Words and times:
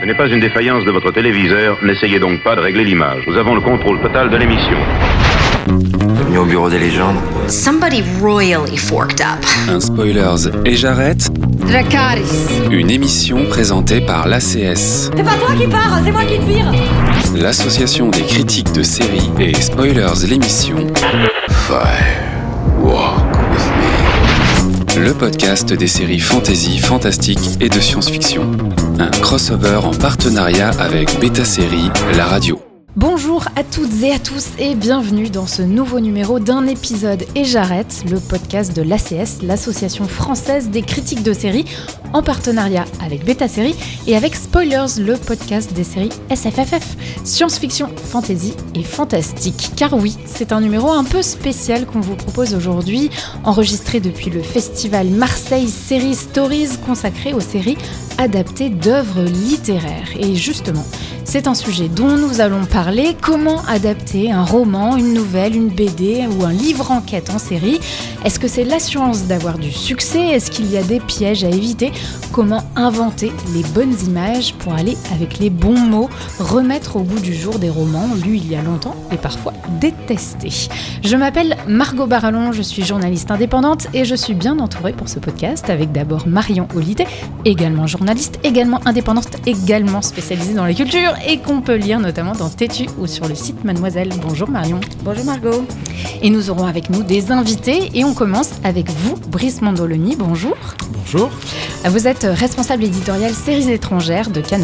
Ce 0.00 0.04
n'est 0.04 0.14
pas 0.14 0.26
une 0.28 0.40
défaillance 0.40 0.84
de 0.84 0.90
votre 0.92 1.10
téléviseur, 1.10 1.78
n'essayez 1.82 2.18
donc 2.18 2.42
pas 2.42 2.54
de 2.54 2.60
régler 2.60 2.84
l'image. 2.84 3.22
Nous 3.26 3.36
avons 3.36 3.54
le 3.54 3.60
contrôle 3.60 4.00
total 4.00 4.30
de 4.30 4.36
l'émission. 4.36 4.78
Bienvenue 5.66 6.38
au 6.38 6.44
bureau 6.44 6.70
des 6.70 6.78
légendes. 6.78 7.16
Somebody 7.48 8.02
royally 8.20 8.76
forked 8.76 9.20
up. 9.20 9.44
Un 9.68 9.80
spoilers 9.80 10.48
et 10.64 10.76
j'arrête. 10.76 11.30
Dracaris. 11.66 12.22
Une 12.70 12.90
émission 12.90 13.44
présentée 13.46 14.00
par 14.00 14.28
l'ACS, 14.28 15.10
C'est 15.14 15.24
pas 15.24 15.36
toi 15.36 15.54
qui 15.58 15.66
pars, 15.66 15.98
c'est 16.04 16.12
moi 16.12 16.22
qui 16.24 16.38
te 16.38 16.44
vire. 16.44 16.72
l'association 17.36 18.08
des 18.10 18.22
critiques 18.22 18.72
de 18.72 18.82
séries 18.82 19.30
et 19.40 19.54
spoilers 19.54 20.26
l'émission, 20.28 20.76
le 24.96 25.14
podcast 25.14 25.72
des 25.72 25.86
séries 25.86 26.18
fantasy, 26.18 26.78
fantastique 26.78 27.38
et 27.60 27.68
de 27.68 27.78
science-fiction. 27.78 28.50
Un 28.98 29.10
crossover 29.10 29.80
en 29.84 29.92
partenariat 29.92 30.70
avec 30.80 31.20
Beta 31.20 31.44
Série, 31.44 31.90
la 32.16 32.26
radio. 32.26 32.67
Bonjour 33.00 33.46
à 33.54 33.62
toutes 33.62 34.02
et 34.02 34.10
à 34.10 34.18
tous 34.18 34.48
et 34.58 34.74
bienvenue 34.74 35.30
dans 35.30 35.46
ce 35.46 35.62
nouveau 35.62 36.00
numéro 36.00 36.40
d'un 36.40 36.66
épisode 36.66 37.24
Et 37.36 37.44
j'arrête, 37.44 38.02
le 38.10 38.18
podcast 38.18 38.74
de 38.74 38.82
l'ACS, 38.82 39.40
l'association 39.42 40.08
française 40.08 40.70
des 40.70 40.82
critiques 40.82 41.22
de 41.22 41.32
séries, 41.32 41.64
en 42.12 42.24
partenariat 42.24 42.86
avec 43.00 43.24
Beta 43.24 43.46
Série 43.46 43.76
et 44.08 44.16
avec 44.16 44.34
Spoilers, 44.34 44.98
le 44.98 45.16
podcast 45.16 45.72
des 45.74 45.84
séries 45.84 46.10
SFFF, 46.28 46.96
science-fiction, 47.22 47.88
fantasy 47.94 48.54
et 48.74 48.82
fantastique. 48.82 49.70
Car 49.76 49.94
oui, 49.94 50.16
c'est 50.26 50.50
un 50.50 50.60
numéro 50.60 50.90
un 50.90 51.04
peu 51.04 51.22
spécial 51.22 51.86
qu'on 51.86 52.00
vous 52.00 52.16
propose 52.16 52.52
aujourd'hui, 52.52 53.10
enregistré 53.44 54.00
depuis 54.00 54.30
le 54.30 54.42
festival 54.42 55.06
Marseille 55.06 55.68
Série 55.68 56.16
Stories 56.16 56.70
consacré 56.84 57.32
aux 57.32 57.38
séries 57.38 57.78
adaptées 58.18 58.70
d'œuvres 58.70 59.22
littéraires. 59.22 60.08
Et 60.18 60.34
justement, 60.34 60.84
c'est 61.28 61.46
un 61.46 61.54
sujet 61.54 61.88
dont 61.88 62.16
nous 62.16 62.40
allons 62.40 62.64
parler. 62.64 63.14
Comment 63.20 63.60
adapter 63.66 64.32
un 64.32 64.44
roman, 64.44 64.96
une 64.96 65.12
nouvelle, 65.12 65.54
une 65.54 65.68
BD 65.68 66.26
ou 66.26 66.44
un 66.44 66.52
livre 66.52 66.90
enquête 66.90 67.28
en 67.28 67.38
série? 67.38 67.78
Est-ce 68.24 68.40
que 68.40 68.48
c'est 68.48 68.64
l'assurance 68.64 69.24
d'avoir 69.24 69.58
du 69.58 69.70
succès? 69.70 70.26
Est-ce 70.28 70.50
qu'il 70.50 70.70
y 70.70 70.78
a 70.78 70.82
des 70.82 71.00
pièges 71.00 71.44
à 71.44 71.50
éviter? 71.50 71.92
Comment 72.32 72.62
inventer 72.76 73.30
les 73.52 73.62
bonnes 73.74 73.94
images 74.06 74.54
pour 74.68 74.76
aller 74.76 74.98
avec 75.14 75.38
les 75.38 75.48
bons 75.48 75.78
mots, 75.78 76.10
remettre 76.38 76.96
au 76.96 77.00
bout 77.00 77.20
du 77.20 77.32
jour 77.34 77.58
des 77.58 77.70
romans 77.70 78.06
lus 78.22 78.36
il 78.36 78.52
y 78.52 78.54
a 78.54 78.60
longtemps 78.60 78.94
et 79.10 79.16
parfois 79.16 79.54
détestés 79.80 80.68
Je 81.02 81.16
m'appelle 81.16 81.56
Margot 81.66 82.06
Barallon, 82.06 82.52
je 82.52 82.60
suis 82.60 82.84
journaliste 82.84 83.30
indépendante 83.30 83.86
et 83.94 84.04
je 84.04 84.14
suis 84.14 84.34
bien 84.34 84.58
entourée 84.58 84.92
pour 84.92 85.08
ce 85.08 85.20
podcast 85.20 85.70
avec 85.70 85.90
d'abord 85.92 86.28
Marion 86.28 86.68
Olité, 86.76 87.06
également 87.46 87.86
journaliste, 87.86 88.40
également 88.44 88.80
indépendante, 88.84 89.38
également 89.46 90.02
spécialisée 90.02 90.52
dans 90.52 90.66
la 90.66 90.74
culture 90.74 91.14
et 91.26 91.38
qu'on 91.38 91.62
peut 91.62 91.76
lire 91.76 91.98
notamment 91.98 92.32
dans 92.32 92.50
Tétu 92.50 92.88
ou 92.98 93.06
sur 93.06 93.26
le 93.26 93.34
site 93.34 93.64
Mademoiselle. 93.64 94.10
Bonjour 94.20 94.50
Marion. 94.50 94.80
Bonjour 95.02 95.24
Margot. 95.24 95.64
Et 96.20 96.28
nous 96.28 96.50
aurons 96.50 96.66
avec 96.66 96.90
nous 96.90 97.02
des 97.02 97.32
invités 97.32 97.90
et 97.94 98.04
on 98.04 98.12
commence 98.12 98.50
avec 98.64 98.90
vous, 98.90 99.16
Brice 99.30 99.62
Mandoloni. 99.62 100.14
Bonjour. 100.16 100.56
Bonjour. 100.92 101.30
Vous 101.84 102.06
êtes 102.06 102.26
responsable 102.28 102.84
éditorial 102.84 103.32
séries 103.32 103.70
étrangères 103.70 104.30
de 104.30 104.40
Canal+. 104.40 104.57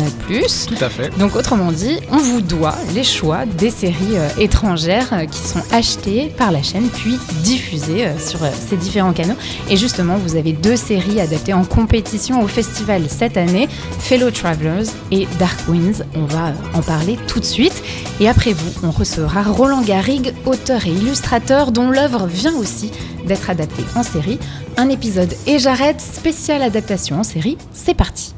Tout 0.67 0.85
à 0.85 0.89
fait. 0.89 1.17
Donc 1.19 1.37
autrement 1.37 1.73
dit, 1.73 1.99
on 2.11 2.19
vous 2.19 2.41
doit 2.41 2.75
les 2.95 3.05
choix 3.05 3.47
des 3.47 3.71
séries 3.71 4.17
euh, 4.17 4.29
étrangères 4.39 5.09
euh, 5.13 5.27
qui 5.27 5.41
sont 5.41 5.63
achetées 5.73 6.33
par 6.37 6.53
la 6.53 6.63
chaîne 6.63 6.89
puis 6.89 7.19
diffusées 7.43 8.07
euh, 8.07 8.19
sur 8.19 8.41
ces 8.69 8.77
différents 8.77 9.13
canaux. 9.13 9.35
Et 9.69 9.77
justement, 9.77 10.17
vous 10.17 10.37
avez 10.37 10.53
deux 10.53 10.77
séries 10.77 11.21
adaptées 11.21 11.53
en 11.53 11.65
compétition 11.65 12.43
au 12.43 12.47
festival 12.47 13.03
cette 13.09 13.37
année, 13.37 13.69
Fellow 14.01 14.31
Travelers 14.31 14.89
et 15.11 15.27
Dark 15.39 15.59
Winds. 15.69 16.05
On 16.15 16.25
va 16.25 16.53
en 16.75 16.83
parler 16.83 17.19
tout 17.27 17.41
de 17.41 17.45
suite. 17.45 17.83
Et 18.21 18.29
après 18.29 18.53
vous, 18.53 18.87
on 18.87 18.91
recevra 18.91 19.43
Roland 19.43 19.83
Garrigue, 19.83 20.33
auteur 20.47 20.87
et 20.87 20.91
illustrateur 20.91 21.73
dont 21.73 21.91
l'œuvre 21.91 22.27
vient 22.27 22.55
aussi 22.57 22.91
d'être 23.27 23.51
adaptée 23.51 23.85
en 23.97 24.03
série. 24.03 24.39
Un 24.77 24.89
épisode 24.89 25.33
et 25.47 25.59
j'arrête, 25.59 26.01
spéciale 26.01 26.63
adaptation 26.63 27.21
en 27.21 27.25
série. 27.25 27.57
C'est 27.73 27.95
parti. 27.95 28.35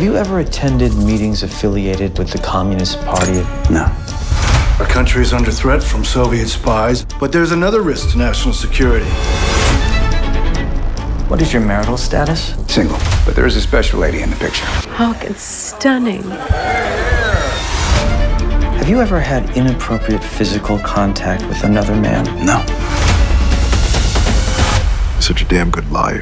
Have 0.00 0.08
you 0.08 0.16
ever 0.16 0.38
attended 0.38 0.94
meetings 0.94 1.42
affiliated 1.42 2.18
with 2.18 2.30
the 2.30 2.38
Communist 2.38 2.98
Party? 3.02 3.42
No. 3.70 3.84
Our 4.78 4.86
country 4.86 5.20
is 5.20 5.34
under 5.34 5.50
threat 5.50 5.82
from 5.82 6.06
Soviet 6.06 6.48
spies, 6.48 7.04
but 7.04 7.32
there's 7.32 7.52
another 7.52 7.82
risk 7.82 8.12
to 8.12 8.16
national 8.16 8.54
security. 8.54 9.04
What 11.28 11.42
is 11.42 11.52
your 11.52 11.60
marital 11.60 11.98
status? 11.98 12.54
Single, 12.66 12.96
but 13.26 13.36
there 13.36 13.44
is 13.44 13.56
a 13.56 13.60
special 13.60 14.00
lady 14.00 14.22
in 14.22 14.30
the 14.30 14.36
picture. 14.36 14.64
Oh, 14.98 15.14
it's 15.20 15.42
stunning. 15.42 16.22
Have 18.72 18.88
you 18.88 19.02
ever 19.02 19.20
had 19.20 19.54
inappropriate 19.54 20.24
physical 20.24 20.78
contact 20.78 21.46
with 21.46 21.62
another 21.62 21.94
man? 21.94 22.24
No. 22.46 22.64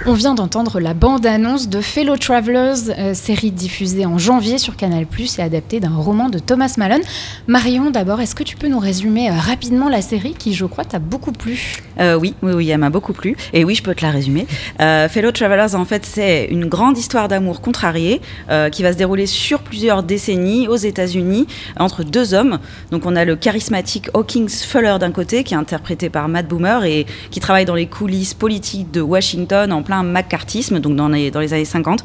On 0.05 0.13
vient 0.13 0.35
d'entendre 0.35 0.81
la 0.81 0.93
bande-annonce 0.93 1.71
de 1.71 1.81
Fellow 1.81 2.19
Travelers, 2.19 2.91
euh, 2.91 3.15
série 3.15 3.51
diffusée 3.51 4.05
en 4.05 4.19
janvier 4.19 4.59
sur 4.59 4.77
Canal+, 4.77 5.07
et 5.39 5.41
adaptée 5.43 5.81
d'un 5.81 5.95
roman 5.95 6.29
de 6.29 6.39
Thomas 6.39 6.75
Malone. 6.77 7.01
Marion, 7.47 7.91
d'abord, 7.91 8.21
est-ce 8.21 8.35
que 8.35 8.43
tu 8.43 8.57
peux 8.57 8.69
nous 8.69 8.79
résumer 8.79 9.31
euh, 9.31 9.33
rapidement 9.33 9.89
la 9.89 10.03
série 10.03 10.35
qui, 10.35 10.53
je 10.53 10.67
crois, 10.67 10.85
t'a 10.85 10.99
beaucoup 10.99 11.33
plu? 11.33 11.81
Euh, 12.01 12.17
oui, 12.17 12.35
oui, 12.43 12.53
oui, 12.53 12.69
elle 12.69 12.79
m'a 12.79 12.91
beaucoup 12.91 13.15
plu. 13.15 13.35
Et 13.55 13.65
oui, 13.65 13.75
je 13.75 13.83
peux 13.83 13.95
te 13.95 14.05
la 14.05 14.11
résumer. 14.11 14.47
Euh, 14.81 15.09
Fellow 15.09 15.33
Travelers, 15.33 15.75
en 15.75 15.87
fait, 15.87 16.05
c'est 16.05 16.45
une 16.51 16.67
grande 16.67 16.99
histoire 16.99 17.29
d'amour 17.29 17.63
contrarié 17.63 18.21
euh, 18.51 18.69
qui 18.69 18.83
va 18.83 18.93
se 18.93 18.99
dérouler 18.99 19.27
sur 19.27 19.61
plusieurs 19.61 20.03
décennies 20.03 20.69
aux 20.69 20.77
États-Unis 20.77 21.47
entre 21.79 22.05
deux 22.05 22.35
hommes. 22.35 22.59
Donc, 22.91 23.07
on 23.07 23.17
a 23.17 23.25
le 23.25 23.37
charismatique 23.37 24.11
Hawkins 24.13 24.49
Fuller 24.49 24.97
d'un 25.01 25.13
côté, 25.13 25.45
qui 25.45 25.55
est 25.55 25.57
interprété 25.57 26.11
par 26.11 26.29
Matt 26.29 26.47
Boomer 26.47 26.85
et 26.85 27.07
qui 27.31 27.41
travaille 27.41 27.65
dans 27.65 27.75
les 27.75 27.87
coulisses 27.87 28.35
politiques 28.35 28.91
de 28.91 28.98
Washington 29.01 29.73
en 29.73 29.83
plein 29.83 30.03
McCarthyisme, 30.03 30.81
donc 30.81 30.97
dans 30.97 31.09
les, 31.09 31.31
dans 31.31 31.41
les 31.41 31.53
années 31.55 31.65
50. 31.65 32.05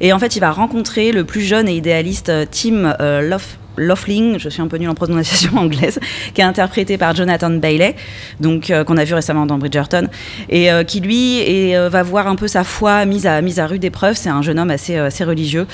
Et 0.00 0.12
en 0.12 0.18
fait, 0.18 0.36
il 0.36 0.40
va 0.40 0.50
rencontrer 0.50 1.12
le 1.12 1.24
plus 1.24 1.42
jeune 1.42 1.68
et 1.68 1.76
idéaliste 1.76 2.28
euh, 2.28 2.46
Tim 2.50 2.94
euh, 3.00 3.20
Love. 3.20 3.57
Loughlin, 3.78 4.38
je 4.38 4.48
suis 4.48 4.60
un 4.60 4.66
peu 4.66 4.76
nulle 4.76 4.88
en 4.88 4.94
prononciation 4.94 5.52
anglaise, 5.56 5.98
qui 6.34 6.40
est 6.40 6.44
interprété 6.44 6.98
par 6.98 7.14
Jonathan 7.14 7.50
Bailey, 7.50 7.94
donc 8.40 8.70
euh, 8.70 8.84
qu'on 8.84 8.96
a 8.96 9.04
vu 9.04 9.14
récemment 9.14 9.46
dans 9.46 9.58
Bridgerton, 9.58 10.08
et 10.48 10.70
euh, 10.70 10.84
qui 10.84 11.00
lui 11.00 11.40
euh, 11.74 11.88
va 11.88 12.02
voir 12.02 12.26
un 12.26 12.36
peu 12.36 12.48
sa 12.48 12.64
foi 12.64 13.04
mise 13.04 13.26
à 13.26 13.66
rude 13.66 13.84
épreuve. 13.84 14.16
C'est 14.16 14.28
un 14.28 14.42
jeune 14.42 14.58
homme 14.58 14.70
assez 14.70 15.24
religieux. 15.24 15.66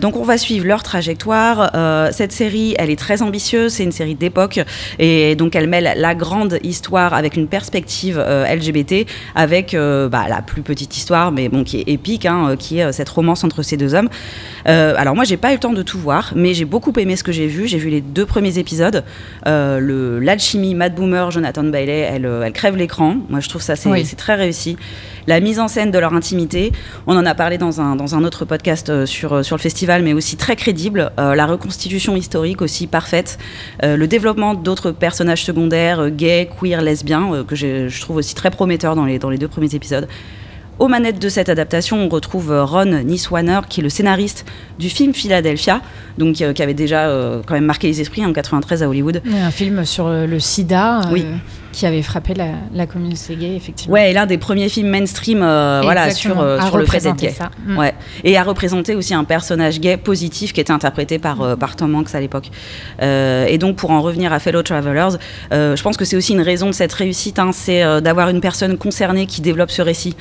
Donc 0.00 0.16
on 0.16 0.22
va 0.22 0.38
suivre 0.38 0.66
leur 0.66 0.82
trajectoire. 0.82 1.70
Cette 2.12 2.32
série, 2.32 2.74
elle 2.78 2.90
est 2.90 2.98
très 2.98 3.22
ambitieuse. 3.22 3.72
C'est 3.72 3.84
une 3.84 3.92
série 3.92 4.14
d'époque, 4.14 4.60
et 4.98 5.34
donc 5.36 5.56
elle 5.56 5.68
mêle 5.68 5.94
la 5.96 6.14
grande 6.14 6.58
histoire 6.62 7.14
avec 7.14 7.36
une 7.36 7.48
perspective 7.48 8.18
LGBT, 8.18 9.06
avec 9.34 9.74
bah, 9.74 10.26
la 10.28 10.42
plus 10.42 10.62
petite 10.62 10.96
histoire, 10.96 11.32
mais 11.32 11.50
qui 11.64 11.80
est 11.80 11.88
épique, 11.88 12.26
hein, 12.26 12.56
qui 12.58 12.78
est 12.78 12.92
cette 12.92 13.08
romance 13.08 13.44
entre 13.44 13.62
ces 13.62 13.76
deux 13.76 13.94
hommes. 13.94 14.08
Alors 14.64 15.14
moi, 15.14 15.24
j'ai 15.24 15.36
pas 15.36 15.50
eu 15.50 15.54
le 15.54 15.60
temps 15.60 15.72
de 15.72 15.82
tout 15.82 15.98
voir, 15.98 16.32
mais 16.36 16.54
j'ai 16.54 16.64
beaucoup 16.64 16.92
aimé 16.98 17.16
ce 17.16 17.24
que 17.24 17.31
j'ai 17.32 17.46
vu. 17.46 17.66
J'ai 17.66 17.78
vu 17.78 17.88
les 17.90 18.00
deux 18.00 18.26
premiers 18.26 18.58
épisodes. 18.58 19.04
Euh, 19.46 20.20
l'alchimie, 20.20 20.74
Matt 20.74 20.94
Boomer, 20.94 21.30
Jonathan 21.30 21.64
Bailey, 21.64 21.98
elle, 22.00 22.26
euh, 22.26 22.42
elle 22.44 22.52
crève 22.52 22.76
l'écran. 22.76 23.16
Moi, 23.28 23.40
je 23.40 23.48
trouve 23.48 23.62
ça 23.62 23.76
c'est 23.76 23.88
Oui. 23.88 24.06
très 24.16 24.34
réussi. 24.34 24.76
La 25.26 25.38
mise 25.40 25.60
en 25.60 25.68
scène 25.68 25.90
de 25.92 25.98
leur 25.98 26.14
intimité, 26.14 26.72
on 27.06 27.16
en 27.16 27.24
a 27.26 27.34
parlé 27.34 27.56
dans 27.56 27.80
un 27.80 27.94
dans 27.96 28.14
un 28.16 28.24
autre 28.24 28.44
podcast 28.44 28.90
euh, 28.90 29.06
sur 29.06 29.32
euh, 29.34 29.42
sur 29.42 29.56
le 29.56 29.60
festival, 29.62 30.02
mais 30.02 30.12
aussi 30.12 30.36
très 30.36 30.56
crédible. 30.56 31.12
Euh, 31.20 31.34
la 31.34 31.46
reconstitution 31.46 32.16
historique 32.16 32.60
aussi 32.60 32.86
parfaite. 32.88 33.38
Euh, 33.84 33.96
le 33.96 34.06
développement 34.08 34.54
d'autres 34.54 34.90
personnages 34.90 35.44
secondaires, 35.44 36.10
gays, 36.10 36.48
queer, 36.60 36.82
lesbiens, 36.82 37.44
que 37.46 37.54
je 37.54 38.00
trouve 38.00 38.16
aussi 38.16 38.34
très 38.34 38.50
prometteur 38.50 38.96
dans 38.96 39.04
les 39.04 39.18
dans 39.18 39.30
les 39.30 39.38
deux 39.38 39.48
premiers 39.48 39.74
épisodes. 39.74 40.08
Aux 40.82 40.88
manettes 40.88 41.20
de 41.20 41.28
cette 41.28 41.48
adaptation, 41.48 41.96
on 41.98 42.08
retrouve 42.08 42.50
euh, 42.50 42.64
Ron 42.64 43.04
Niswaner, 43.04 43.60
qui 43.68 43.78
est 43.78 43.84
le 43.84 43.88
scénariste 43.88 44.44
du 44.80 44.90
film 44.90 45.14
Philadelphia, 45.14 45.80
donc 46.18 46.40
euh, 46.40 46.52
qui 46.52 46.60
avait 46.60 46.74
déjà 46.74 47.06
euh, 47.06 47.40
quand 47.46 47.54
même 47.54 47.66
marqué 47.66 47.86
les 47.86 48.00
esprits 48.00 48.26
en 48.26 48.32
93 48.32 48.82
à 48.82 48.88
Hollywood. 48.88 49.22
Un 49.32 49.52
film 49.52 49.84
sur 49.84 50.08
le 50.10 50.40
sida 50.40 51.02
euh, 51.02 51.12
Oui. 51.12 51.24
qui 51.70 51.86
avait 51.86 52.02
frappé 52.02 52.34
la, 52.34 52.48
la 52.74 52.86
communauté 52.86 53.36
gay, 53.36 53.54
effectivement. 53.54 53.94
Ouais, 53.94 54.10
et 54.10 54.12
l'un 54.12 54.26
des 54.26 54.38
premiers 54.38 54.68
films 54.68 54.88
mainstream, 54.88 55.38
voilà, 55.38 56.10
sur, 56.10 56.34
sur 56.66 56.76
le 56.76 56.84
fait 56.86 56.98
d'être 57.00 57.16
gay. 57.16 57.30
ça. 57.30 57.50
Mm. 57.64 57.78
Ouais, 57.78 57.94
et 58.24 58.36
à 58.36 58.42
représenter 58.42 58.96
aussi 58.96 59.14
un 59.14 59.22
personnage 59.24 59.78
gay 59.78 59.96
positif 59.96 60.52
qui 60.52 60.60
était 60.60 60.72
interprété 60.72 61.20
par 61.20 61.40
euh, 61.42 61.54
par 61.54 61.76
Tom 61.76 61.94
Hanks 61.94 62.14
à 62.14 62.20
l'époque. 62.20 62.50
Et 63.00 63.58
donc 63.58 63.76
pour 63.76 63.92
en 63.92 64.02
revenir 64.02 64.32
à 64.32 64.40
Fellow 64.40 64.62
Travelers, 64.62 65.16
je 65.52 65.82
pense 65.82 65.96
que 65.96 66.04
c'est 66.04 66.16
aussi 66.16 66.32
une 66.32 66.40
raison 66.40 66.66
de 66.66 66.72
cette 66.74 66.92
réussite, 66.92 67.38
hein, 67.38 67.50
c'est 67.52 67.82
d'avoir 68.00 68.30
une 68.30 68.40
personne 68.40 68.76
concernée 68.76 69.26
qui 69.26 69.40
développe 69.42 69.70
ce 69.70 69.82
récit. 69.82 70.16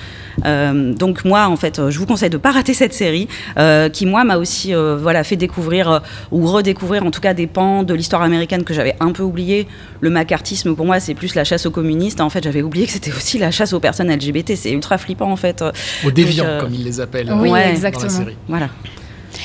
Euh, 0.52 0.94
donc 0.94 1.26
moi, 1.26 1.48
en 1.48 1.56
fait, 1.56 1.80
euh, 1.80 1.90
je 1.90 1.98
vous 2.00 2.06
conseille 2.06 2.30
de 2.30 2.38
pas 2.38 2.52
rater 2.52 2.74
cette 2.74 2.94
série, 2.94 3.28
euh, 3.58 3.90
qui 3.90 4.06
moi 4.06 4.24
m'a 4.24 4.38
aussi 4.38 4.74
euh, 4.74 4.98
voilà 4.98 5.24
fait 5.24 5.36
découvrir 5.38 5.90
euh, 5.90 6.00
ou 6.32 6.46
redécouvrir 6.46 7.04
en 7.06 7.12
tout 7.12 7.22
cas 7.22 7.34
des 7.34 7.48
pans 7.48 7.84
de 7.84 7.94
l'histoire 7.94 8.22
américaine 8.22 8.64
que 8.64 8.74
j'avais 8.74 8.96
un 9.00 9.12
peu 9.12 9.24
oublié. 9.24 9.68
Le 10.02 10.10
macartisme 10.10 10.76
pour 10.76 10.86
moi, 10.86 11.00
c'est 11.00 11.14
plus 11.14 11.36
la 11.36 11.44
chasse 11.44 11.66
aux 11.66 11.72
communistes. 11.72 12.22
En 12.22 12.30
fait, 12.30 12.44
j'avais 12.44 12.62
oublié 12.62 12.86
que 12.86 12.92
c'était 12.92 13.12
aussi 13.12 13.38
la 13.38 13.52
chasse 13.52 13.74
aux 13.74 13.80
personnes 13.80 14.12
LGBT. 14.12 14.56
C'est 14.56 14.72
ultra 14.72 14.98
flippant 14.98 15.32
en 15.32 15.36
fait. 15.36 15.64
Aux 16.06 16.12
déviants, 16.12 16.44
Donc, 16.44 16.54
euh, 16.54 16.62
comme 16.62 16.74
ils 16.74 16.84
les 16.84 17.00
appellent 17.00 17.32
Oui, 17.34 17.50
euh, 17.50 17.52
dans 17.52 17.70
exactement. 17.70 18.04
la 18.04 18.10
série. 18.10 18.38
Voilà. 18.48 18.70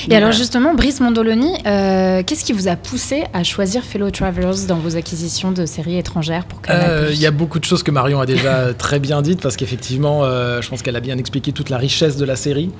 Et 0.09 0.15
alors 0.15 0.31
justement, 0.31 0.73
Brice 0.73 0.99
Mondoloni, 0.99 1.53
euh, 1.65 2.23
qu'est-ce 2.25 2.43
qui 2.43 2.53
vous 2.53 2.67
a 2.67 2.75
poussé 2.75 3.23
à 3.33 3.43
choisir 3.43 3.83
Fellow 3.83 4.09
Travelers 4.09 4.65
dans 4.67 4.75
vos 4.75 4.95
acquisitions 4.95 5.51
de 5.51 5.65
séries 5.65 5.97
étrangères 5.97 6.45
pour 6.45 6.61
Euh, 6.69 7.09
Il 7.11 7.19
y 7.19 7.25
a 7.25 7.31
beaucoup 7.31 7.59
de 7.59 7.65
choses 7.65 7.83
que 7.83 7.91
Marion 7.91 8.19
a 8.19 8.25
déjà 8.25 8.73
très 8.73 8.99
bien 8.99 9.21
dites 9.21 9.41
parce 9.41 9.55
qu'effectivement, 9.55 10.23
euh, 10.23 10.61
je 10.61 10.69
pense 10.69 10.81
qu'elle 10.81 10.95
a 10.95 10.99
bien 11.01 11.17
expliqué 11.17 11.51
toute 11.51 11.69
la 11.69 11.77
richesse 11.77 12.17
de 12.17 12.25
la 12.25 12.35
série. 12.35 12.71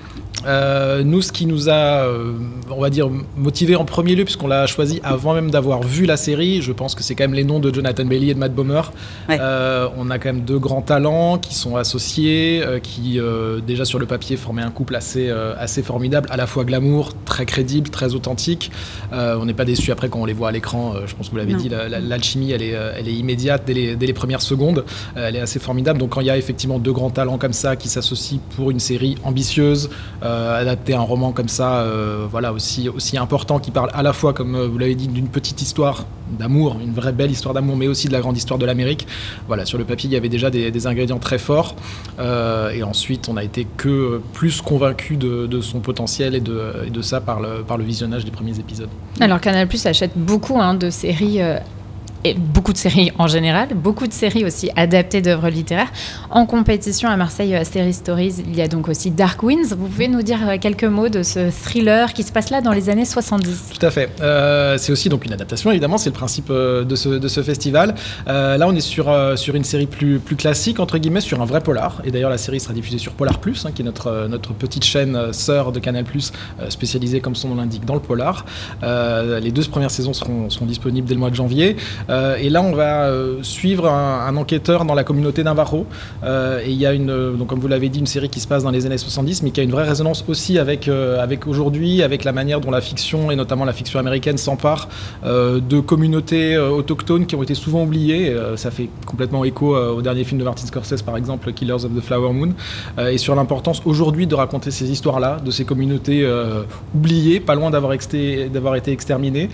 Euh, 0.45 1.03
nous, 1.03 1.21
ce 1.21 1.31
qui 1.31 1.45
nous 1.45 1.67
a, 1.69 1.73
euh, 2.05 2.33
on 2.69 2.79
va 2.81 2.89
dire, 2.89 3.09
motivé 3.35 3.75
en 3.75 3.85
premier 3.85 4.15
lieu, 4.15 4.23
puisqu'on 4.23 4.47
l'a 4.47 4.67
choisi 4.67 4.99
avant 5.03 5.33
même 5.33 5.49
d'avoir 5.49 5.81
vu 5.81 6.05
la 6.05 6.15
série, 6.15 6.61
je 6.61 6.71
pense 6.71 6.93
que 6.95 7.03
c'est 7.03 7.15
quand 7.15 7.23
même 7.23 7.33
les 7.33 7.43
noms 7.43 7.59
de 7.59 7.73
Jonathan 7.73 8.05
Bailey 8.05 8.27
et 8.27 8.33
de 8.33 8.39
Matt 8.39 8.53
Bomer. 8.53 8.81
Ouais. 9.27 9.37
Euh, 9.41 9.87
on 9.97 10.09
a 10.11 10.19
quand 10.19 10.29
même 10.31 10.41
deux 10.43 10.59
grands 10.59 10.81
talents 10.83 11.37
qui 11.37 11.55
sont 11.55 11.75
associés, 11.75 12.63
qui 12.83 13.19
déjà 13.65 13.83
sur 13.85 13.99
le 13.99 14.05
papier 14.05 14.37
formaient 14.37 14.61
un 14.61 14.69
couple 14.71 14.95
assez, 14.95 15.29
assez 15.29 15.81
formidable, 15.81 16.27
à 16.31 16.37
la 16.37 16.45
fois 16.47 16.63
glamour, 16.63 17.13
très 17.25 17.45
crédible, 17.45 17.89
très 17.89 18.13
authentique. 18.13 18.71
On 19.11 19.45
n'est 19.45 19.53
pas 19.53 19.65
déçu 19.65 19.91
après 19.91 20.09
quand 20.09 20.19
on 20.21 20.25
les 20.25 20.33
voit 20.33 20.49
à 20.49 20.51
l'écran. 20.51 20.93
je 21.05 21.15
pense 21.15 21.27
que 21.27 21.31
vous 21.31 21.37
l'avez 21.37 21.53
dit, 21.55 21.69
la- 21.69 21.89
la- 21.89 21.99
l'alchimie, 21.99 22.51
elle 22.51 22.61
est, 22.61 22.75
elle 22.97 23.07
est 23.07 23.13
immédiate 23.13 23.63
dès 23.65 23.73
les, 23.73 23.95
dès 23.95 24.05
les 24.05 24.13
premières 24.13 24.41
secondes. 24.41 24.85
Elle 25.15 25.35
est 25.35 25.39
assez 25.41 25.59
formidable. 25.59 25.99
Donc 25.99 26.11
quand 26.11 26.21
il 26.21 26.27
y 26.27 26.31
a 26.31 26.37
effectivement 26.37 26.79
deux 26.79 26.93
grands 26.93 27.09
talents 27.09 27.37
comme 27.37 27.53
ça 27.53 27.75
qui 27.75 27.89
s'associent 27.89 28.39
pour 28.55 28.71
une 28.71 28.79
série 28.79 29.15
ambitieuse, 29.23 29.89
adapter 30.27 30.93
un 30.93 31.01
roman 31.01 31.31
comme 31.31 31.47
ça, 31.47 31.81
euh, 31.81 32.27
voilà 32.29 32.53
aussi 32.53 32.89
aussi 32.89 33.17
important 33.17 33.59
qui 33.59 33.71
parle 33.71 33.89
à 33.93 34.03
la 34.03 34.13
fois, 34.13 34.33
comme 34.33 34.55
euh, 34.55 34.67
vous 34.67 34.77
l'avez 34.77 34.95
dit, 34.95 35.07
d'une 35.07 35.27
petite 35.27 35.61
histoire 35.61 36.05
d'amour, 36.37 36.77
une 36.81 36.93
vraie 36.93 37.13
belle 37.13 37.31
histoire 37.31 37.53
d'amour, 37.53 37.77
mais 37.77 37.87
aussi 37.87 38.07
de 38.07 38.13
la 38.13 38.19
grande 38.19 38.37
histoire 38.37 38.59
de 38.59 38.65
l'Amérique. 38.65 39.07
Voilà, 39.47 39.65
sur 39.65 39.77
le 39.77 39.85
papier, 39.85 40.09
il 40.09 40.13
y 40.13 40.17
avait 40.17 40.29
déjà 40.29 40.49
des, 40.49 40.87
ingrédients 40.87 41.19
très 41.19 41.37
forts. 41.37 41.75
Euh, 42.19 42.69
et 42.71 42.83
ensuite, 42.83 43.29
on 43.29 43.37
a 43.37 43.43
été 43.43 43.65
que 43.77 43.89
euh, 43.89 44.21
plus 44.33 44.61
convaincus 44.61 45.17
de, 45.17 45.61
son 45.61 45.79
potentiel 45.79 46.35
et 46.35 46.39
de, 46.39 46.89
de 46.91 47.01
ça 47.01 47.19
par 47.19 47.39
le, 47.39 47.63
par 47.63 47.77
le 47.77 47.83
visionnage 47.83 48.25
des 48.25 48.31
premiers 48.31 48.59
épisodes. 48.59 48.89
Alors 49.19 49.41
Canal 49.41 49.67
Plus 49.67 49.85
achète 49.85 50.11
beaucoup 50.15 50.59
hein, 50.59 50.75
de 50.75 50.89
séries. 50.89 51.39
Euh, 52.25 52.29
et 52.29 52.33
beaucoup 52.33 52.73
de 52.73 52.77
séries 52.77 53.11
en 53.17 53.27
général, 53.27 53.69
beaucoup 53.75 54.07
de 54.07 54.13
séries 54.13 54.45
aussi 54.45 54.69
adaptées 54.75 55.21
d'œuvres 55.21 55.49
littéraires. 55.49 55.91
En 56.29 56.45
compétition 56.45 57.09
à 57.09 57.17
Marseille, 57.17 57.55
à 57.55 57.63
Série 57.63 57.93
Stories, 57.93 58.35
il 58.45 58.55
y 58.55 58.61
a 58.61 58.67
donc 58.67 58.87
aussi 58.89 59.11
Dark 59.11 59.41
Winds. 59.43 59.75
Vous 59.77 59.87
pouvez 59.87 60.07
nous 60.07 60.21
dire 60.21 60.39
euh, 60.47 60.57
quelques 60.59 60.83
mots 60.83 61.09
de 61.09 61.23
ce 61.23 61.49
thriller 61.49 62.13
qui 62.13 62.23
se 62.23 62.31
passe 62.31 62.49
là 62.49 62.61
dans 62.61 62.71
les 62.73 62.89
années 62.89 63.05
70 63.05 63.73
Tout 63.79 63.85
à 63.85 63.91
fait. 63.91 64.09
Euh, 64.21 64.77
c'est 64.77 64.91
aussi 64.91 65.09
donc 65.09 65.25
une 65.25 65.33
adaptation, 65.33 65.71
évidemment, 65.71 65.97
c'est 65.97 66.09
le 66.09 66.15
principe 66.15 66.47
euh, 66.49 66.83
de 66.83 66.95
ce, 66.95 67.41
festival. 67.43 67.95
Euh, 68.27 68.57
là, 68.57 68.67
on 68.67 68.75
est 68.75 68.81
sur, 68.81 69.09
euh, 69.09 69.35
sur 69.35 69.55
une 69.55 69.63
série 69.63 69.85
plus, 69.85 70.19
plus 70.19 70.35
classique, 70.35 70.79
entre 70.79 70.97
guillemets, 70.97 71.21
sur 71.21 71.41
un 71.41 71.45
vrai 71.45 71.61
polar. 71.61 72.01
Et 72.03 72.11
d'ailleurs, 72.11 72.29
la 72.29 72.37
série 72.37 72.59
sera 72.59 72.73
diffusée 72.73 72.97
sur 72.97 73.13
Polar 73.13 73.39
Plus, 73.39 73.65
hein, 73.65 73.71
qui 73.73 73.81
est 73.81 73.85
notre, 73.85 74.07
euh, 74.07 74.27
notre 74.27 74.53
petite 74.53 74.83
chaîne 74.83 75.15
euh, 75.15 75.33
sœur 75.33 75.71
de 75.71 75.79
Canal 75.79 76.03
Plus, 76.03 76.31
euh, 76.59 76.69
spécialisée, 76.69 77.19
comme 77.19 77.35
son 77.35 77.49
nom 77.49 77.55
l'indique, 77.55 77.85
dans 77.85 77.93
le 77.93 77.99
polar. 77.99 78.45
Euh, 78.83 79.39
les 79.39 79.51
deux 79.51 79.63
premières 79.63 79.91
saisons 79.91 80.13
seront 80.13 80.47
disponibles 80.65 81.07
dès 81.07 81.13
le 81.13 81.19
mois 81.19 81.29
de 81.29 81.35
janvier. 81.35 81.75
Euh, 82.09 82.37
et 82.37 82.49
là, 82.49 82.61
on 82.61 82.73
va 82.73 83.05
euh, 83.05 83.37
suivre 83.41 83.87
un, 83.89 84.35
enquêteur 84.37 84.85
dans 84.85 84.93
la 84.93 85.03
communauté 85.03 85.43
Navarro. 85.43 85.85
Euh, 86.23 86.61
et 86.63 86.69
il 86.69 86.77
y 86.77 86.85
a 86.85 86.93
une, 86.93 87.37
donc, 87.37 87.47
comme 87.47 87.59
vous 87.59 87.67
l'avez 87.67 87.89
dit, 87.89 87.99
une 87.99 88.07
série 88.07 88.29
qui 88.29 88.39
se 88.39 88.47
passe 88.47 88.63
dans 88.63 88.71
les 88.71 88.85
années 88.85 88.97
70, 88.97 89.43
mais 89.43 89.51
qui 89.51 89.59
a 89.59 89.63
une 89.63 89.71
vraie 89.71 89.87
résonance 89.87 90.23
aussi 90.27 90.59
avec, 90.59 90.87
avec 90.87 91.47
aujourd'hui, 91.47 92.03
avec 92.03 92.23
la 92.23 92.31
manière 92.31 92.61
dont 92.61 92.71
la 92.71 92.81
fiction, 92.81 93.31
et 93.31 93.35
notamment 93.35 93.65
la 93.65 93.73
fiction 93.73 93.99
américaine, 93.99 94.37
s'empare 94.37 94.89
de 95.23 95.79
communautés 95.79 96.57
autochtones 96.57 97.25
qui 97.25 97.35
ont 97.35 97.43
été 97.43 97.55
souvent 97.55 97.83
oubliées. 97.83 98.35
Ça 98.55 98.71
fait 98.71 98.89
complètement 99.05 99.43
écho 99.43 99.75
au 99.75 100.01
dernier 100.01 100.23
film 100.23 100.39
de 100.39 100.45
Martin 100.45 100.65
Scorsese, 100.65 101.01
par 101.01 101.17
exemple, 101.17 101.51
Killers 101.53 101.85
of 101.85 101.95
the 101.95 102.01
Flower 102.01 102.33
Moon, 102.33 102.53
et 102.99 103.17
sur 103.17 103.35
l'importance 103.35 103.81
aujourd'hui 103.85 104.27
de 104.27 104.35
raconter 104.35 104.71
ces 104.71 104.91
histoires-là, 104.91 105.37
de 105.43 105.51
ces 105.51 105.65
communautés 105.65 106.27
oubliées, 106.95 107.39
pas 107.39 107.55
loin 107.55 107.71
d'avoir 107.71 107.93
été 107.93 108.91
exterminées, 108.91 109.49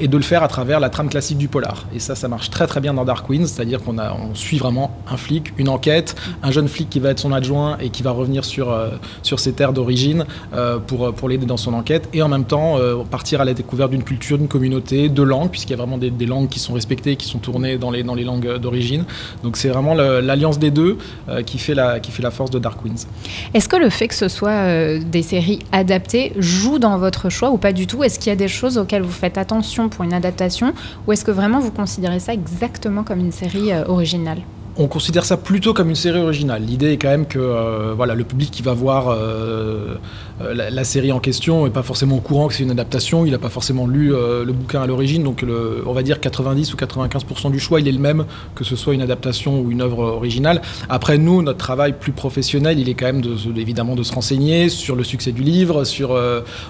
et 0.00 0.08
de 0.08 0.16
le 0.16 0.22
faire 0.22 0.42
à 0.42 0.48
travers 0.48 0.80
la 0.80 0.88
trame 0.88 1.08
classique 1.08 1.38
du 1.38 1.48
polar. 1.48 1.75
Et 1.94 1.98
ça, 1.98 2.14
ça 2.14 2.28
marche 2.28 2.50
très 2.50 2.66
très 2.66 2.80
bien 2.80 2.94
dans 2.94 3.04
Dark 3.04 3.28
Winds, 3.28 3.46
c'est-à-dire 3.46 3.82
qu'on 3.82 3.96
suit 4.34 4.58
vraiment 4.58 4.96
un 5.10 5.16
flic, 5.16 5.52
une 5.58 5.68
enquête, 5.68 6.14
un 6.42 6.50
jeune 6.50 6.68
flic 6.68 6.88
qui 6.88 7.00
va 7.00 7.10
être 7.10 7.20
son 7.20 7.32
adjoint 7.32 7.76
et 7.78 7.90
qui 7.90 8.02
va 8.02 8.10
revenir 8.10 8.44
sur, 8.44 8.72
euh, 8.72 8.90
sur 9.22 9.40
ses 9.40 9.52
terres 9.52 9.72
d'origine 9.72 10.24
euh, 10.54 10.78
pour, 10.78 11.12
pour 11.14 11.28
l'aider 11.28 11.46
dans 11.46 11.56
son 11.56 11.74
enquête, 11.74 12.08
et 12.12 12.22
en 12.22 12.28
même 12.28 12.44
temps 12.44 12.78
euh, 12.78 12.96
partir 13.04 13.40
à 13.40 13.44
la 13.44 13.54
découverte 13.54 13.90
d'une 13.90 14.04
culture, 14.04 14.38
d'une 14.38 14.48
communauté, 14.48 15.08
de 15.08 15.22
langues, 15.22 15.50
puisqu'il 15.50 15.72
y 15.72 15.74
a 15.74 15.78
vraiment 15.78 15.98
des, 15.98 16.10
langues 16.26 16.48
qui 16.48 16.58
sont 16.58 16.74
respectées, 16.74 17.16
qui 17.16 17.28
sont 17.28 17.38
tournées 17.38 17.78
dans 17.78 17.90
les, 17.90 18.02
dans 18.02 18.14
les 18.14 18.24
langues 18.24 18.58
d'origine. 18.58 19.04
Donc 19.42 19.56
c'est 19.56 19.68
vraiment 19.68 19.94
l'alliance 19.94 20.58
des 20.58 20.70
deux 20.70 20.98
euh, 21.28 21.42
qui, 21.42 21.58
fait 21.58 21.74
la, 21.74 22.00
qui 22.00 22.10
fait 22.10 22.22
la 22.22 22.30
force 22.30 22.50
de 22.50 22.58
Dark 22.58 22.84
Winds. 22.84 23.06
Est-ce 23.54 23.68
que 23.68 23.76
le 23.76 23.90
fait 23.90 24.08
que 24.08 24.14
ce 24.14 24.28
soit 24.28 24.50
euh, 24.50 25.00
des 25.00 25.22
séries 25.22 25.60
adaptées 25.72 26.32
joue 26.36 26.78
dans 26.78 26.98
votre 26.98 27.30
choix 27.30 27.50
ou 27.50 27.58
pas 27.58 27.72
du 27.72 27.86
tout? 27.86 28.02
Est-ce 28.04 28.18
qu'il 28.18 28.28
y 28.28 28.32
a 28.32 28.36
des 28.36 28.48
choses 28.48 28.78
auxquelles 28.78 29.02
vous 29.02 29.10
faites 29.10 29.38
attention 29.38 29.88
pour 29.88 30.04
une 30.04 30.12
adaptation? 30.12 30.72
Ou 31.06 31.12
est-ce 31.12 31.24
que 31.24 31.30
vraiment 31.30 31.60
vous 31.66 31.72
considérez 31.72 32.20
ça 32.20 32.32
exactement 32.32 33.04
comme 33.04 33.20
une 33.20 33.32
série 33.32 33.72
euh, 33.72 33.84
originale? 33.86 34.42
On 34.78 34.88
considère 34.88 35.24
ça 35.24 35.36
plutôt 35.36 35.72
comme 35.72 35.88
une 35.88 35.96
série 35.96 36.20
originale. 36.20 36.62
L'idée 36.62 36.92
est 36.92 36.96
quand 36.98 37.08
même 37.08 37.26
que 37.26 37.38
euh, 37.38 37.94
voilà, 37.96 38.14
le 38.14 38.24
public 38.24 38.50
qui 38.50 38.62
va 38.62 38.74
voir 38.74 39.08
euh, 39.08 39.94
euh, 40.42 40.54
la, 40.54 40.84
série 40.84 41.12
en 41.12 41.18
question 41.18 41.64
n'est 41.64 41.70
pas 41.70 41.82
forcément 41.82 42.16
au 42.16 42.20
courant 42.20 42.48
que 42.48 42.54
c'est 42.54 42.62
une 42.62 42.70
adaptation, 42.70 43.24
il 43.24 43.32
n'a 43.32 43.38
pas 43.38 43.48
forcément 43.48 43.86
lu 43.86 44.10
le 44.10 44.52
bouquin 44.52 44.82
à 44.82 44.86
l'origine, 44.86 45.22
donc 45.22 45.44
on 45.86 45.92
va 45.92 46.02
dire 46.02 46.20
90 46.20 46.74
ou 46.74 46.76
95% 46.76 47.50
du 47.50 47.58
choix, 47.58 47.80
il 47.80 47.88
est 47.88 47.92
le 47.92 47.98
même 47.98 48.26
que 48.54 48.64
ce 48.64 48.76
soit 48.76 48.94
une 48.94 49.02
adaptation 49.02 49.60
ou 49.60 49.70
une 49.70 49.80
œuvre 49.80 50.00
originale. 50.00 50.60
Après, 50.88 51.18
nous, 51.18 51.42
notre 51.42 51.58
travail 51.58 51.94
plus 51.98 52.12
professionnel, 52.12 52.78
il 52.78 52.88
est 52.88 52.94
quand 52.94 53.06
même 53.06 53.22
de, 53.22 53.34
de- 53.34 53.60
évidemment 53.60 53.96
de 53.96 54.02
se 54.02 54.12
renseigner 54.12 54.68
sur 54.68 54.94
le 54.94 55.04
succès 55.04 55.32
du 55.32 55.42
livre, 55.42 55.84
sur 55.84 56.18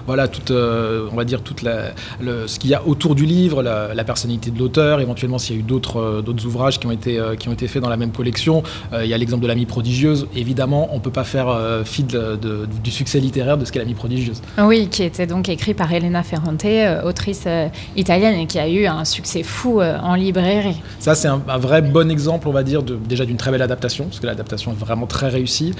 voilà, 0.05 0.27
toute, 0.27 0.51
on 0.51 1.15
va 1.15 1.25
dire 1.25 1.41
toute 1.41 1.61
ce 1.61 2.59
qu'il 2.59 2.69
y 2.69 2.73
a 2.73 2.87
autour 2.87 3.15
du 3.15 3.25
livre, 3.25 3.61
la, 3.61 4.03
personnalité 4.03 4.51
de 4.51 4.59
l'auteur, 4.59 5.01
éventuellement 5.01 5.37
s'il 5.37 5.55
y 5.55 5.57
a 5.57 5.59
eu 5.59 5.63
d'autres 5.63 6.21
d'autres 6.21 6.45
ouvrages 6.45 6.79
qui 6.79 6.87
ont 6.87 6.91
été 6.91 7.19
qui 7.37 7.49
ont 7.49 7.53
été 7.53 7.67
faits 7.67 7.81
dans 7.81 7.89
la 7.89 7.96
même 7.97 8.11
collection. 8.11 8.63
Euh, 8.93 9.03
il 9.03 9.09
y 9.09 9.13
a 9.13 9.17
l'exemple 9.17 9.43
de 9.43 9.47
l'amie 9.47 9.65
prodigieuse. 9.65 10.27
Évidemment, 10.35 10.89
on 10.93 10.99
peut 10.99 11.11
pas 11.11 11.23
faire 11.23 11.49
euh, 11.49 11.83
fi 11.83 12.03
de- 12.03 12.35
de- 12.35 12.67
du 12.83 12.91
succès 12.91 13.19
littéraire 13.19 13.57
de 13.57 13.65
ce 13.65 13.71
qu'est 13.71 13.79
l'amie 13.79 13.93
prodigieuse. 13.93 14.41
Oui, 14.59 14.87
qui 14.89 15.03
était 15.03 15.27
donc 15.27 15.49
écrit 15.49 15.73
par 15.73 15.91
Elena 15.91 16.23
Ferrante, 16.23 16.65
euh, 16.65 17.03
autrice 17.03 17.43
euh, 17.47 17.67
italienne 17.95 18.39
et 18.39 18.45
qui 18.47 18.59
a 18.59 18.67
eu 18.69 18.85
un 18.85 19.05
succès 19.05 19.43
fou 19.43 19.81
en 19.81 20.15
librairie. 20.15 20.77
Ça, 20.99 21.15
c'est 21.15 21.27
un, 21.27 21.41
un 21.47 21.57
vrai 21.57 21.81
bon 21.81 22.09
exemple, 22.11 22.47
on 22.47 22.51
va 22.51 22.63
dire, 22.63 22.83
de, 22.83 22.95
déjà 22.95 23.25
d'une 23.25 23.37
très 23.37 23.51
belle 23.51 23.61
adaptation, 23.61 24.05
parce 24.05 24.19
que 24.19 24.25
l'adaptation 24.25 24.71
est 24.71 24.75
vraiment 24.79 25.05
très 25.07 25.29
réussie. 25.29 25.73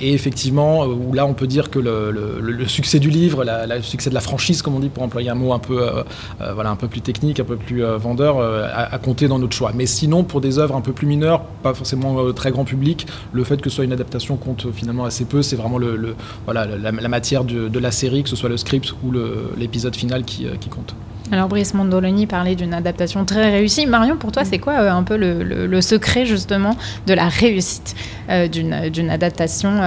Et 0.00 0.12
effectivement, 0.12 0.84
où 0.86 1.12
là, 1.12 1.26
on 1.26 1.34
peut 1.34 1.46
dire 1.46 1.70
que 1.70 1.78
le, 1.78 2.10
le- 2.10 2.38
le- 2.40 2.52
le 2.52 2.68
succès 2.68 2.98
du 2.98 3.10
livre, 3.10 3.44
la- 3.44 3.66
la- 3.66 3.76
le 3.76 3.82
succès 3.82 4.10
de 4.10 4.14
la 4.14 4.20
franchise, 4.20 4.62
comme 4.62 4.74
on 4.74 4.80
dit, 4.80 4.88
pour 4.88 5.02
employer 5.02 5.30
un 5.30 5.34
mot 5.34 5.52
un 5.52 5.58
peu, 5.58 5.88
voilà, 6.54 6.70
un 6.70 6.76
peu 6.76 6.88
plus 6.88 7.00
technique, 7.00 7.40
un 7.40 7.44
peu 7.44 7.56
plus 7.56 7.82
vendeur, 7.82 8.38
a, 8.40 8.94
a 8.94 8.98
compté 8.98 9.28
dans 9.28 9.38
notre 9.38 9.54
choix. 9.54 9.72
Mais 9.74 9.86
sinon, 9.86 10.24
pour 10.24 10.40
des 10.40 10.58
œuvres 10.58 10.76
un 10.76 10.80
peu 10.80 10.92
plus 10.92 11.06
mineures, 11.06 11.42
pas 11.62 11.74
forcément 11.74 12.18
euh, 12.20 12.32
très 12.32 12.50
grand 12.50 12.64
public, 12.64 13.06
le 13.32 13.44
fait 13.44 13.60
que 13.60 13.70
ce 13.70 13.76
soit 13.76 13.84
une 13.84 13.92
adaptation 13.92 14.36
compte 14.36 14.66
finalement 14.72 15.04
assez 15.04 15.24
peu. 15.24 15.42
C'est 15.42 15.56
vraiment 15.56 15.78
la, 15.78 17.08
matière 17.08 17.44
de, 17.44 17.78
la 17.78 17.90
série, 17.90 18.22
que 18.22 18.28
ce 18.28 18.36
soit 18.36 18.48
le 18.48 18.56
script 18.56 18.92
ou 19.02 19.12
l'épisode 19.56 19.96
final 19.96 20.24
qui, 20.24 20.46
euh, 20.46 20.56
qui 20.60 20.68
compte. 20.68 20.94
Alors 21.32 21.48
Brice 21.48 21.72
Mondoloni 21.72 22.26
parlait 22.26 22.54
d'une 22.54 22.74
adaptation 22.74 23.24
très 23.24 23.50
réussie. 23.50 23.86
Marion, 23.86 24.16
pour 24.16 24.30
toi, 24.30 24.44
c'est 24.44 24.58
quoi 24.58 24.74
euh, 24.74 24.90
un 24.90 25.02
peu 25.02 25.16
le, 25.16 25.80
secret 25.80 26.26
justement 26.26 26.76
de 27.06 27.14
la 27.14 27.28
réussite 27.28 27.94
d'une 28.52 29.10
adaptation 29.10 29.80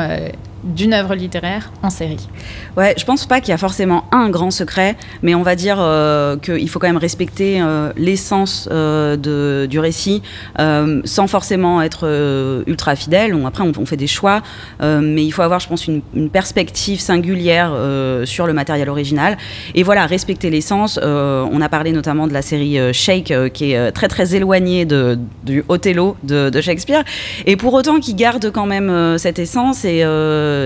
d'une 0.67 0.93
œuvre 0.93 1.15
littéraire 1.15 1.71
en 1.81 1.89
série 1.89 2.27
Ouais, 2.75 2.93
je 2.97 3.05
pense 3.05 3.25
pas 3.25 3.41
qu'il 3.41 3.49
y 3.49 3.53
a 3.53 3.57
forcément 3.57 4.05
un 4.11 4.29
grand 4.29 4.51
secret, 4.51 4.95
mais 5.23 5.33
on 5.35 5.41
va 5.41 5.55
dire 5.55 5.77
euh, 5.79 6.37
qu'il 6.37 6.69
faut 6.69 6.79
quand 6.79 6.87
même 6.87 6.97
respecter 6.97 7.59
euh, 7.61 7.91
l'essence 7.97 8.69
euh, 8.71 9.67
du 9.67 9.79
récit, 9.79 10.21
sans 10.57 11.27
forcément 11.27 11.81
être 11.81 12.63
ultra 12.67 12.95
fidèle. 12.95 13.33
On- 13.33 13.47
après, 13.47 13.63
on, 13.63 13.85
fait 13.85 13.97
des 13.97 14.07
choix, 14.07 14.41
mais 14.81 15.23
il 15.23 15.31
faut 15.31 15.41
avoir, 15.41 15.59
je 15.59 15.67
pense, 15.67 15.87
une, 15.87 16.01
perspective 16.29 16.99
singulière 16.99 17.71
sur 18.25 18.47
le 18.47 18.53
matériel 18.53 18.89
original. 18.89 19.37
Et 19.75 19.83
voilà, 19.83 20.05
respecter 20.05 20.49
l'essence. 20.49 20.99
On 21.01 21.61
a 21.61 21.69
parlé 21.69 21.91
notamment 21.91 22.27
de 22.27 22.33
la 22.33 22.41
série 22.41 22.77
Shake, 22.93 23.33
qui 23.53 23.71
est 23.71 23.91
très 23.91 24.07
très 24.07 24.35
éloignée 24.35 24.85
de, 24.85 25.17
du 25.43 25.63
Othello 25.69 26.17
de, 26.23 26.49
de 26.49 26.61
Shakespeare, 26.61 27.03
et 27.45 27.55
pour 27.55 27.73
autant 27.73 27.99
qui 27.99 28.13
garde 28.13 28.51
quand 28.51 28.65
même 28.65 29.17
cette 29.17 29.39
essence. 29.39 29.85
Et, 29.85 30.03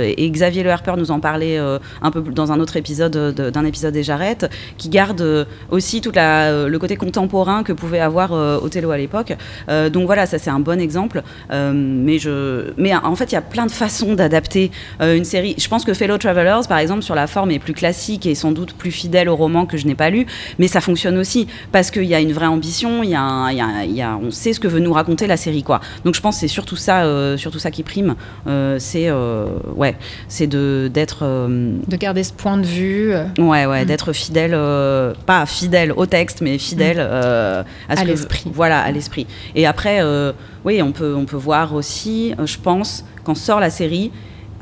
et 0.06 0.30
Xavier 0.30 0.64
Le 0.64 0.72
Harper 0.72 0.94
nous 0.98 1.12
en 1.12 1.20
parlait 1.20 1.58
euh, 1.58 1.80
un 2.02 2.12
peu 2.12 2.22
dans 2.22 2.52
un 2.52 2.60
autre 2.60 2.78
épisode 2.78 3.16
euh, 3.16 3.52
d'un 3.52 3.66
épisode 3.66 3.94
des 3.94 4.04
Jarrettes, 4.04 4.50
qui 4.78 4.90
garde 4.90 5.22
euh, 5.22 5.46
aussi 5.70 6.02
tout 6.02 6.12
le 6.16 6.78
côté 6.78 6.96
contemporain 6.96 7.64
que 7.64 7.74
pouvait 7.74 8.00
avoir 8.00 8.34
euh, 8.34 8.60
Othello 8.62 8.92
à 8.92 8.98
l'époque. 8.98 9.34
Euh, 9.70 9.90
donc 9.90 10.06
voilà, 10.06 10.26
ça 10.26 10.38
c'est 10.40 10.50
un 10.50 10.60
bon 10.60 10.80
exemple. 10.80 11.24
Euh, 11.52 11.72
mais 11.74 12.20
je, 12.20 12.72
mais 12.78 12.94
en 12.96 13.16
fait, 13.16 13.32
il 13.32 13.36
y 13.36 13.38
a 13.38 13.42
plein 13.42 13.66
de 13.66 13.72
façons 13.72 14.14
d'adapter 14.14 14.72
euh, 15.02 15.16
une 15.16 15.26
série. 15.26 15.56
Je 15.58 15.68
pense 15.68 15.84
que 15.84 15.94
Fellow 15.94 16.18
Travelers, 16.18 16.68
par 16.68 16.78
exemple, 16.78 17.04
sur 17.04 17.16
la 17.16 17.28
forme 17.28 17.52
est 17.52 17.60
plus 17.60 17.74
classique 17.74 18.26
et 18.26 18.36
sans 18.36 18.52
doute 18.52 18.74
plus 18.74 18.92
fidèle 18.92 19.30
au 19.30 19.36
roman 19.36 19.66
que 19.66 19.78
je 19.78 19.86
n'ai 19.88 19.96
pas 19.96 20.10
lu. 20.10 20.26
mais 20.60 20.68
ça 20.68 20.82
fonctionne 20.82 21.18
aussi 21.18 21.48
parce 21.72 21.92
qu'il 21.92 22.06
y 22.06 22.16
a 22.16 22.20
une 22.20 22.34
vraie 22.34 22.48
ambition, 22.48 23.04
y 23.04 23.16
a, 23.16 24.20
on 24.22 24.32
sait 24.32 24.54
ce 24.54 24.60
que 24.60 24.68
veut 24.68 24.80
nous 24.80 24.94
raconter 24.94 25.28
la 25.28 25.38
série, 25.38 25.64
quoi. 25.64 25.82
Donc 26.06 26.16
je 26.16 26.22
pense 26.22 26.36
que 26.36 26.42
c'est 26.42 26.48
surtout 26.48 26.76
ça, 26.76 27.04
euh, 27.04 27.38
surtout 27.38 27.60
ça 27.60 27.72
qui 27.72 27.84
prime. 27.84 28.16
Euh, 28.48 28.78
c'est 28.80 29.10
euh, 29.10 29.46
ouais, 29.82 29.96
c'est 30.30 30.48
de 30.48 30.90
d'être 30.94 31.20
euh, 31.24 31.74
De 31.88 31.96
garder 31.98 32.24
ce 32.24 32.32
point 32.32 32.58
de 32.58 32.66
vue. 32.66 33.12
euh, 33.14 33.26
Ouais, 33.38 33.66
ouais, 33.66 33.84
Mm. 33.84 33.88
d'être 33.88 34.14
fidèle, 34.14 34.52
euh, 34.54 35.14
pas 35.26 35.46
fidèle 35.46 35.92
au 35.92 36.06
texte, 36.06 36.40
mais 36.42 36.58
fidèle 36.58 36.98
euh, 37.00 37.64
à, 37.90 38.00
À 38.00 38.04
l'esprit. 38.06 38.50
Voilà, 38.54 38.80
à 38.80 38.92
l'esprit. 38.92 39.26
Et 39.56 39.66
après, 39.66 40.00
oui, 40.64 40.82
on 40.82 40.92
peut, 40.92 41.16
on 41.16 41.26
peut 41.26 41.36
voir 41.38 41.74
aussi, 41.74 42.34
je 42.46 42.58
pense, 42.58 43.04
quand 43.24 43.36
sort 43.36 43.60
la 43.60 43.70
série, 43.70 44.12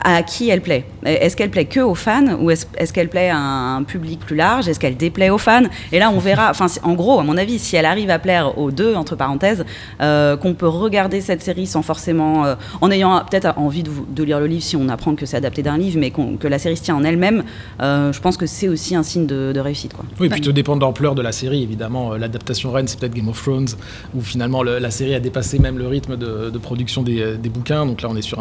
à 0.03 0.23
qui 0.23 0.49
elle 0.49 0.61
plaît. 0.61 0.85
Est-ce 1.03 1.35
qu'elle 1.35 1.49
plaît 1.49 1.65
que 1.65 1.79
aux 1.79 1.95
fans 1.95 2.37
ou 2.39 2.51
est-ce 2.51 2.93
qu'elle 2.93 3.09
plaît 3.09 3.29
à 3.29 3.37
un 3.37 3.83
public 3.83 4.19
plus 4.19 4.35
large? 4.35 4.67
Est-ce 4.67 4.79
qu'elle 4.79 4.97
déplaît 4.97 5.29
aux 5.29 5.37
fans? 5.37 5.63
Et 5.91 5.99
là, 5.99 6.11
on 6.11 6.19
verra. 6.19 6.49
Enfin, 6.51 6.67
en 6.83 6.93
gros, 6.93 7.19
à 7.19 7.23
mon 7.23 7.37
avis, 7.37 7.59
si 7.59 7.75
elle 7.75 7.85
arrive 7.85 8.09
à 8.09 8.19
plaire 8.19 8.57
aux 8.57 8.71
deux, 8.71 8.95
entre 8.95 9.15
parenthèses, 9.15 9.65
euh, 10.01 10.37
qu'on 10.37 10.53
peut 10.53 10.67
regarder 10.67 11.21
cette 11.21 11.41
série 11.41 11.67
sans 11.67 11.81
forcément, 11.81 12.45
euh, 12.45 12.55
en 12.81 12.91
ayant 12.91 13.23
peut-être 13.29 13.53
envie 13.57 13.83
de, 13.83 14.23
lire 14.23 14.39
le 14.39 14.47
livre 14.47 14.63
si 14.63 14.75
on 14.75 14.89
apprend 14.89 15.15
que 15.15 15.25
c'est 15.25 15.37
adapté 15.37 15.63
d'un 15.63 15.77
livre, 15.77 15.97
mais 15.99 16.11
que 16.11 16.47
la 16.47 16.59
série 16.59 16.77
se 16.77 16.83
tient 16.83 16.95
en 16.95 17.03
elle-même, 17.03 17.43
euh, 17.81 18.11
je 18.11 18.19
pense 18.19 18.37
que 18.37 18.45
c'est 18.45 18.67
aussi 18.67 18.95
un 18.95 19.03
signe 19.03 19.25
de, 19.25 19.51
de 19.53 19.59
réussite, 19.59 19.93
quoi. 19.93 20.05
Oui, 20.19 20.29
puis 20.29 20.41
tout 20.41 20.51
dépend 20.51 20.75
de 20.75 20.81
l'ampleur 20.81 21.15
de 21.15 21.21
la 21.21 21.31
série, 21.31 21.63
évidemment. 21.63 22.13
L'adaptation 22.15 22.71
reine, 22.71 22.87
c'est 22.87 22.99
peut-être 22.99 23.13
Game 23.13 23.27
of 23.29 23.41
Thrones, 23.41 23.69
où 24.13 24.21
finalement 24.21 24.63
le- 24.63 24.79
la 24.79 24.91
série 24.91 25.15
a 25.15 25.19
dépassé 25.19 25.59
même 25.59 25.77
le 25.77 25.87
rythme 25.87 26.17
de, 26.17 26.57
production 26.57 27.01
des, 27.01 27.37
bouquins. 27.49 27.85
Donc 27.85 28.01
là, 28.01 28.09
on 28.11 28.15
est 28.15 28.21
sur 28.21 28.39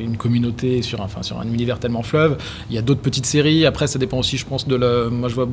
une 0.00 0.16
communauté, 0.16 0.82
sur 0.82 0.97
un, 1.02 1.06
enfin, 1.06 1.22
sur 1.22 1.38
un 1.38 1.44
univers 1.46 1.78
tellement 1.78 2.02
fleuve. 2.02 2.36
Il 2.70 2.76
y 2.76 2.78
a 2.78 2.82
d'autres 2.82 3.00
petites 3.00 3.26
séries. 3.26 3.66
Après, 3.66 3.86
ça 3.86 3.98
dépend 3.98 4.18
aussi, 4.18 4.36
je 4.36 4.46
pense, 4.46 4.66
de 4.66 4.76
le. 4.76 5.10
Moi, 5.10 5.28
je 5.28 5.34
vois 5.34 5.48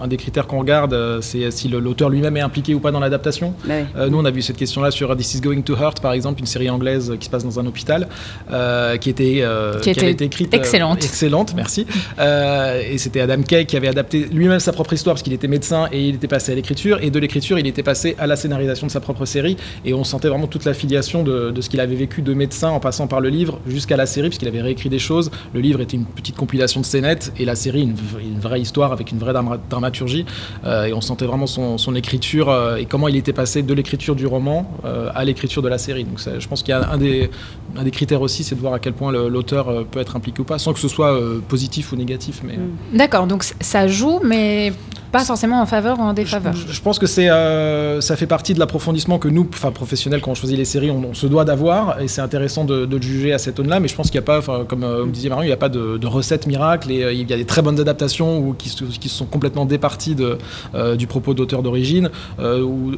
un 0.00 0.06
des 0.08 0.16
critères 0.16 0.46
qu'on 0.46 0.58
regarde, 0.60 0.92
euh, 0.92 1.20
c'est 1.20 1.50
si 1.50 1.68
l'auteur 1.68 2.08
lui-même 2.10 2.36
est 2.36 2.40
impliqué 2.40 2.74
ou 2.74 2.80
pas 2.80 2.90
dans 2.90 3.00
l'adaptation. 3.00 3.54
Bah. 3.64 3.74
Euh, 3.96 4.08
nous, 4.08 4.18
on 4.18 4.24
a 4.24 4.30
vu 4.30 4.42
cette 4.42 4.56
question-là 4.56 4.90
sur 4.90 5.14
This 5.16 5.34
is 5.34 5.40
Going 5.40 5.62
to 5.62 5.74
Hurt, 5.74 6.00
par 6.00 6.12
exemple, 6.12 6.40
une 6.40 6.46
série 6.46 6.70
anglaise 6.70 7.14
qui 7.18 7.26
se 7.26 7.30
passe 7.30 7.44
dans 7.44 7.58
un 7.58 7.66
hôpital, 7.66 8.08
euh, 8.50 8.96
qui 8.96 9.10
était, 9.10 9.40
euh, 9.42 9.78
Qui 9.80 9.90
était 9.90 10.10
été 10.10 10.24
écrite. 10.24 10.54
excellente. 10.54 11.04
excellente, 11.04 11.54
merci. 11.54 11.86
Et 12.18 12.98
c'était 12.98 13.20
Adam 13.20 13.42
Kay 13.42 13.66
qui 13.66 13.76
avait 13.76 13.88
adapté 13.88 14.26
lui-même 14.32 14.60
sa 14.60 14.72
propre 14.72 14.92
histoire 14.92 15.14
parce 15.14 15.22
qu'il 15.22 15.32
était 15.32 15.48
médecin 15.48 15.88
et 15.92 16.08
il 16.08 16.16
était 16.16 16.28
passé 16.28 16.52
à 16.52 16.54
l'écriture. 16.54 16.98
Et 17.02 17.10
de 17.10 17.18
l'écriture, 17.18 17.58
il 17.58 17.66
était 17.66 17.82
passé 17.82 18.16
à 18.18 18.26
la 18.26 18.36
scénarisation 18.36 18.86
de 18.86 18.92
sa 18.92 19.00
propre 19.00 19.24
série. 19.24 19.56
Et 19.84 19.94
on 19.94 20.04
sentait 20.04 20.28
vraiment 20.28 20.46
toute 20.46 20.64
l'affiliation 20.64 21.22
de, 21.22 21.50
de 21.50 21.60
ce 21.60 21.68
qu'il 21.68 21.80
avait 21.80 21.94
vécu 21.94 22.22
de 22.22 22.34
médecin 22.34 22.70
en 22.70 22.80
passant 22.80 23.06
par 23.06 23.20
le 23.20 23.28
livre 23.28 23.58
jusqu'à 23.66 23.96
la 23.96 24.06
série, 24.06 24.28
puisqu'il 24.28 24.48
avait 24.48 24.60
réécrit 24.60 24.88
des 24.90 24.98
choses. 24.98 25.30
Le 25.54 25.60
livre 25.60 25.80
était 25.80 25.96
une 25.96 26.04
petite 26.04 26.36
compilation 26.36 26.80
de 26.80 26.86
scénettes 26.86 27.32
et 27.38 27.44
la 27.44 27.54
série, 27.54 27.82
une, 27.82 27.94
vraie 28.40 28.60
histoire 28.60 28.92
avec 28.92 29.10
une 29.10 29.18
vraie 29.18 29.32
drama- 29.32 29.58
dramaturgie. 29.70 30.26
Euh, 30.64 30.84
et 30.84 30.92
on 30.92 31.00
sentait 31.00 31.26
vraiment 31.26 31.46
son, 31.46 31.94
écriture 31.94 32.50
euh, 32.50 32.76
et 32.76 32.84
comment 32.84 33.08
il 33.08 33.16
était 33.16 33.32
passé 33.32 33.62
de 33.62 33.74
l'écriture 33.74 34.14
du 34.14 34.26
roman 34.26 34.70
euh, 34.84 35.10
à 35.14 35.24
l'écriture 35.24 35.62
de 35.62 35.68
la 35.68 35.78
série. 35.78 36.04
Donc 36.04 36.20
je 36.20 36.46
pense 36.46 36.62
qu'il 36.62 36.72
y 36.72 36.74
a 36.74 36.90
un 36.90 36.98
des, 36.98 37.30
un 37.76 37.82
des 37.82 37.90
critères 37.90 38.22
aussi, 38.22 38.44
c'est 38.44 38.54
de 38.54 38.60
voir 38.60 38.74
à 38.74 38.78
quel 38.78 38.92
point 38.92 39.10
l'auteur 39.12 39.86
peut 39.86 40.00
être 40.00 40.16
impliqué 40.16 40.40
ou 40.40 40.44
pas, 40.44 40.58
sans 40.58 40.72
que 40.72 40.78
ce 40.78 40.88
soit 40.88 41.18
positif 41.48 41.92
ou 41.92 41.96
négatif. 41.96 42.40
Mais, 42.44 42.54
euh, 42.54 42.96
D'accord, 42.96 43.26
donc 43.26 43.44
ça 43.60 43.88
joue, 43.88 44.20
mais 44.24 44.72
pas 45.12 45.24
forcément 45.24 45.60
en 45.60 45.66
faveur 45.66 45.98
ou 45.98 46.02
en 46.02 46.12
défaveur. 46.12 46.54
je, 46.54 46.72
je 46.72 46.80
pense 46.82 46.98
que 46.98 47.06
c'est, 47.06 47.28
euh, 47.30 48.00
ça 48.00 48.16
fait 48.16 48.26
partie 48.26 48.54
de 48.54 48.58
l'approfondissement 48.58 49.18
que 49.18 49.28
nous, 49.28 49.46
enfin 49.52 49.70
professionnels, 49.72 50.20
quand 50.20 50.30
on 50.30 50.34
choisit 50.34 50.56
les 50.56 50.64
séries, 50.64 50.90
on, 50.90 51.02
on 51.10 51.14
se 51.14 51.26
doit 51.26 51.44
d'avoir, 51.44 52.00
et 52.00 52.08
c'est 52.08 52.20
intéressant 52.20 52.64
de, 52.64 52.86
de 52.86 52.96
le 52.96 53.02
juger 53.02 53.32
à 53.32 53.38
cette 53.38 53.58
aune-là. 53.58 53.80
Mais 53.80 53.88
je 53.88 53.94
pense 53.94 54.10
qu'il 54.10 54.20
n'y 54.20 54.24
a 54.24 54.40
pas, 54.40 54.64
comme 54.64 54.84
euh, 54.84 55.04
me 55.06 55.10
disait 55.12 55.28
Marion, 55.28 55.42
il 55.42 55.48
n'y 55.48 55.52
a 55.52 55.56
pas 55.56 55.68
de, 55.68 55.96
de 55.98 56.06
recette 56.06 56.46
miracle, 56.46 56.90
et 56.92 57.02
euh, 57.04 57.12
il 57.12 57.28
y 57.28 57.32
a 57.32 57.36
des 57.36 57.44
très 57.44 57.62
bonnes 57.62 57.80
adaptations 57.80 58.38
ou 58.38 58.54
qui, 58.54 58.68
se- 58.68 58.84
qui 58.84 59.08
sont 59.08 59.26
complètement 59.26 59.64
départies 59.66 60.14
de, 60.14 60.38
euh, 60.74 60.96
du 60.96 61.06
propos 61.06 61.34
d'auteur 61.34 61.62
d'origine, 61.62 62.10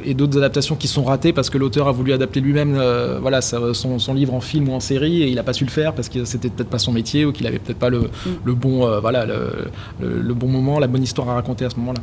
et 0.04 0.14
d'autres 0.14 0.38
adaptations 0.38 0.76
qui 0.76 0.88
sont 0.88 1.04
ratées 1.04 1.32
parce 1.32 1.50
que 1.50 1.58
l'auteur 1.58 1.88
a 1.88 1.92
voulu 1.92 2.12
adapter 2.12 2.40
lui-même, 2.40 2.80
voilà, 3.20 3.40
sa- 3.40 3.72
son, 3.74 3.98
son 3.98 4.14
livre 4.14 4.34
en 4.34 4.40
film 4.40 4.68
ou 4.68 4.72
en 4.72 4.80
série, 4.80 5.22
et 5.22 5.28
il 5.28 5.34
n'a 5.36 5.42
pas 5.42 5.52
su 5.52 5.64
le 5.64 5.70
faire 5.70 5.92
parce 5.94 6.08
que 6.08 6.24
c'était 6.24 6.48
peut-être 6.50 6.68
pas 6.68 6.78
son 6.78 6.92
métier 6.92 7.24
ou 7.24 7.32
qu'il 7.32 7.46
avait 7.46 7.58
peut-être 7.58 7.78
pas 7.78 7.90
le, 7.90 8.10
le 8.44 8.54
bon, 8.54 8.86
voilà, 9.00 9.24
le, 9.26 9.34
le- 10.00 10.20
le 10.20 10.34
bon 10.34 10.48
moment, 10.48 10.78
la 10.78 10.86
bonne 10.86 11.02
histoire 11.02 11.28
à 11.30 11.34
raconter 11.34 11.64
à 11.64 11.70
ce 11.70 11.76
moment-là. 11.76 12.00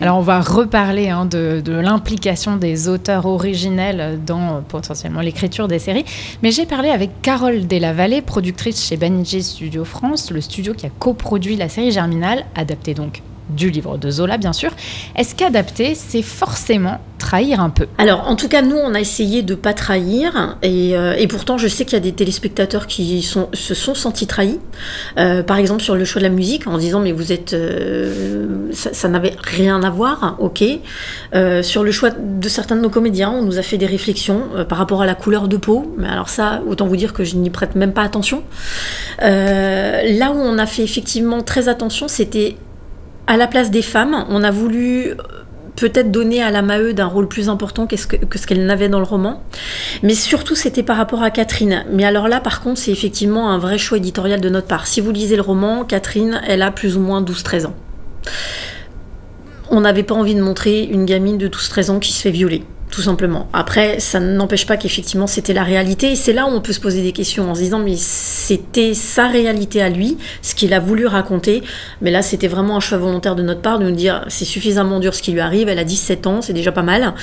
Alors 0.00 0.18
on 0.18 0.22
va 0.22 0.40
reparler 0.40 1.10
hein, 1.10 1.26
de, 1.26 1.62
l'implication 1.66 2.56
des 2.56 2.88
auteurs 2.88 3.26
originels 3.26 4.18
dans 4.26 4.56
euh, 4.56 4.60
potentiellement 4.66 5.20
l'écriture 5.20 5.68
des 5.68 5.78
séries, 5.78 6.04
mais 6.42 6.50
j'ai 6.50 6.66
parlé 6.66 6.88
avec 6.88 7.22
Carole 7.22 7.66
Delavallée, 7.66 8.20
productrice 8.20 8.84
chez 8.84 8.96
Banijé 8.96 9.42
Studio 9.42 9.84
France, 9.84 10.30
le 10.30 10.40
studio 10.40 10.74
qui 10.74 10.86
a 10.86 10.90
coproduit 10.90 11.56
la 11.56 11.68
série 11.68 11.92
Germinal, 11.92 12.44
adaptée 12.56 12.94
donc 12.94 13.22
du 13.54 13.70
livre 13.70 13.98
de 13.98 14.10
Zola 14.10 14.38
bien 14.38 14.52
sûr. 14.52 14.70
Est-ce 15.16 15.34
qu'adapter, 15.34 15.94
c'est 15.94 16.22
forcément 16.22 17.00
trahir 17.18 17.60
un 17.60 17.70
peu? 17.70 17.86
Alors, 17.98 18.28
en 18.28 18.34
tout 18.34 18.48
cas, 18.48 18.62
nous, 18.62 18.76
on 18.76 18.94
a 18.94 19.00
essayé 19.00 19.42
de 19.42 19.54
pas 19.54 19.74
trahir, 19.74 20.56
et, 20.62 20.96
euh, 20.96 21.14
pourtant, 21.28 21.56
je 21.56 21.68
sais 21.68 21.84
qu'il 21.84 21.94
y 21.94 21.96
a 21.96 22.00
des 22.00 22.12
téléspectateurs 22.12 22.86
qui 22.86 23.22
se 23.22 23.74
sont 23.74 23.94
sentis 23.94 24.26
trahis. 24.26 24.58
Euh, 25.18 25.42
par 25.42 25.56
exemple, 25.58 25.82
sur 25.82 25.94
le 25.94 26.04
choix 26.04 26.20
de 26.20 26.26
la 26.26 26.32
musique, 26.32 26.66
en 26.66 26.78
disant 26.78 27.00
mais 27.00 27.12
vous 27.12 27.32
êtes, 27.32 27.52
euh, 27.52 28.68
ça, 28.72 28.92
ça 28.92 29.08
n'avait 29.08 29.34
rien 29.40 29.82
à 29.82 29.90
voir, 29.90 30.36
ok. 30.40 30.64
Sur 31.62 31.84
le 31.84 31.92
choix 31.92 32.10
de 32.10 32.48
certains 32.48 32.76
de 32.76 32.80
nos 32.80 32.90
comédiens, 32.90 33.30
on 33.30 33.42
nous 33.42 33.58
a 33.58 33.62
fait 33.62 33.78
des 33.78 33.86
réflexions 33.86 34.42
par 34.68 34.78
rapport 34.78 35.02
à 35.02 35.06
la 35.06 35.14
couleur 35.14 35.48
de 35.48 35.56
peau, 35.56 35.94
mais 35.96 36.08
alors 36.08 36.28
ça, 36.28 36.62
autant 36.66 36.86
vous 36.86 36.96
dire 36.96 37.12
que 37.12 37.24
je 37.24 37.36
n'y 37.36 37.50
prête 37.50 37.76
même 37.76 37.92
pas 37.92 38.02
attention. 38.02 38.42
Là 39.20 40.32
où 40.32 40.38
on 40.38 40.58
a 40.58 40.66
fait 40.66 40.82
effectivement 40.82 41.42
très 41.42 41.68
attention, 41.68 42.08
c'était 42.08 42.56
à 43.32 43.38
la 43.38 43.46
place 43.46 43.70
des 43.70 43.80
femmes, 43.80 44.26
on 44.28 44.44
a 44.44 44.50
voulu 44.50 45.06
euh, 45.06 45.14
peut-être 45.76 46.10
donner 46.10 46.42
à 46.42 46.50
la 46.50 46.60
Maheude 46.60 47.00
un 47.00 47.06
rôle 47.06 47.28
plus 47.28 47.48
important 47.48 47.86
que 47.86 47.96
ce 47.96 48.06
que, 48.06 48.16
que 48.16 48.38
ce 48.38 48.46
qu'elle 48.46 48.66
n'avait 48.66 48.90
dans 48.90 48.98
le 48.98 49.06
roman. 49.06 49.42
Mais 50.02 50.14
surtout, 50.14 50.54
c'était 50.54 50.82
par 50.82 50.98
rapport 50.98 51.22
à 51.22 51.30
Catherine. 51.30 51.86
Mais 51.90 52.04
alors 52.04 52.28
là, 52.28 52.40
par 52.40 52.60
contre, 52.60 52.78
c'est 52.78 52.90
effectivement 52.90 53.50
un 53.50 53.56
vrai 53.56 53.78
choix 53.78 53.96
éditorial 53.96 54.42
de 54.42 54.50
notre 54.50 54.66
part. 54.66 54.86
Si 54.86 55.00
vous 55.00 55.12
lisez 55.12 55.36
le 55.36 55.40
roman, 55.40 55.84
Catherine, 55.84 56.42
elle 56.46 56.60
a 56.60 56.70
plus 56.70 56.98
ou 56.98 57.00
moins 57.00 57.22
12-13 57.22 57.68
ans. 57.68 57.74
On 59.70 59.80
n'avait 59.80 60.02
pas 60.02 60.14
envie 60.14 60.34
de 60.34 60.42
montrer 60.42 60.82
une 60.84 61.06
gamine 61.06 61.38
de 61.38 61.48
12-13 61.48 61.90
ans 61.90 62.00
qui 62.00 62.12
se 62.12 62.20
fait 62.20 62.32
violer. 62.32 62.64
Tout 62.92 63.00
simplement. 63.00 63.48
Après, 63.54 64.00
ça 64.00 64.20
n'empêche 64.20 64.66
pas 64.66 64.76
qu'effectivement 64.76 65.26
c'était 65.26 65.54
la 65.54 65.64
réalité. 65.64 66.12
Et 66.12 66.14
c'est 66.14 66.34
là 66.34 66.44
où 66.44 66.50
on 66.50 66.60
peut 66.60 66.74
se 66.74 66.80
poser 66.80 67.02
des 67.02 67.12
questions 67.12 67.50
en 67.50 67.54
se 67.54 67.60
disant, 67.60 67.78
mais 67.78 67.96
c'était 67.96 68.92
sa 68.92 69.28
réalité 69.28 69.80
à 69.80 69.88
lui, 69.88 70.18
ce 70.42 70.54
qu'il 70.54 70.74
a 70.74 70.78
voulu 70.78 71.06
raconter. 71.06 71.62
Mais 72.02 72.10
là, 72.10 72.20
c'était 72.20 72.48
vraiment 72.48 72.76
un 72.76 72.80
choix 72.80 72.98
volontaire 72.98 73.34
de 73.34 73.42
notre 73.42 73.62
part 73.62 73.78
de 73.78 73.88
nous 73.88 73.96
dire, 73.96 74.26
c'est 74.28 74.44
suffisamment 74.44 75.00
dur 75.00 75.14
ce 75.14 75.22
qui 75.22 75.32
lui 75.32 75.40
arrive. 75.40 75.70
Elle 75.70 75.78
a 75.78 75.84
17 75.84 76.26
ans, 76.26 76.42
c'est 76.42 76.52
déjà 76.52 76.70
pas 76.70 76.82
mal. 76.82 77.14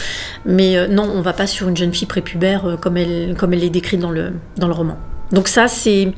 Mais 0.43 0.75
euh, 0.75 0.87
non, 0.87 1.03
on 1.03 1.21
va 1.21 1.33
pas 1.33 1.45
sur 1.45 1.69
une 1.69 1.77
jeune 1.77 1.93
fille 1.93 2.07
prépubère 2.07 2.65
euh, 2.65 2.75
comme 2.75 2.97
elle, 2.97 3.35
comme 3.37 3.53
elle 3.53 3.63
est 3.63 3.69
décrite 3.69 3.99
dans 3.99 4.09
le, 4.09 4.33
dans 4.57 4.67
le 4.67 4.73
roman. 4.73 4.97
Donc 5.31 5.47
ça, 5.47 5.67
c'est, 5.67 6.11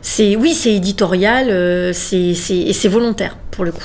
c'est, 0.00 0.34
oui, 0.34 0.54
c'est 0.54 0.74
éditorial, 0.74 1.50
euh, 1.50 1.92
c'est, 1.92 2.34
c'est, 2.34 2.58
et 2.58 2.72
c'est 2.72 2.88
volontaire 2.88 3.36
pour 3.52 3.64
le 3.64 3.70
coup. 3.70 3.84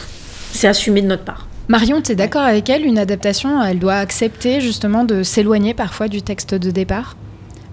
C'est 0.53 0.67
assumé 0.67 1.03
de 1.03 1.07
notre 1.07 1.23
part. 1.23 1.46
Marion, 1.69 2.01
tu 2.01 2.13
es 2.13 2.15
d'accord 2.15 2.43
avec 2.43 2.69
elle 2.69 2.85
Une 2.85 2.97
adaptation, 2.97 3.61
elle 3.61 3.79
doit 3.79 3.95
accepter 3.95 4.61
justement 4.61 5.03
de 5.03 5.21
s'éloigner 5.21 5.73
parfois 5.73 6.07
du 6.07 6.21
texte 6.21 6.55
de 6.55 6.71
départ? 6.71 7.17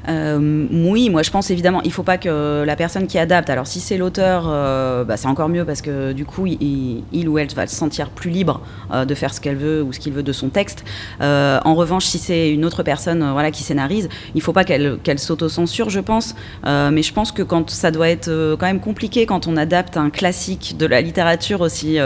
Euh, 0.08 0.66
oui, 0.70 1.08
moi 1.08 1.22
je 1.22 1.30
pense 1.30 1.50
évidemment, 1.50 1.80
il 1.82 1.92
faut 1.92 2.02
pas 2.02 2.18
que 2.18 2.64
la 2.66 2.76
personne 2.76 3.06
qui 3.06 3.18
adapte, 3.18 3.48
alors 3.48 3.66
si 3.66 3.80
c'est 3.80 3.96
l'auteur, 3.96 4.46
euh, 4.48 5.04
bah, 5.04 5.16
c'est 5.16 5.28
encore 5.28 5.48
mieux 5.48 5.64
parce 5.64 5.80
que 5.80 6.12
du 6.12 6.26
coup 6.26 6.44
il, 6.46 7.04
il 7.12 7.28
ou 7.28 7.38
elle 7.38 7.48
va 7.54 7.66
se 7.66 7.74
sentir 7.74 8.10
plus 8.10 8.30
libre 8.30 8.60
euh, 8.92 9.04
de 9.06 9.14
faire 9.14 9.32
ce 9.32 9.40
qu'elle 9.40 9.56
veut 9.56 9.82
ou 9.82 9.94
ce 9.94 10.00
qu'il 10.00 10.12
veut 10.12 10.22
de 10.22 10.32
son 10.32 10.48
texte. 10.48 10.84
En 11.20 11.74
revanche, 11.74 12.04
si 12.04 12.18
c'est 12.18 12.50
une 12.50 12.64
autre 12.64 12.82
personne 12.82 13.30
voilà, 13.32 13.50
qui 13.50 13.62
scénarise, 13.62 14.08
il 14.34 14.42
faut 14.42 14.52
pas 14.52 14.64
qu'elle 14.64 14.98
qu'elle 15.02 15.18
s'auto-censure, 15.18 15.88
je 15.88 16.00
pense. 16.00 16.34
Mais 16.64 17.02
je 17.02 17.12
pense 17.12 17.30
que 17.32 17.42
quand 17.42 17.70
ça 17.70 17.90
doit 17.90 18.08
être 18.08 18.56
quand 18.58 18.66
même 18.66 18.80
compliqué 18.80 19.24
quand 19.24 19.46
on 19.46 19.56
adapte 19.56 19.96
un 19.96 20.10
classique 20.10 20.76
de 20.76 20.84
la 20.84 21.00
littérature 21.00 21.60
aussi. 21.60 21.98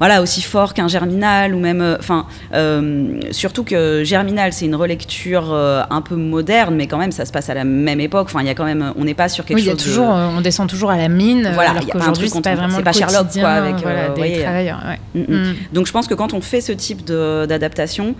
Euh, 0.00 0.04
voilà, 0.08 0.22
aussi 0.22 0.42
fort 0.42 0.74
qu'un 0.74 0.88
Germinal 0.88 1.54
ou 1.54 1.58
même, 1.58 1.96
enfin, 1.98 2.26
euh, 2.54 3.20
surtout 3.32 3.64
que 3.64 4.02
Germinal, 4.04 4.52
c'est 4.52 4.64
une 4.66 4.74
relecture 4.76 5.52
euh, 5.52 5.82
un 5.90 6.00
peu 6.02 6.14
moderne, 6.14 6.74
mais 6.76 6.86
quand 6.86 6.98
même, 6.98 7.12
ça 7.12 7.24
se 7.24 7.32
passe 7.32 7.50
à 7.50 7.54
la 7.54 7.64
même 7.64 8.00
époque. 8.00 8.26
Enfin, 8.30 8.40
il 8.42 8.46
y 8.46 8.50
a 8.50 8.54
quand 8.54 8.64
même, 8.64 8.92
on 8.96 9.04
n'est 9.04 9.14
pas 9.14 9.28
sur 9.28 9.44
quelque 9.44 9.58
oui, 9.58 9.64
il 9.64 9.66
y 9.66 9.70
a 9.70 9.72
chose. 9.72 9.80
de- 9.84 9.88
toujours, 9.90 10.14
euh, 10.14 10.28
on 10.36 10.40
descend 10.40 10.68
toujours 10.68 10.90
à 10.90 10.96
la 10.96 11.08
mine, 11.08 11.50
Voilà, 11.54 11.70
alors 11.72 11.86
qu'aujourd'hui 11.86 12.28
c'est 12.30 12.40
pas 12.42 12.54
vraiment 12.54 12.76
c'est 12.76 12.82
pas 12.84 12.92
Sherlock, 12.92 13.26
quoi, 13.34 13.48
avec, 13.48 13.76
voilà, 13.82 13.98
euh, 14.00 14.08
des 14.10 14.14
voyez, 14.20 14.42
travailleurs. 14.42 14.80
ouais. 15.14 15.20
Mm, 15.20 15.32
mm. 15.34 15.50
Mm. 15.50 15.54
Donc 15.72 15.86
je 15.86 15.92
pense 15.92 16.06
que 16.06 16.14
quand 16.14 16.32
on 16.32 16.40
fait 16.40 16.60
ce 16.60 16.72
type 16.72 17.04
d'adaptation, 17.04 18.14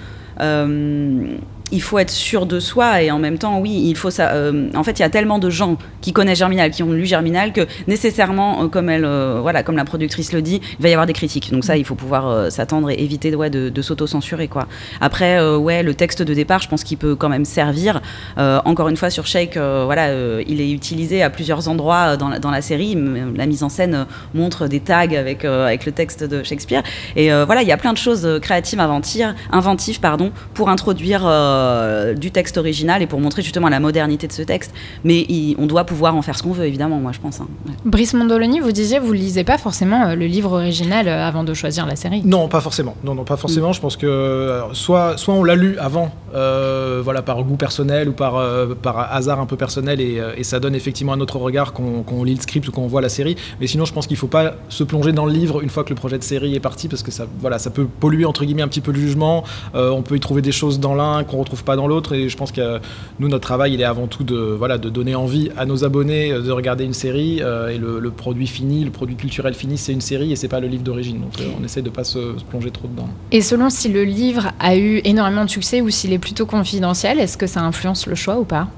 il 1.71 1.83
faut 1.83 1.99
être 1.99 2.11
sûr 2.11 2.47
de 2.47 2.61
soi 2.61 3.03
et 3.03 3.11
en 3.11 3.19
même 3.19 3.39
temps, 3.39 3.59
oui, 3.61 3.83
il 3.85 3.97
faut 3.97 4.11
ça. 4.11 4.31
Euh, 4.31 4.71
en 4.75 4.83
fait, 4.85 4.99
il 4.99 5.03
y 5.03 5.05
a 5.05 5.11
tellement 5.11 5.39
de 5.39 5.51
gens 5.51 5.77
qui 6.01 6.13
connaissent 6.13 6.39
Germinal, 6.39 6.71
qui 6.71 6.83
ont 6.83 6.93
lu 6.93 7.07
Germinal, 7.07 7.53
que 7.53 7.67
nécessairement, 7.87 8.65
euh, 8.65 8.69
comme 8.69 8.89
elle, 8.89 9.05
euh, 9.05 9.39
voilà, 9.41 9.63
comme 9.63 9.77
la 9.77 9.85
productrice 9.85 10.33
le 10.33 10.43
dit, 10.43 10.61
il 10.79 10.83
va 10.83 10.89
y 10.89 10.93
avoir 10.93 11.07
des 11.07 11.13
critiques. 11.13 11.51
Donc 11.53 11.65
ça, 11.65 11.77
il 11.77 11.85
faut 11.85 11.95
pouvoir 11.95 12.51
s'attendre 12.51 12.91
et 12.91 12.95
éviter 12.95 13.35
ouais, 13.35 13.51
de, 13.51 13.69
de 13.69 13.83
s'auto-censurer, 13.83 14.49
quoi. 14.49 14.67
Après, 15.01 15.41
ouais, 15.57 15.83
le 15.83 15.95
texte 15.95 16.23
de 16.23 16.35
départ, 16.35 16.61
je 16.61 16.69
pense 16.69 16.85
qu'il 16.85 16.99
peut 16.99 17.15
quand 17.15 17.29
même 17.29 17.45
servir. 17.45 18.01
encore 18.37 18.89
une 18.89 18.97
fois, 18.97 19.11
sur 19.11 19.27
Shake, 19.27 19.57
voilà, 19.57 20.41
il 20.41 20.61
est 20.61 20.71
utilisé 20.71 21.23
à 21.23 21.31
plusieurs 21.31 21.69
endroits 21.69 22.17
dans 22.17 22.29
la, 22.29 22.39
dans 22.39 22.51
la, 22.51 22.63
série. 22.63 22.97
La 23.37 23.47
mise 23.47 23.63
en 23.63 23.69
scène 23.69 24.07
montre 24.35 24.67
des 24.67 24.81
tags 24.81 25.03
avec 25.17 25.45
avec 25.45 25.87
le 25.87 25.93
texte 25.93 26.25
de 26.25 26.43
Shakespeare. 26.43 26.83
Et 27.17 27.31
voilà, 27.31 27.63
il 27.63 27.69
y 27.69 27.73
a 27.73 27.77
plein 27.77 27.93
de 27.93 27.99
choses 27.99 28.39
créatives, 28.41 28.81
inventives, 28.81 30.01
pardon, 30.01 30.28
pour 30.55 30.69
introduire 30.69 31.23
euh, 31.25 32.15
du 32.15 32.31
texte 32.31 32.59
original 32.59 33.03
et 33.03 33.07
pour 33.07 33.21
montrer 33.21 33.43
justement 33.43 33.69
la 33.69 33.81
modernité 33.81 34.27
de 34.27 34.33
ce 34.33 34.43
texte. 34.43 34.73
Mais 35.05 35.27
on 35.59 35.67
doit 35.67 35.85
pouvoir 35.85 36.15
en 36.15 36.23
faire 36.23 36.37
ce 36.37 36.43
qu'on 36.43 36.53
veut, 36.53 36.67
évidemment, 36.67 36.99
moi 36.99 37.13
je 37.13 37.21
pense. 37.21 37.41
Hein. 37.41 37.49
Brice 37.85 38.15
Mondoloni, 38.15 38.61
vous 38.61 38.73
disiez, 38.73 38.99
vous 38.99 39.13
lisez 39.13 39.45
pas 39.45 39.59
forcément 39.59 40.09
euh, 40.09 40.15
le 40.15 40.27
livre 40.27 40.53
original 40.53 41.09
euh, 41.09 41.27
avant 41.27 41.45
de 41.45 41.55
choisir 41.55 41.87
la 41.87 41.97
série 41.97 42.23
Non, 42.25 42.49
pas 42.49 42.61
forcément. 42.61 42.95
Non, 43.05 43.15
non, 43.15 43.25
pas 43.25 43.37
forcément. 43.37 43.71
Mm. 43.71 43.75
Je 43.75 43.81
pense 43.81 43.97
que 43.97 44.61
soit, 44.73 45.17
soit 45.17 45.35
on 45.35 45.45
l'a 45.45 45.55
lu 45.55 45.77
avant, 45.79 46.11
voilà, 46.33 47.23
par 47.23 47.43
goût 47.45 47.57
personnel 47.57 48.09
ou 48.09 48.13
par, 48.13 48.43
par 48.83 49.13
hasard 49.13 49.41
un 49.41 49.47
peu 49.47 49.57
personnel, 49.57 50.01
et, 50.01 50.19
ça 50.43 50.61
donne 50.61 50.75
effectivement 50.75 51.13
un 51.13 51.21
autre 51.21 51.39
regard 51.39 51.75
qu'on 51.75 52.25
lit 52.25 52.35
le 52.35 52.41
script 52.41 52.69
ou 52.69 52.73
qu'on 52.73 52.87
voit 52.87 53.03
la 53.03 53.11
série. 53.11 53.37
Mais 53.61 53.67
sinon, 53.67 53.85
je 53.85 53.93
pense 53.93 54.07
qu'il 54.07 54.17
faut 54.17 54.29
pas 54.29 54.55
se 54.71 54.83
plonger 54.83 55.13
dans 55.13 55.27
le 55.27 55.33
livre 55.33 55.63
une 55.63 55.69
fois 55.69 55.85
que 55.85 55.91
le 55.91 55.95
projet 55.95 56.17
de 56.17 56.23
série 56.23 56.55
est 56.55 56.61
parti, 56.61 56.89
parce 56.89 57.03
que 57.03 57.11
ça, 57.11 57.27
voilà, 57.41 57.59
ça 57.59 57.71
peut 57.71 57.87
polluer 57.87 58.25
entre 58.25 58.45
guillemets 58.45 58.63
un 58.63 58.69
petit 58.69 58.81
peu 58.81 58.93
le 58.93 58.99
jugement. 58.99 59.45
on 59.75 60.03
peut 60.03 60.18
y 60.19 60.21
trouver 60.21 60.43
des 60.43 60.53
choses 60.53 60.79
dans 60.79 60.95
l'un 60.95 61.25
qu'on 61.25 61.39
retrouve 61.39 61.65
pas 61.65 61.77
dans 61.77 61.87
l'autre. 61.87 62.15
Et 62.15 62.29
je 62.29 62.37
pense 62.37 62.53
que 62.53 62.81
nous, 63.19 63.29
notre 63.29 63.47
travail, 63.47 63.75
il 63.75 63.81
est 63.81 63.85
avant 63.85 64.07
tout 64.07 64.25
de, 64.25 64.37
voilà, 64.37 64.77
de 64.79 64.91
donner 64.91 65.15
envie 65.15 65.51
à 65.57 65.65
nos 65.65 65.85
abonnés 65.85 66.33
euh, 66.33 66.43
de 66.43 66.51
regarder 66.51 66.85
une 66.85 66.93
série. 66.93 67.39
Euh, 67.41 67.69
et 67.69 67.79
le, 67.79 68.11
produit 68.11 68.47
fini, 68.47 68.85
le 68.85 68.91
produit 68.91 69.17
culturel 69.17 69.55
fini, 69.55 69.79
c'est 69.79 69.93
une 69.93 70.01
série 70.01 70.33
et 70.33 70.37
c'est 70.37 70.49
pas 70.49 70.61
le 70.61 70.69
livre 70.69 70.83
d'origine. 70.83 71.21
Donc 71.21 71.41
euh, 71.41 71.45
on 71.61 71.65
essaie 71.65 71.83
de 71.83 71.91
pas 71.91 72.05
se, 72.05 72.19
plonger 72.51 72.71
trop 72.71 72.89
dedans. 72.89 73.09
Et 73.31 73.43
selon 73.43 73.71
si 73.71 73.89
le 73.89 74.05
livre 74.05 74.53
a 74.59 74.77
eu 74.77 75.01
énormément 75.05 75.45
de 75.45 75.51
succès 75.51 75.81
ou 75.81 75.91
s'il 75.91 76.13
est 76.13 76.19
plutôt 76.19 76.47
confidentiel, 76.47 77.21
est-ce 77.21 77.37
que 77.37 77.47
ça 77.47 77.61
influence 77.61 78.07
le 78.07 78.15
choix 78.15 78.39
ou 78.39 78.45
pas? 78.45 78.69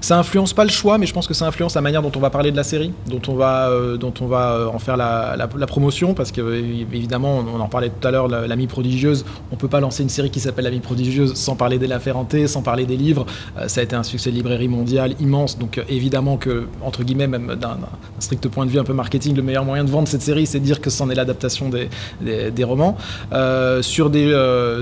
Ça 0.00 0.18
influence 0.18 0.52
pas 0.52 0.64
le 0.64 0.70
choix, 0.70 0.98
mais 0.98 1.06
je 1.06 1.12
pense 1.12 1.26
que 1.26 1.34
ça 1.34 1.46
influence 1.46 1.74
la 1.74 1.80
manière 1.80 2.02
dont 2.02 2.12
on 2.14 2.20
va 2.20 2.30
parler 2.30 2.50
de 2.50 2.56
la 2.56 2.64
série, 2.64 2.92
dont 3.08 3.20
on 3.28 3.34
va, 3.34 3.70
dont 3.98 4.14
on 4.20 4.26
va 4.26 4.70
en 4.72 4.78
faire 4.78 4.96
la, 4.96 5.36
la, 5.36 5.66
promotion, 5.66 6.14
parce 6.14 6.32
que 6.32 6.40
évidemment, 6.92 7.38
on 7.38 7.60
en 7.60 7.68
parlait 7.68 7.90
tout 7.90 8.06
à 8.06 8.10
l'heure, 8.10 8.28
l'ami 8.28 8.66
prodigieuse, 8.66 9.24
on 9.52 9.56
peut 9.56 9.68
pas 9.68 9.80
lancer 9.80 10.02
une 10.02 10.08
série 10.08 10.30
qui 10.30 10.40
s'appelle 10.40 10.64
l'ami 10.64 10.80
prodigieuse 10.80 10.87
sans 11.34 11.56
parler 11.56 11.78
d'Ella 11.78 12.00
Ferrante, 12.00 12.34
sans 12.46 12.62
parler 12.62 12.86
des 12.86 12.96
livres. 12.96 13.26
Euh, 13.58 13.68
ça 13.68 13.80
a 13.80 13.84
été 13.84 13.96
un 13.96 14.02
succès 14.02 14.30
de 14.30 14.36
librairie 14.36 14.68
mondial 14.68 15.14
immense. 15.20 15.58
Donc 15.58 15.78
euh, 15.78 15.82
évidemment 15.88 16.36
que, 16.36 16.66
entre 16.82 17.04
guillemets, 17.04 17.26
même 17.26 17.56
d'un 17.60 17.78
strict 18.18 18.48
point 18.48 18.66
de 18.66 18.70
vue 18.70 18.78
un 18.78 18.84
peu 18.84 18.92
marketing, 18.92 19.34
le 19.36 19.42
meilleur 19.42 19.64
moyen 19.64 19.84
de 19.84 19.90
vendre 19.90 20.08
cette 20.08 20.22
série, 20.22 20.46
c'est 20.46 20.60
de 20.60 20.64
dire 20.64 20.80
que 20.80 20.90
c'en 20.90 21.10
est 21.10 21.14
l'adaptation 21.14 21.68
des, 21.68 21.88
des, 22.20 22.64
romans. 22.64 22.96
Euh, 23.32 23.82
sur, 23.82 24.10
des, 24.10 24.28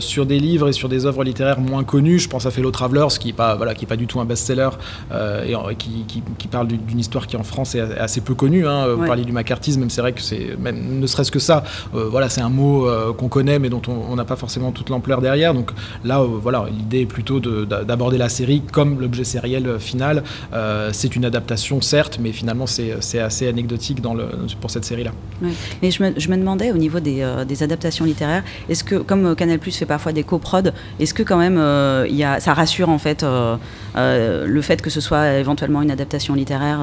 sur 0.00 0.26
des 0.26 0.38
livres 0.38 0.68
et 0.68 0.72
sur 0.72 0.88
des 0.88 1.06
œuvres 1.06 1.24
littéraires 1.24 1.60
moins 1.60 1.84
connues, 1.84 2.18
je 2.18 2.28
pense 2.28 2.46
à 2.46 2.50
Fellow 2.50 2.70
Travelers, 2.70 3.18
qui 3.18 3.28
n'est 3.28 3.34
pas, 3.34 3.54
voilà, 3.54 3.74
qui 3.74 3.86
pas 3.86 3.96
du 3.96 4.06
tout 4.06 4.20
un 4.20 4.24
best-seller 4.24 4.70
et 5.12 5.54
qui, 5.76 6.04
qui, 6.38 6.48
parle 6.48 6.68
d'une 6.68 6.98
histoire 6.98 7.26
qui 7.26 7.36
en 7.36 7.42
France 7.42 7.74
est 7.74 7.80
assez 7.80 8.20
peu 8.20 8.34
connue. 8.34 8.66
Hein. 8.66 8.94
Vous 8.94 9.06
parlez 9.06 9.24
du 9.24 9.32
macartisme, 9.32 9.80
même 9.80 9.90
c'est 9.90 10.00
vrai 10.00 10.12
que 10.12 10.22
c'est, 10.22 10.56
même 10.58 11.00
ne 11.00 11.06
serait-ce 11.06 11.30
que 11.30 11.38
ça, 11.38 11.64
voilà, 11.92 12.28
c'est 12.28 12.40
un 12.40 12.48
mot 12.48 12.88
qu'on 13.16 13.28
connaît 13.28 13.58
mais 13.58 13.68
dont 13.68 13.82
on 13.88 14.14
n'a 14.16 14.24
pas 14.24 14.36
forcément 14.36 14.72
toute 14.72 14.90
l'ampleur 14.90 15.20
derrière. 15.20 15.54
Donc 15.54 15.70
là, 16.04 16.22
voilà, 16.22 16.66
l'idée 16.70 17.00
est 17.00 17.06
plutôt 17.06 17.40
de, 17.40 17.64
d'aborder 17.64 18.18
la 18.18 18.28
série 18.28 18.62
comme 18.72 19.00
l'objet 19.00 19.24
sériel 19.24 19.78
final. 19.78 20.22
Euh, 20.52 20.90
c'est 20.92 21.16
une 21.16 21.24
adaptation, 21.24 21.80
certes, 21.80 22.18
mais 22.20 22.32
finalement, 22.32 22.66
c'est 22.66 23.18
assez 23.18 23.48
anecdotique 23.48 24.00
dans 24.00 24.14
le, 24.14 24.26
pour 24.60 24.70
cette 24.70 24.84
série-là. 24.84 25.12
Mais 25.82 25.90
je 25.90 26.02
me, 26.02 26.18
je 26.18 26.28
me, 26.28 26.36
demandais, 26.36 26.72
au 26.72 26.76
niveau 26.76 27.00
des, 27.00 27.22
euh, 27.22 27.44
des 27.44 27.62
adaptations 27.62 28.04
littéraires, 28.04 28.44
est-ce 28.68 28.84
que, 28.84 28.96
comme 28.96 29.34
Canal 29.34 29.58
Plus 29.58 29.76
fait 29.76 29.86
parfois 29.86 30.12
des 30.12 30.22
coprods, 30.22 30.70
est-ce 31.00 31.14
que 31.14 31.22
quand 31.22 31.38
même, 31.38 31.58
euh, 31.58 32.06
il 32.08 32.16
y 32.16 32.24
a, 32.24 32.40
ça 32.40 32.54
rassure 32.54 32.88
en 32.88 32.98
fait 32.98 33.24
le 33.96 34.60
fait 34.62 34.82
que 34.82 34.90
ce 34.90 35.00
soit 35.00 35.34
éventuellement 35.34 35.82
une 35.82 35.90
adaptation 35.90 36.34
littéraire, 36.34 36.80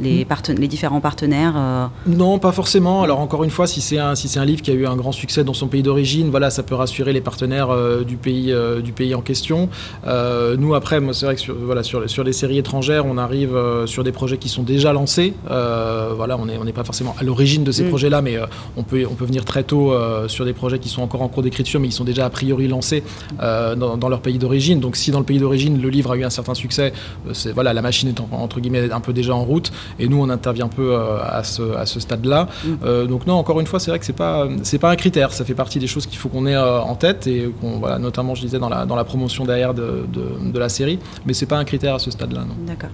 les, 0.00 0.24
mm. 0.24 0.54
les 0.58 0.68
différents 0.68 1.00
partenaires 1.00 1.90
Non, 2.06 2.38
pas 2.38 2.52
forcément. 2.52 3.02
Alors, 3.02 3.20
encore 3.20 3.44
une 3.44 3.50
fois, 3.50 3.66
si 3.66 3.80
c'est 3.80 3.98
un, 3.98 4.14
si 4.14 4.38
un 4.38 4.44
livre 4.44 4.62
qui 4.62 4.70
a 4.70 4.74
eu 4.74 4.86
un 4.86 4.96
grand 4.96 5.12
succès 5.12 5.44
dans 5.44 5.54
son 5.54 5.68
pays 5.68 5.82
d'origine, 5.82 6.30
voilà, 6.30 6.50
ça 6.50 6.62
peut 6.62 6.74
rassurer 6.74 7.12
les 7.12 7.20
partenaires 7.20 7.70
du, 8.04 8.16
pays, 8.16 8.54
du 8.82 8.92
pays 8.92 9.14
en 9.14 9.20
question. 9.20 9.68
Euh, 10.06 10.56
nous, 10.56 10.74
après, 10.74 11.00
c'est 11.12 11.26
vrai 11.26 11.34
que 11.34 11.40
sur, 11.40 11.54
voilà, 11.54 11.82
sur, 11.82 12.08
sur, 12.08 12.24
les 12.24 12.32
séries 12.32 12.58
étrangères, 12.58 13.06
on 13.06 13.18
arrive 13.18 13.54
euh, 13.54 13.86
sur 13.86 14.04
des 14.04 14.12
projets 14.12 14.38
qui 14.38 14.48
sont 14.48 14.62
déjà 14.62 14.92
lancés. 14.92 15.34
Euh, 15.50 16.12
voilà, 16.16 16.36
on 16.38 16.46
n'est 16.46 16.58
on 16.58 16.64
pas 16.72 16.84
forcément 16.84 17.14
à 17.18 17.24
l'origine 17.24 17.64
de 17.64 17.72
ces 17.72 17.84
mm. 17.84 17.88
projets-là, 17.88 18.22
mais 18.22 18.38
on, 18.76 18.82
peut, 18.82 19.04
on 19.10 19.14
peut 19.14 19.24
venir 19.24 19.44
très 19.44 19.62
tôt 19.62 19.94
sur 20.28 20.44
des 20.44 20.52
projets 20.52 20.78
qui 20.78 20.88
sont 20.88 21.02
encore 21.02 21.22
en 21.22 21.28
cours 21.28 21.42
d'écriture, 21.42 21.80
mais 21.80 21.88
qui 21.88 21.94
sont 21.94 22.04
déjà 22.04 22.26
a 22.26 22.30
priori 22.30 22.68
lancés 22.68 23.02
dans, 23.40 24.08
leur 24.08 24.20
pays 24.20 24.38
d'origine. 24.38 24.80
Donc, 24.80 24.96
si 24.96 25.10
dans 25.10 25.18
le 25.18 25.24
pays 25.24 25.38
d'origine, 25.38 25.80
le 25.80 25.88
livre 25.88 26.12
a 26.12 26.16
eu 26.16 26.24
un 26.24 26.30
certain 26.34 26.54
succès, 26.54 26.92
voilà, 27.54 27.72
la 27.72 27.82
machine 27.82 28.08
est 28.08 28.20
entre 28.32 28.60
guillemets 28.60 28.90
un 28.90 29.00
peu 29.00 29.12
déjà 29.12 29.34
en 29.34 29.44
route, 29.44 29.72
et 29.98 30.08
nous, 30.08 30.20
on 30.20 30.28
intervient 30.28 30.66
un 30.66 30.68
peu 30.68 30.96
à 30.96 31.42
ce, 31.44 31.76
à 31.76 31.86
ce 31.86 32.00
stade-là. 32.00 32.48
Mm. 32.64 33.06
donc, 33.06 33.26
non, 33.26 33.34
encore 33.34 33.60
une 33.60 33.66
fois, 33.66 33.80
c'est 33.80 33.90
vrai 33.90 33.98
que 33.98 34.06
c'est 34.06 34.12
pas, 34.12 34.48
c'est 34.62 34.78
pas 34.78 34.90
un 34.90 34.96
critère. 34.96 35.32
Ça 35.32 35.44
fait 35.44 35.54
partie 35.54 35.78
des 35.78 35.86
choses 35.86 36.06
qu'il 36.06 36.18
faut 36.18 36.28
qu'on 36.28 36.46
ait 36.46 36.56
en 36.56 36.94
tête, 36.94 37.26
et 37.26 37.50
voilà, 37.62 37.98
notamment, 37.98 38.34
je 38.34 38.42
disais, 38.42 38.58
dans 38.58 38.68
la, 38.68 38.86
dans 38.86 38.96
la 38.96 39.04
promotion 39.04 39.44
derrière 39.44 39.74
de, 39.74 40.06
de, 40.12 40.58
la 40.58 40.68
série, 40.68 40.98
mais 41.26 41.34
c'est 41.34 41.46
pas 41.46 41.58
un 41.58 41.64
critère 41.64 41.94
à 41.94 41.98
ce 41.98 42.10
stade-là. 42.10 42.44
D'accord. 42.66 42.90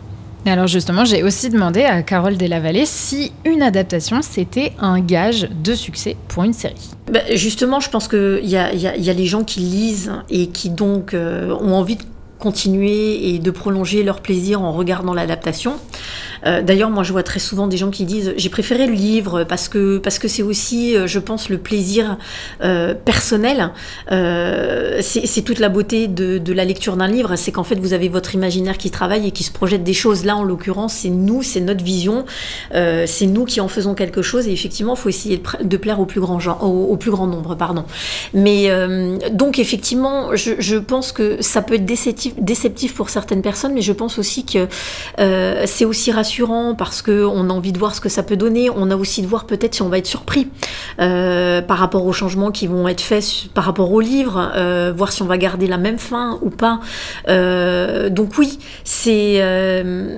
Et 0.46 0.50
alors 0.50 0.66
justement, 0.66 1.04
j'ai 1.04 1.22
aussi 1.22 1.50
demandé 1.50 1.82
à 1.82 2.02
Carole 2.02 2.38
Delavallée 2.38 2.86
si 2.86 3.30
une 3.44 3.60
adaptation, 3.60 4.22
c'était 4.22 4.72
un 4.78 5.00
gage 5.00 5.50
de 5.62 5.74
succès 5.74 6.16
pour 6.28 6.44
une 6.44 6.54
série. 6.54 6.90
Bah, 7.12 7.20
justement, 7.34 7.78
je 7.78 7.90
pense 7.90 8.08
qu'il 8.08 8.46
y 8.46 8.56
a, 8.56 8.72
y, 8.72 9.02
y 9.02 9.10
a, 9.10 9.12
les 9.12 9.26
gens 9.26 9.44
qui 9.44 9.60
lisent 9.60 10.12
et 10.30 10.46
qui 10.46 10.70
donc 10.70 11.12
euh, 11.12 11.54
ont 11.60 11.74
envie 11.74 11.96
de 11.96 12.04
continuer 12.40 13.28
et 13.28 13.38
de 13.38 13.50
prolonger 13.50 14.02
leur 14.02 14.20
plaisir 14.20 14.62
en 14.62 14.72
regardant 14.72 15.14
l'adaptation. 15.14 15.74
Euh, 16.46 16.62
d'ailleurs, 16.62 16.90
moi, 16.90 17.02
je 17.02 17.12
vois 17.12 17.22
très 17.22 17.38
souvent 17.38 17.66
des 17.66 17.76
gens 17.76 17.90
qui 17.90 18.04
disent 18.04 18.32
j'ai 18.36 18.48
préféré 18.48 18.86
le 18.86 18.94
livre 18.94 19.44
parce 19.44 19.68
que 19.68 19.98
parce 19.98 20.18
que 20.18 20.28
c'est 20.28 20.42
aussi, 20.42 20.96
euh, 20.96 21.06
je 21.06 21.18
pense, 21.18 21.48
le 21.48 21.58
plaisir 21.58 22.18
euh, 22.62 22.94
personnel. 22.94 23.70
c'est 24.10 25.42
toute 25.44 25.58
la 25.58 25.68
beauté 25.68 26.08
de, 26.08 26.52
la 26.52 26.64
lecture 26.64 26.96
d'un 26.96 27.06
livre, 27.06 27.36
c'est 27.36 27.52
qu'en 27.52 27.64
fait, 27.64 27.76
vous 27.76 27.92
avez 27.92 28.08
votre 28.08 28.34
imaginaire 28.34 28.78
qui 28.78 28.90
travaille 28.90 29.28
et 29.28 29.30
qui 29.30 29.44
se 29.44 29.52
projette 29.52 29.84
des 29.84 29.92
choses. 29.92 30.24
Là, 30.24 30.36
en 30.36 30.44
l'occurrence, 30.44 30.94
c'est 30.94 31.10
nous, 31.10 31.42
c'est 31.42 31.60
notre 31.60 31.84
vision, 31.84 32.24
c'est 32.72 33.26
nous 33.26 33.44
qui 33.44 33.60
en 33.60 33.68
faisons 33.68 33.94
quelque 33.94 34.22
chose. 34.22 34.48
Et 34.48 34.52
effectivement, 34.52 34.94
il 34.94 34.98
faut 34.98 35.08
essayer 35.08 35.42
de, 35.62 35.76
plaire 35.76 36.00
au 36.00 36.06
plus 36.06 36.20
grand 36.20 36.40
genre, 36.40 36.64
au, 36.64 36.96
plus 36.96 37.10
grand 37.10 37.26
nombre, 37.26 37.54
pardon. 37.54 37.84
Mais 38.34 38.68
donc, 39.32 39.58
effectivement, 39.58 40.34
je, 40.34 40.52
je, 40.58 40.76
pense 40.76 41.12
que 41.12 41.40
ça 41.40 41.62
peut 41.62 41.74
être 41.74 41.84
déceptif, 41.84 42.29
déceptif 42.38 42.94
pour 42.94 43.10
certaines 43.10 43.42
personnes, 43.42 43.74
mais 43.74 43.82
je 43.82 43.92
pense 43.92 44.18
aussi 44.18 44.44
que 44.44 44.68
c'est 45.66 45.84
aussi 45.84 46.12
rassurant 46.12 46.74
parce 46.74 47.02
qu'on 47.02 47.50
a 47.50 47.52
envie 47.52 47.72
de 47.72 47.78
voir 47.78 47.94
ce 47.94 48.00
que 48.00 48.08
ça 48.08 48.22
peut 48.22 48.36
donner. 48.36 48.70
On 48.70 48.90
a 48.90 48.96
aussi 48.96 49.22
de 49.22 49.26
voir 49.26 49.46
peut-être 49.46 49.74
si 49.74 49.82
on 49.82 49.88
va 49.88 49.98
être 49.98 50.06
surpris 50.06 50.48
euh, 51.00 51.62
par 51.62 51.78
rapport 51.78 52.04
aux 52.04 52.12
changements 52.12 52.50
qui 52.50 52.66
vont 52.66 52.88
être 52.88 53.00
faits 53.00 53.48
par 53.54 53.64
rapport 53.64 53.92
au 53.92 54.00
livre, 54.00 54.52
euh, 54.54 54.92
voir 54.94 55.12
si 55.12 55.22
on 55.22 55.26
va 55.26 55.38
garder 55.38 55.66
la 55.66 55.78
même 55.78 55.98
fin 55.98 56.38
ou 56.42 56.50
pas. 56.50 56.80
Euh, 57.28 58.10
donc 58.10 58.36
oui, 58.38 58.58
c'est 58.84 59.10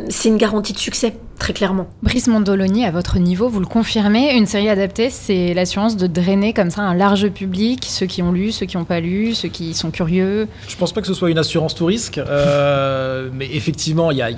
c'est 0.08 0.28
une 0.28 0.36
garantie 0.36 0.72
de 0.72 0.78
succès 0.78 1.14
très 1.42 1.52
clairement. 1.52 1.88
Brice 2.04 2.28
Mondoloni, 2.28 2.84
à 2.84 2.92
votre 2.92 3.18
niveau, 3.18 3.48
vous 3.48 3.58
le 3.58 3.66
confirmez, 3.66 4.32
une 4.36 4.46
série 4.46 4.68
adaptée, 4.68 5.10
c'est 5.10 5.54
l'assurance 5.54 5.96
de 5.96 6.06
drainer 6.06 6.52
comme 6.52 6.70
ça 6.70 6.82
un 6.82 6.94
large 6.94 7.28
public, 7.30 7.84
ceux 7.84 8.06
qui 8.06 8.22
ont 8.22 8.30
lu, 8.30 8.52
ceux 8.52 8.64
qui 8.64 8.76
n'ont 8.76 8.84
pas 8.84 9.00
lu, 9.00 9.34
ceux 9.34 9.48
qui 9.48 9.74
sont 9.74 9.90
curieux. 9.90 10.46
Je 10.68 10.76
pense 10.76 10.92
pas 10.92 11.00
que 11.00 11.08
ce 11.08 11.14
soit 11.14 11.30
une 11.30 11.38
assurance 11.38 11.74
tout 11.74 11.86
euh, 12.18 13.28
mais 13.32 13.48
effectivement, 13.52 14.10
il 14.10 14.18
y 14.18 14.22
a, 14.22 14.30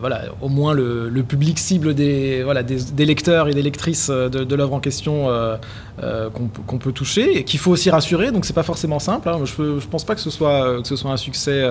voilà, 0.00 0.24
au 0.40 0.48
moins 0.48 0.74
le, 0.74 1.10
public 1.22 1.58
cible 1.58 1.94
des, 1.94 2.42
voilà, 2.42 2.62
des, 2.62 3.06
lecteurs 3.06 3.48
et 3.48 3.54
des 3.54 3.62
lectrices 3.62 4.10
de, 4.10 4.54
l'œuvre 4.54 4.74
en 4.74 4.80
question 4.80 5.30
euh, 5.30 5.56
euh, 6.02 6.28
qu'on 6.30 6.78
peut 6.78 6.92
toucher 6.92 7.38
et 7.38 7.44
qu'il 7.44 7.60
faut 7.60 7.70
aussi 7.70 7.88
rassurer. 7.88 8.32
Donc 8.32 8.44
c'est 8.44 8.52
pas 8.52 8.62
forcément 8.62 8.98
simple. 8.98 9.28
Hein. 9.28 9.38
Je, 9.44 9.62
ne 9.62 9.80
pense 9.80 10.04
pas 10.04 10.14
que 10.14 10.20
ce 10.20 10.30
soit, 10.30 10.82
que 10.82 10.88
ce 10.88 10.96
soit 10.96 11.12
un 11.12 11.16
succès 11.16 11.66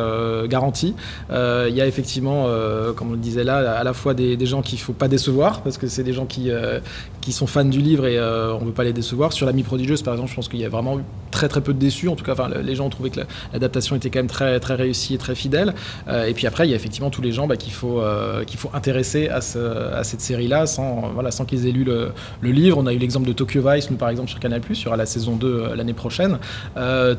garanti. 0.47 0.95
Il 1.29 1.75
y 1.75 1.81
a 1.81 1.85
effectivement, 1.85 2.47
comme 2.95 3.09
on 3.09 3.13
le 3.13 3.17
disait 3.17 3.43
là, 3.43 3.77
à 3.77 3.83
la 3.83 3.93
fois 3.93 4.13
des, 4.13 4.37
gens 4.45 4.61
qui 4.63 4.71
qu'il 4.71 4.79
faut 4.79 4.93
pas 4.93 5.09
décevoir 5.09 5.61
parce 5.63 5.77
que 5.77 5.87
c'est 5.87 6.03
des 6.03 6.13
gens 6.13 6.25
qui, 6.25 6.49
euh, 6.49 6.79
qui 7.19 7.33
sont 7.33 7.45
fans 7.45 7.65
du 7.65 7.81
livre 7.81 8.07
et 8.07 8.17
euh, 8.17 8.53
on 8.53 8.63
veut 8.63 8.71
pas 8.71 8.85
les 8.85 8.93
décevoir. 8.93 9.33
Sur 9.33 9.45
l'ami 9.45 9.63
prodigieuse, 9.63 10.01
par 10.01 10.13
exemple, 10.13 10.29
je 10.29 10.35
pense 10.35 10.47
qu'il 10.47 10.61
y 10.61 10.65
a 10.65 10.69
vraiment 10.69 11.01
très 11.29 11.49
très 11.49 11.59
peu 11.59 11.73
de 11.73 11.79
déçus. 11.79 12.07
En 12.07 12.15
tout 12.15 12.23
cas, 12.23 12.35
les 12.63 12.75
gens 12.75 12.85
ont 12.85 12.89
trouvé 12.89 13.09
que 13.09 13.19
la- 13.19 13.27
l'adaptation 13.51 13.97
était 13.97 14.09
quand 14.09 14.19
même 14.19 14.27
très 14.27 14.59
très 14.61 14.75
réussie 14.75 15.15
et 15.15 15.17
très 15.17 15.30
fidèle. 15.35 15.73
Euh, 16.07 16.25
et 16.25 16.33
puis 16.33 16.47
après, 16.47 16.67
il 16.67 16.71
y 16.71 16.73
a 16.73 16.75
effectivement 16.75 17.09
tous 17.09 17.21
les 17.21 17.31
gens 17.31 17.47
bah, 17.47 17.55
qu'il 17.57 17.73
faut 17.73 18.01
euh, 18.01 18.43
qu'il 18.43 18.59
faut 18.59 18.69
intéresser 18.73 19.29
à, 19.29 19.41
ce- 19.41 19.93
à 19.93 20.03
cette 20.03 20.21
série-là 20.21 20.65
sans 20.65 21.11
voilà 21.13 21.31
sans 21.31 21.45
qu'ils 21.45 21.67
aient 21.67 21.71
lu 21.71 21.83
le, 21.83 22.11
le 22.41 22.51
livre. 22.51 22.77
On 22.79 22.85
a 22.87 22.93
eu 22.93 22.97
l'exemple 22.97 23.27
de 23.27 23.33
Tokyo 23.33 23.61
Vice, 23.67 23.89
nous 23.91 23.97
par 23.97 24.09
exemple 24.09 24.29
sur 24.29 24.39
Canal+, 24.39 24.61
sur 24.73 24.95
la 24.95 25.05
saison 25.05 25.35
2 25.35 25.47
euh, 25.47 25.75
l'année 25.75 25.93
prochaine. 25.93 26.37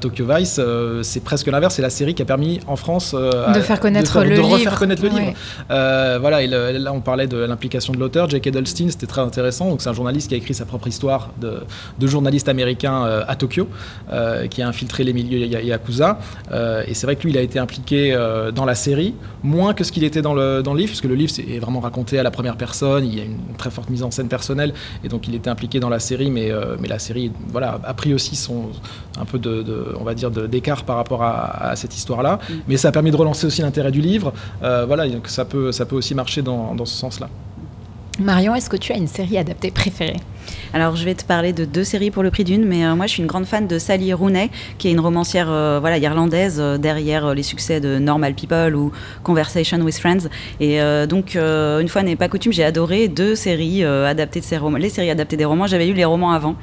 Tokyo 0.01 0.25
Vice, 0.29 0.61
c'est 1.03 1.22
presque 1.25 1.46
l'inverse. 1.48 1.75
C'est 1.75 1.83
la 1.83 1.90
série 1.90 2.14
qui 2.14 2.22
a 2.22 2.25
permis 2.25 2.61
en 2.66 2.77
France 2.77 3.14
De 3.14 3.61
faire 3.61 3.81
connaître 3.81 4.22
le 4.22 4.37
de 4.37 4.40
refaire 4.40 4.59
livre. 4.59 4.79
connaître 4.79 5.03
le 5.03 5.09
livre. 5.09 5.33
Voilà, 5.68 6.42
et 6.42 6.46
le- 6.46 6.72
là 6.79 6.92
on 6.92 7.01
parlait 7.01 7.27
de 7.27 7.37
l'implication 7.37 7.92
de 7.92 7.98
l'auteur, 7.98 8.29
J.K. 8.29 8.48
Edelstein, 8.48 8.90
c'était 8.90 9.07
très 9.07 9.20
intéressant. 9.20 9.68
Donc 9.70 9.83
c'est 9.83 9.88
un 9.88 9.92
journaliste 9.94 10.29
qui 10.29 10.35
a 10.35 10.38
écrit 10.38 10.55
sa 10.55 10.64
propre 10.64 10.88
histoire 10.88 11.31
de, 11.40 11.55
de 11.98 12.07
journaliste 12.07 12.48
américain 12.48 13.05
à 13.27 13.37
Tokyo, 13.37 13.68
euh, 14.12 14.46
qui 14.46 14.62
a 14.62 14.68
infiltré 14.68 15.05
les 15.05 15.12
milieux 15.12 15.38
ya- 15.46 15.62
yakuza. 15.62 16.18
Euh, 16.53 16.83
et 16.87 16.94
c'est 16.94 17.07
vrai 17.07 17.16
que 17.16 17.22
lui, 17.22 17.31
il 17.31 17.38
a 17.38 17.42
été 17.42 17.59
impliqué 17.59 18.01
euh, 18.12 18.50
dans 18.50 18.64
la 18.64 18.74
série, 18.74 19.14
moins 19.44 19.72
que 19.74 19.84
ce 19.84 19.92
qu'il 19.92 20.02
était 20.02 20.22
dans 20.22 20.34
le, 20.34 20.62
dans 20.62 20.72
le 20.74 20.80
livre, 20.80 20.90
puisque 20.90 21.04
le 21.04 21.14
livre 21.14 21.32
est 21.38 21.60
vraiment 21.60 21.78
raconté 21.78 22.18
à 22.18 22.24
la 22.24 22.32
première 22.32 22.56
personne. 22.56 23.06
Il 23.06 23.14
y 23.16 23.20
a 23.20 23.24
une 23.24 23.38
très 23.56 23.70
forte 23.70 23.88
mise 23.90 24.02
en 24.02 24.10
scène 24.10 24.26
personnelle, 24.28 24.74
et 25.04 25.08
donc 25.08 25.28
il 25.28 25.34
était 25.36 25.50
impliqué 25.50 25.78
dans 25.78 25.88
la 25.88 26.00
série, 26.00 26.30
mais, 26.30 26.50
euh, 26.50 26.76
mais 26.80 26.88
la 26.88 26.98
série, 26.98 27.30
voilà, 27.50 27.78
a 27.84 27.94
pris 27.94 28.12
aussi 28.12 28.34
son 28.34 28.70
un 29.20 29.24
peu 29.24 29.38
de, 29.38 29.62
de- 29.62 29.94
on 30.00 30.04
va 30.04 30.14
dire, 30.14 30.30
d'écart 30.32 30.82
par 30.84 30.96
rapport 30.96 31.22
à, 31.22 31.70
à 31.70 31.76
cette 31.76 31.94
histoire-là. 31.96 32.40
Mais 32.66 32.76
ça 32.76 32.88
a 32.88 32.92
permis 32.92 33.12
de 33.12 33.16
relancer 33.16 33.46
aussi 33.46 33.62
l'intérêt 33.62 33.92
du 33.92 34.00
livre. 34.00 34.32
Euh, 34.64 34.84
voilà, 34.86 35.06
donc 35.08 35.28
ça 35.28 35.44
peut, 35.44 35.70
ça 35.70 35.84
peut 35.86 35.96
aussi 35.96 36.14
marcher 36.14 36.42
dans, 36.42 36.74
dans 36.74 36.86
ce 36.86 36.96
sens-là. 36.96 37.28
Marion, 38.20 38.54
est-ce 38.54 38.68
que 38.68 38.76
tu 38.76 38.92
as 38.92 38.96
une 38.96 39.06
série 39.06 39.38
adaptée 39.38 39.70
préférée? 39.70 40.16
Alors, 40.74 40.96
je 40.96 41.05
vais 41.05 41.14
te 41.14 41.24
parler 41.24 41.52
de 41.52 41.64
deux 41.64 41.85
séries 41.85 42.11
pour 42.11 42.22
le 42.22 42.31
prix 42.31 42.44
d'une, 42.44 42.64
mais 42.64 42.85
euh, 42.85 42.94
moi, 42.94 43.07
je 43.07 43.12
suis 43.12 43.22
une 43.22 43.26
grande 43.26 43.44
fan 43.44 43.66
de 43.66 43.78
Sally 43.78 44.12
Rooney, 44.12 44.50
qui 44.78 44.88
est 44.88 44.92
une 44.92 45.00
romancière 45.00 45.48
euh, 45.50 45.78
voilà, 45.81 45.98
irlandaise 45.98 46.57
euh, 46.59 46.78
derrière 46.78 47.35
les 47.35 47.42
succès 47.42 47.78
de 47.81 47.98
Normal 47.98 48.35
People 48.35 48.74
ou 48.74 48.90
Conversation 49.22 49.78
with 49.78 49.98
Friends. 49.98 50.28
Et 50.61 50.81
donc, 51.07 51.35
une 51.35 51.88
fois 51.88 52.02
n'est 52.02 52.16
pas 52.16 52.28
coutume, 52.28 52.52
j'ai 52.52 52.64
adoré 52.64 53.09
deux 53.09 53.35
séries 53.35 53.85
adaptées 53.85 54.40
de 54.40 54.44
ces 54.44 54.57
romans. 54.57 54.78
Les 54.78 54.88
séries 54.88 55.11
adaptées 55.11 55.37
des 55.37 55.44
romans, 55.44 55.66
j'avais 55.66 55.87
lu 55.87 55.92
les 55.92 56.05
romans 56.05 56.33
avant. 56.33 56.57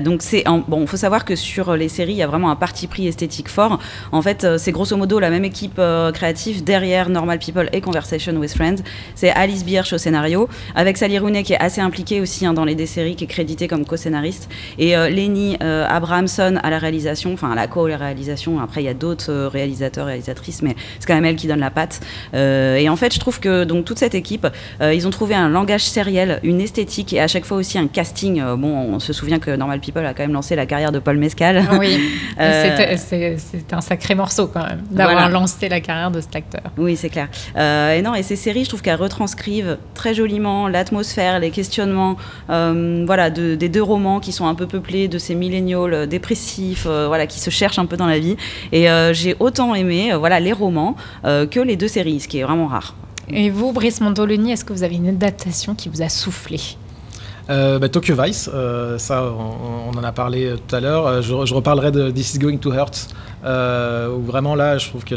Donc, 0.00 0.22
c'est 0.22 0.44
bon, 0.68 0.82
il 0.82 0.86
faut 0.86 0.96
savoir 0.96 1.24
que 1.24 1.36
sur 1.36 1.76
les 1.76 1.88
séries, 1.88 2.12
il 2.12 2.18
y 2.18 2.22
a 2.22 2.26
vraiment 2.26 2.50
un 2.50 2.56
parti 2.56 2.86
pris 2.86 3.06
esthétique 3.06 3.48
fort. 3.48 3.78
En 4.12 4.22
fait, 4.22 4.46
c'est 4.58 4.72
grosso 4.72 4.96
modo 4.96 5.18
la 5.18 5.30
même 5.30 5.44
équipe 5.44 5.80
créative 6.14 6.64
derrière 6.64 7.08
Normal 7.08 7.38
People 7.38 7.68
et 7.72 7.80
Conversation 7.80 8.34
with 8.34 8.54
Friends. 8.54 8.82
C'est 9.14 9.30
Alice 9.30 9.64
Biersch 9.64 9.92
au 9.92 9.98
scénario, 9.98 10.48
avec 10.74 10.96
Sally 10.96 11.18
Rooney 11.18 11.42
qui 11.42 11.52
est 11.52 11.60
assez 11.60 11.80
impliquée 11.80 12.20
aussi 12.20 12.46
hein, 12.46 12.54
dans 12.54 12.64
les 12.64 12.73
deux 12.74 12.86
séries, 12.86 13.16
qui 13.16 13.24
est 13.24 13.28
créditée 13.28 13.68
comme 13.68 13.84
co-scénariste, 13.84 14.48
et 14.78 14.96
euh, 14.96 15.08
Lenny 15.08 15.56
euh, 15.62 15.86
Abrahamson 15.88 16.58
à 16.62 16.70
la 16.70 16.78
réalisation, 16.78 17.32
enfin 17.32 17.50
à 17.52 17.54
la 17.54 17.66
co-réalisation. 17.66 18.60
Après, 18.60 18.82
il 18.82 18.86
y 18.86 18.88
a 18.88 18.94
d'autres 18.94 19.30
euh, 19.30 19.48
réalisateurs, 19.48 20.06
réalisatrices, 20.06 20.62
mais 20.62 20.74
c'est 20.98 21.06
quand 21.06 21.14
même 21.14 21.24
elle 21.24 21.36
qui 21.36 21.46
donne 21.46 21.60
la 21.60 21.70
patte. 21.70 22.00
Euh, 22.34 22.76
et 22.76 22.88
en 22.88 22.96
fait, 22.96 23.14
je 23.14 23.20
trouve 23.20 23.40
que 23.40 23.64
donc 23.64 23.84
toute 23.84 23.98
cette 23.98 24.14
équipe, 24.14 24.46
ils 24.80 25.06
ont 25.06 25.10
trouvé 25.10 25.34
un 25.34 25.48
langage 25.48 25.84
sériel, 25.84 26.40
une 26.42 26.60
esthétique 26.60 27.12
et 27.12 27.20
à 27.20 27.28
chaque 27.28 27.44
fois 27.44 27.56
aussi 27.56 27.78
un 27.78 27.86
casting. 27.86 28.42
Bon, 28.56 28.94
on 28.94 28.98
se 28.98 29.12
souvient 29.12 29.38
que 29.38 29.50
Normal 29.50 29.80
People 29.80 30.04
a 30.04 30.14
quand 30.14 30.22
même 30.22 30.32
lancé 30.32 30.56
la 30.56 30.66
carrière 30.66 30.92
de 30.92 30.98
Paul 30.98 31.16
Mescal. 31.18 31.62
Oui, 31.78 31.98
c'est- 32.38 33.72
un 33.72 33.80
sacré 33.80 34.14
morceau 34.14 34.46
quand 34.46 34.62
même 34.66 34.82
d'avoir 34.90 35.14
Voilà. 35.16 35.28
lancé 35.30 35.68
la 35.68 35.80
carrière 35.80 36.10
de 36.10 36.20
cet 36.20 36.36
acteur. 36.36 36.62
Oui, 36.76 36.96
c'est 36.96 37.08
clair. 37.08 37.28
Et 37.56 38.02
non, 38.02 38.14
et 38.14 38.22
ces 38.22 38.36
séries, 38.36 38.64
je 38.64 38.68
trouve 38.68 38.82
qu'elles 38.82 38.94
retranscrivent 39.00 39.78
très 39.94 40.14
joliment 40.14 40.68
l'atmosphère, 40.68 41.38
les 41.40 41.50
questionnements, 41.50 42.16
euh, 42.50 42.63
voilà, 43.06 43.30
de- 43.30 43.54
des 43.56 43.68
deux 43.68 43.82
romans 43.82 44.20
qui 44.20 44.32
sont 44.32 44.46
un 44.46 44.54
peu 44.54 44.66
peuplés 44.66 45.08
de 45.08 45.18
ces 45.18 45.34
milléniaux 45.34 45.88
euh, 45.88 46.06
dépressifs, 46.06 46.86
euh, 46.86 47.06
voilà, 47.08 47.26
qui 47.26 47.40
se 47.40 47.50
cherchent 47.50 47.78
un 47.78 47.86
peu 47.86 47.96
dans 47.96 48.06
la 48.06 48.18
vie. 48.18 48.36
Et 48.72 48.88
euh, 48.88 49.12
j'ai 49.12 49.34
autant 49.40 49.74
aimé, 49.74 50.12
euh, 50.12 50.18
voilà, 50.18 50.40
les 50.40 50.52
romans 50.52 50.96
euh, 51.24 51.46
que 51.46 51.60
les 51.60 51.76
deux 51.76 51.88
séries, 51.88 52.20
ce 52.20 52.28
qui 52.28 52.38
est 52.38 52.44
vraiment 52.44 52.66
rare. 52.68 52.94
Et 53.28 53.50
vous, 53.50 53.72
Brice 53.72 54.00
Montoloni, 54.00 54.52
est-ce 54.52 54.64
que 54.64 54.72
vous 54.72 54.82
avez 54.82 54.96
une 54.96 55.08
adaptation 55.08 55.74
qui 55.74 55.88
vous 55.88 56.02
a 56.02 56.08
soufflé? 56.08 56.60
Euh, 57.50 57.78
bah, 57.78 57.90
Tokyo 57.90 58.14
Vice, 58.22 58.48
euh, 58.54 58.96
ça 58.96 59.22
on, 59.24 59.90
on 59.94 59.98
en 59.98 60.04
a 60.04 60.12
parlé 60.12 60.46
euh, 60.46 60.56
tout 60.56 60.74
à 60.74 60.80
l'heure. 60.80 61.06
Euh, 61.06 61.20
Je, 61.20 61.34
je 61.44 61.52
reparlerai 61.54 61.90
de 61.90 62.10
This 62.10 62.34
is 62.34 62.38
Going 62.38 62.56
to 62.56 62.72
Hurt, 62.72 62.96
euh, 62.96 63.33
où 63.44 64.22
vraiment 64.22 64.54
là 64.54 64.78
je 64.78 64.88
trouve 64.88 65.04
que 65.04 65.14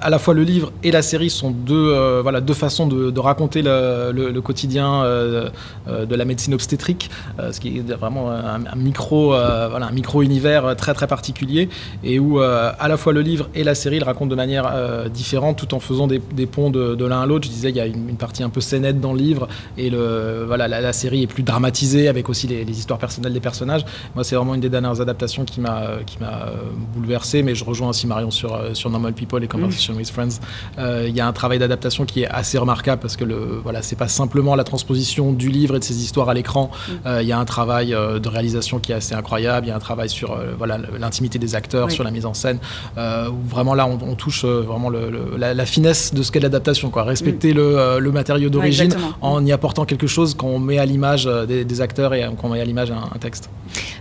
à, 0.00 0.10
la 0.10 0.18
fois 0.18 0.34
le 0.34 0.42
livre 0.42 0.72
et 0.82 0.90
la 0.90 1.02
série 1.02 1.30
sont 1.30 1.50
deux, 1.50 1.74
euh, 1.74 2.20
voilà, 2.22 2.40
deux 2.40 2.54
façons 2.54 2.86
de, 2.86 3.20
raconter 3.20 3.62
le, 3.62 4.40
quotidien 4.40 5.02
euh, 5.04 5.50
euh, 5.88 6.06
de 6.06 6.14
la 6.14 6.24
médecine 6.24 6.54
obstétrique, 6.54 7.10
euh, 7.38 7.52
ce 7.52 7.60
qui 7.60 7.78
est 7.78 7.92
vraiment 7.92 8.30
un, 8.30 8.76
micro, 8.76 9.34
euh, 9.34 9.68
voilà, 9.68 9.86
un 9.86 9.92
micro 9.92 10.22
univers 10.22 10.74
très 10.76 10.94
très 10.94 11.06
particulier 11.06 11.68
et 12.02 12.18
où 12.18 12.40
euh, 12.40 12.72
à 12.78 12.88
la 12.88 12.96
fois 12.96 13.12
le 13.12 13.20
livre 13.20 13.48
et 13.54 13.64
la 13.64 13.74
série 13.74 13.98
le 13.98 14.04
racontent 14.04 14.30
de 14.30 14.34
manière 14.34 14.70
euh, 14.72 15.08
différente 15.08 15.58
tout 15.58 15.74
en 15.74 15.80
faisant 15.80 16.06
des, 16.06 16.20
ponts 16.46 16.70
de, 16.70 17.04
l'un 17.04 17.22
à 17.22 17.26
l'autre. 17.26 17.46
Je 17.46 17.50
disais 17.50 17.70
il 17.70 17.76
y 17.76 17.80
a 17.80 17.86
une, 17.86 18.16
partie 18.16 18.42
un 18.42 18.50
peu 18.50 18.60
scénette 18.60 19.00
dans 19.00 19.12
le 19.12 19.18
livre 19.18 19.48
et 19.76 19.90
voilà, 19.90 20.68
la, 20.68 20.92
série 20.92 21.22
est 21.22 21.26
plus 21.26 21.42
dramatisée 21.42 22.08
avec 22.08 22.28
aussi 22.28 22.46
les, 22.46 22.64
les 22.64 22.78
histoires 22.78 22.98
personnelles 22.98 23.32
des 23.32 23.40
personnages. 23.40 23.84
Moi 24.14 24.24
c'est 24.24 24.36
vraiment 24.36 24.54
une 24.54 24.60
des 24.60 24.68
dernières 24.68 25.00
adaptations 25.00 25.44
qui 25.44 25.60
m'a 25.60 25.82
qui 26.06 26.18
m'a 26.20 26.48
euh, 26.48 26.54
bouleversé, 27.00 27.42
mais 27.42 27.54
je 27.54 27.64
rejoins 27.64 27.88
aussi 27.88 28.06
Marion 28.06 28.30
sur, 28.30 28.54
euh, 28.54 28.74
sur 28.74 28.90
Normal 28.90 29.12
People 29.14 29.42
et 29.42 29.48
Conversation 29.48 29.94
with 29.94 30.10
Friends. 30.10 30.38
Euh, 30.78 31.06
Il 31.08 31.16
y 31.16 31.20
a 31.20 31.26
un 31.26 31.32
travail 31.32 31.58
d'adaptation 31.58 32.04
qui 32.04 32.22
est 32.22 32.28
assez 32.28 32.58
remarquable 32.58 33.00
parce 33.00 33.16
que 33.16 33.24
le, 33.24 33.60
voilà, 33.62 33.82
c'est 33.82 33.96
pas 33.96 34.08
simplement 34.08 34.54
la 34.54 34.64
transposition 34.64 35.32
du 35.32 35.48
livre 35.48 35.76
et 35.76 35.78
de 35.78 35.84
ses 35.84 36.02
histoires 36.02 36.28
à 36.28 36.34
l'écran. 36.34 36.70
Euh, 37.06 37.22
Il 37.22 37.28
y 37.28 37.32
a 37.32 37.38
un 37.38 37.44
travail 37.44 37.94
euh, 37.94 38.18
de 38.18 38.28
réalisation 38.28 38.78
qui 38.78 38.92
est 38.92 38.96
assez 38.96 39.14
incroyable. 39.14 39.66
Il 39.66 39.70
y 39.70 39.72
a 39.72 39.76
un 39.76 39.80
travail 39.80 40.08
sur 40.08 40.32
euh, 40.32 40.52
voilà, 40.56 40.78
l'intimité 40.98 41.38
des 41.38 41.54
acteurs, 41.54 41.86
Oui. 41.88 41.92
sur 41.94 42.04
la 42.04 42.10
mise 42.10 42.26
en 42.26 42.34
scène. 42.34 42.58
euh, 42.98 43.28
où 43.30 43.48
vraiment 43.48 43.74
là, 43.74 43.86
on, 43.86 43.98
on 44.06 44.14
touche 44.14 44.44
euh, 44.44 44.60
vraiment 44.60 44.90
le- 44.90 45.10
le- 45.10 45.36
la, 45.38 45.54
la 45.54 45.66
finesse 45.66 46.12
de 46.14 46.22
ce 46.22 46.30
qu'est 46.32 46.40
l'adaptation. 46.40 46.90
quoi. 46.90 47.02
Respecter 47.04 47.52
le, 47.52 47.62
euh, 47.78 47.98
le 47.98 48.12
matériau 48.12 48.48
d'origine 48.50 48.94
en 49.20 49.44
y 49.44 49.52
apportant 49.52 49.84
quelque 49.84 50.06
chose 50.06 50.34
qu'on 50.34 50.58
met 50.58 50.78
à 50.78 50.84
l'image 50.86 51.26
euh, 51.26 51.46
des, 51.46 51.64
des 51.64 51.80
acteurs 51.80 52.14
et 52.14 52.22
euh, 52.24 52.30
qu'on 52.30 52.48
met 52.50 52.60
à 52.60 52.64
l'image 52.64 52.90
un, 52.90 53.08
un 53.14 53.18
texte. 53.18 53.48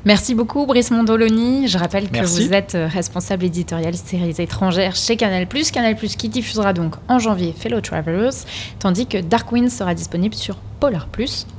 Merci 0.06 0.34
beaucoup, 0.36 0.66
Brice 0.66 0.92
Mondoloni. 0.92 1.68
Je 1.68 1.78
rappelle 1.78 2.08
que 2.08 2.14
Merci. 2.14 2.48
vous 2.48 2.54
êtes 2.54 2.76
euh, 2.76 2.88
responsable 2.90 3.46
éditorial 3.46 3.96
séries 3.96 4.36
étrangères 4.40 4.96
chez 4.96 5.16
Canal+. 5.16 5.48
Canal+, 5.48 5.96
qui 5.96 6.30
diffusera 6.30 6.74
donc 6.74 6.96
en 7.08 7.20
janvier 7.20 7.54
Fellow 7.58 7.82
Travelers, 7.82 8.46
tandis 8.80 9.06
que 9.08 9.18
Darkwing 9.18 9.70
sera 9.70 9.94
disponible 9.94 10.36
sur 10.36 10.56
Polar+, 10.80 11.08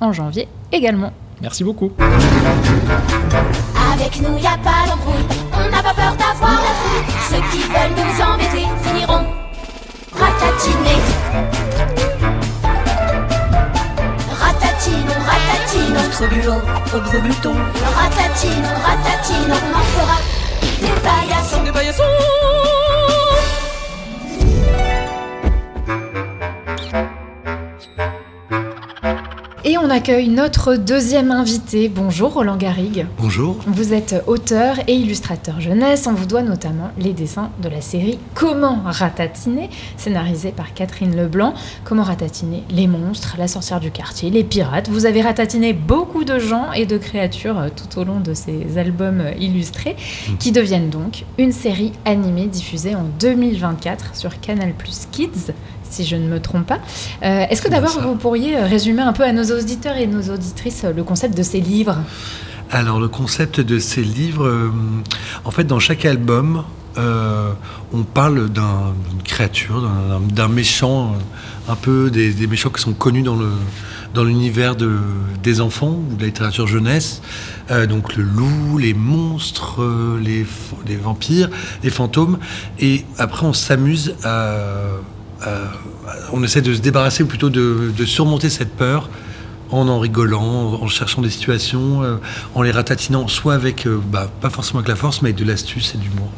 en 0.01 0.13
janvier 0.13 0.49
également. 0.73 1.13
Merci 1.41 1.65
beaucoup. 1.65 1.91
Avec 3.93 4.21
nous, 4.21 4.39
y 4.39 4.47
a 4.47 4.59
pas 4.59 4.87
d'embrouille, 4.89 5.25
on 5.53 5.71
n'a 5.71 5.83
pas 5.83 5.95
peur 5.95 6.15
d'avoir 6.17 6.53
la 6.53 6.73
trouille. 6.77 7.05
Ceux 7.31 7.43
qui 7.51 7.63
veulent 7.63 7.97
nous 7.97 8.23
embêter 8.23 8.67
finiront 8.83 9.25
ratatinés. 10.13 11.01
Ratatinons, 14.39 15.21
ratatinons, 15.27 16.07
Rebulant, 16.21 16.61
rebuton. 16.93 17.55
ratatinons, 17.97 18.77
ratatinons, 18.85 19.63
on 19.65 19.79
en 19.79 19.85
fera 19.85 20.19
on 29.91 29.93
accueille 29.93 30.29
notre 30.29 30.77
deuxième 30.77 31.33
invité. 31.33 31.89
Bonjour 31.89 32.35
Roland 32.35 32.57
Garrigue. 32.57 33.07
Bonjour. 33.19 33.57
Vous 33.67 33.93
êtes 33.93 34.23
auteur 34.29 34.77
et 34.87 34.95
illustrateur 34.95 35.61
jeunesse. 35.61 36.07
On 36.07 36.13
vous 36.13 36.27
doit 36.27 36.43
notamment 36.43 36.93
les 36.97 37.13
dessins 37.13 37.51
de 37.61 37.69
la 37.69 37.81
série 37.81 38.21
Comment 38.35 38.83
ratatiner, 38.85 39.69
scénarisée 39.97 40.53
par 40.53 40.75
Catherine 40.75 41.17
Leblanc. 41.17 41.55
Comment 41.83 42.05
ratatiner 42.05 42.63
les 42.71 42.87
monstres, 42.87 43.35
la 43.37 43.49
sorcière 43.49 43.81
du 43.81 43.91
quartier, 43.91 44.31
les 44.31 44.45
pirates. 44.45 44.89
Vous 44.89 45.07
avez 45.07 45.23
ratatiné 45.23 45.73
beaucoup 45.73 46.23
de 46.23 46.39
gens 46.39 46.71
et 46.73 46.87
de 46.87 46.97
créatures 46.97 47.59
euh, 47.59 47.69
tout 47.69 47.99
au 47.99 48.05
long 48.05 48.21
de 48.21 48.33
ces 48.33 48.79
albums 48.79 49.25
illustrés, 49.41 49.97
qui 50.39 50.53
deviennent 50.53 50.91
donc 50.91 51.25
une 51.37 51.53
série 51.53 51.93
animée 52.05 52.47
diffusée 52.47 52.95
en 52.95 53.07
2024 53.19 54.15
sur 54.15 54.41
Canal 54.41 54.73
Kids. 55.11 55.53
Si 55.91 56.05
je 56.05 56.17
ne 56.17 56.27
me 56.29 56.41
trompe 56.41 56.67
pas. 56.67 56.79
Euh, 57.23 57.45
Est-ce 57.51 57.61
que 57.63 57.69
d'abord 57.69 58.01
vous 58.01 58.15
pourriez 58.15 58.57
euh, 58.57 58.65
résumer 58.67 59.03
un 59.03 59.13
peu 59.13 59.25
à 59.25 59.33
nos 59.33 59.45
auditeurs 59.45 59.97
et 59.97 60.07
nos 60.07 60.23
auditrices 60.33 60.85
euh, 60.85 60.93
le 60.93 61.03
concept 61.05 61.37
de 61.37 61.43
ces 61.43 61.61
livres 61.61 61.97
Alors 62.71 63.01
le 63.01 63.09
concept 63.09 63.61
de 63.61 63.79
ces 63.79 64.03
livres, 64.03 64.47
euh, 64.47 64.71
en 65.45 65.51
fait 65.51 65.65
dans 65.65 65.81
chaque 65.81 66.05
album, 66.05 66.63
euh, 66.99 67.53
on 67.93 68.03
parle 68.03 68.49
d'un- 68.49 68.95
d'une 69.11 69.23
créature, 69.23 69.89
d'un- 70.35 70.49
méchant, 70.49 71.15
un 71.69 71.77
peu 71.77 72.11
des, 72.11 72.33
des 72.33 72.47
méchants 72.47 72.71
qui 72.71 72.81
sont 72.83 72.93
connus 72.93 73.23
dans 73.23 73.37
le 73.37 73.49
dans 74.13 74.25
l'univers 74.25 74.75
de, 74.75 74.99
des 75.41 75.61
enfants 75.61 75.97
ou 76.11 76.17
de 76.17 76.21
la 76.23 76.27
littérature 76.27 76.67
jeunesse. 76.67 77.23
Euh, 77.71 77.87
donc 77.87 78.17
le 78.17 78.25
loup, 78.25 78.77
les 78.77 78.93
monstres, 78.93 79.81
les 80.21 80.45
vampires, 80.97 81.49
les 81.85 81.91
fantômes. 81.91 82.39
Et 82.81 83.05
après 83.19 83.47
on 83.47 83.53
s'amuse 83.53 84.17
à, 84.25 84.57
à- 85.43 85.71
on 86.33 86.43
essaie 86.43 86.63
de 86.63 86.75
se 86.75 86.81
débarrasser 86.81 87.23
ou 87.23 87.27
plutôt 87.27 87.51
de, 87.51 87.93
de 87.97 88.05
surmonter 88.05 88.51
cette 88.51 88.73
peur 88.75 89.09
en 89.71 89.87
en 89.89 89.99
rigolant, 90.01 90.75
en 90.83 90.87
cherchant 90.89 91.23
des 91.23 91.31
situations, 91.31 92.03
euh, 92.03 92.17
en 92.57 92.63
les 92.63 92.73
ratatinant, 92.73 93.29
soit 93.29 93.55
avec, 93.55 93.87
euh, 93.87 94.01
bah, 94.11 94.29
pas 94.41 94.51
forcément 94.51 94.81
avec 94.81 94.89
la 94.89 94.97
force, 94.97 95.23
mais 95.23 95.29
avec 95.29 95.37
de 95.39 95.45
l'astuce 95.45 95.95
et 95.95 95.99
de 95.99 96.03
l'humour. 96.03 96.29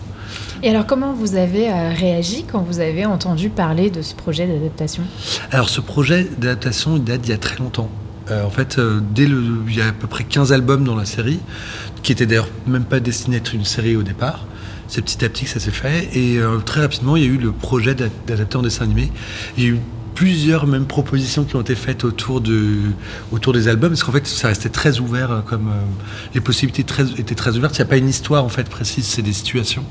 Et 0.62 0.68
alors, 0.68 0.86
comment 0.86 1.12
vous 1.14 1.34
avez 1.34 1.70
euh, 1.72 1.92
réagi 1.94 2.44
quand 2.50 2.60
vous 2.60 2.78
avez 2.80 3.06
entendu 3.06 3.48
parler 3.48 3.88
de 3.90 4.02
ce 4.02 4.14
projet 4.14 4.46
d'adaptation? 4.46 5.02
Alors 5.50 5.68
ce 5.70 5.80
projet 5.80 6.28
d'adaptation, 6.38 6.96
il 6.96 7.04
date 7.04 7.22
d'il 7.22 7.30
y 7.30 7.34
a 7.34 7.38
très 7.38 7.56
longtemps. 7.56 7.88
Euh, 8.30 8.44
en 8.44 8.50
fait, 8.50 8.78
euh, 8.78 9.00
dès 9.14 9.26
le, 9.26 9.42
il 9.66 9.76
y 9.76 9.80
a 9.80 9.88
à 9.88 9.92
peu 9.92 10.06
près 10.06 10.24
15 10.24 10.52
albums 10.52 10.84
dans 10.84 10.94
la 10.94 11.06
série, 11.06 11.40
qui 12.02 12.12
étaient 12.12 12.26
d'ailleurs 12.26 12.48
même 12.66 12.84
pas 12.84 13.00
destinés 13.00 13.36
à 13.36 13.38
être 13.38 13.54
une 13.54 13.64
série 13.64 13.96
au 13.96 14.02
départ. 14.02 14.44
C'est 14.94 15.00
petit 15.00 15.24
à 15.24 15.30
petit 15.30 15.44
que 15.46 15.50
ça 15.50 15.58
s'est 15.58 15.70
fait. 15.70 16.10
Et 16.12 16.36
euh, 16.38 16.58
très 16.58 16.82
rapidement, 16.82 17.16
il 17.16 17.22
y 17.22 17.26
a 17.26 17.30
eu 17.30 17.38
le 17.38 17.50
projet 17.50 17.94
d'ad- 17.94 18.10
d'adapter 18.26 18.58
en 18.58 18.62
dessin 18.62 18.84
animé. 18.84 19.10
Il 19.56 19.64
y 19.64 19.66
a 19.68 19.70
eu 19.70 19.78
plusieurs 20.14 20.66
mêmes 20.66 20.84
propositions 20.84 21.44
qui 21.44 21.56
ont 21.56 21.62
été 21.62 21.74
faites 21.74 22.04
autour, 22.04 22.42
de, 22.42 22.74
autour 23.30 23.54
des 23.54 23.68
albums, 23.68 23.88
parce 23.88 24.04
qu'en 24.04 24.12
fait, 24.12 24.26
ça 24.26 24.48
restait 24.48 24.68
très 24.68 25.00
ouvert, 25.00 25.30
euh, 25.30 25.40
comme 25.40 25.68
euh, 25.68 25.80
les 26.34 26.42
possibilités 26.42 26.84
étaient 27.16 27.34
très 27.34 27.56
ouvertes. 27.56 27.74
Il 27.78 27.80
n'y 27.80 27.86
a 27.86 27.88
pas 27.88 27.96
une 27.96 28.10
histoire 28.10 28.44
en 28.44 28.50
fait 28.50 28.68
précise, 28.68 29.06
c'est 29.06 29.22
des 29.22 29.32
situations. 29.32 29.84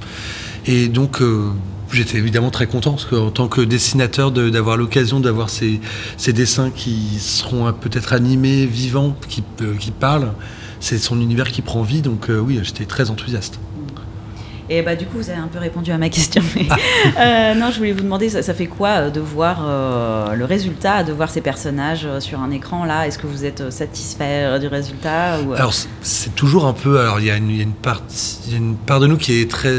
Et 0.67 0.87
donc, 0.87 1.19
j'étais 1.91 2.19
évidemment 2.19 2.51
très 2.51 2.67
content, 2.67 2.91
parce 2.91 3.05
qu'en 3.05 3.31
tant 3.31 3.47
que 3.47 3.61
dessinateur, 3.61 4.31
de- 4.31 4.51
d'avoir 4.51 4.77
l'occasion 4.77 5.19
d'avoir 5.19 5.49
ces, 5.49 5.81
dessins 6.31 6.69
qui 6.69 7.17
seront 7.19 7.73
peut-être 7.73 8.13
animés, 8.13 8.67
vivants, 8.67 9.17
qui, 9.27 9.43
qui 9.79 9.89
parlent, 9.89 10.33
c'est 10.79 10.99
son 10.99 11.19
univers 11.19 11.51
qui 11.51 11.63
prend 11.63 11.81
vie, 11.81 12.03
donc 12.03 12.27
oui, 12.29 12.59
j'étais 12.61 12.85
très 12.85 13.09
enthousiaste. 13.09 13.59
Et 14.73 14.81
bah 14.84 14.95
du 14.95 15.05
coup, 15.05 15.17
vous 15.17 15.29
avez 15.29 15.38
un 15.39 15.49
peu 15.49 15.60
répondu 15.60 15.91
à 15.91 15.97
ma 15.97 16.07
question. 16.07 16.41
mais- 16.55 16.65
Euh, 17.19 17.53
non, 17.55 17.71
je 17.71 17.77
voulais 17.77 17.91
vous 17.91 18.03
demander, 18.03 18.29
ça, 18.29 18.41
ça 18.41 18.53
fait 18.53 18.67
quoi 18.67 18.89
euh, 18.89 19.10
de 19.10 19.19
voir 19.19 19.65
euh, 19.67 20.34
le 20.34 20.45
résultat, 20.45 21.03
de 21.03 21.12
voir 21.12 21.29
ces 21.29 21.41
personnages 21.41 22.07
sur 22.19 22.39
un 22.39 22.51
écran 22.51 22.86
là? 22.86 23.05
Est-ce 23.05 23.19
que 23.19 23.27
vous 23.27 23.43
êtes 23.43 23.69
satisfait 23.69 24.60
du 24.60 24.67
résultat 24.67 25.41
ou, 25.41 25.53
Alors 25.53 25.73
c'est- 25.73 26.34
toujours 26.36 26.65
un 26.67 26.73
peu. 26.73 26.99
Alors 27.01 27.19
il 27.19 27.25
y, 27.25 27.31
a 27.31 27.36
une- 27.36 27.49
il 27.49 27.57
y 27.57 27.60
a 27.60 27.63
une 27.63 27.73
part, 27.73 28.01
il 28.47 28.51
y 28.53 28.55
a 28.55 28.60
une 28.60 28.75
part 28.77 29.01
de 29.01 29.07
nous 29.07 29.17
qui 29.17 29.41
est 29.41 29.51
très, 29.51 29.73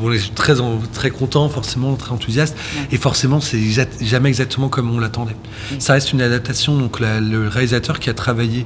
on 0.00 0.12
est 0.12 0.34
très, 0.34 0.54
très 0.92 1.10
content, 1.10 1.48
forcément 1.48 1.94
très 1.96 2.12
enthousiaste, 2.12 2.56
et 2.92 2.96
forcément 2.98 3.40
c'est 3.40 3.58
jamais 4.00 4.28
exactement 4.28 4.68
comme 4.68 4.94
on 4.94 5.00
l'attendait. 5.00 5.36
Ça 5.80 5.94
reste 5.94 6.12
une 6.12 6.22
adaptation. 6.22 6.76
Donc 6.78 7.00
la- 7.00 7.20
le 7.20 7.48
réalisateur 7.48 7.98
qui 7.98 8.10
a 8.10 8.14
travaillé 8.14 8.64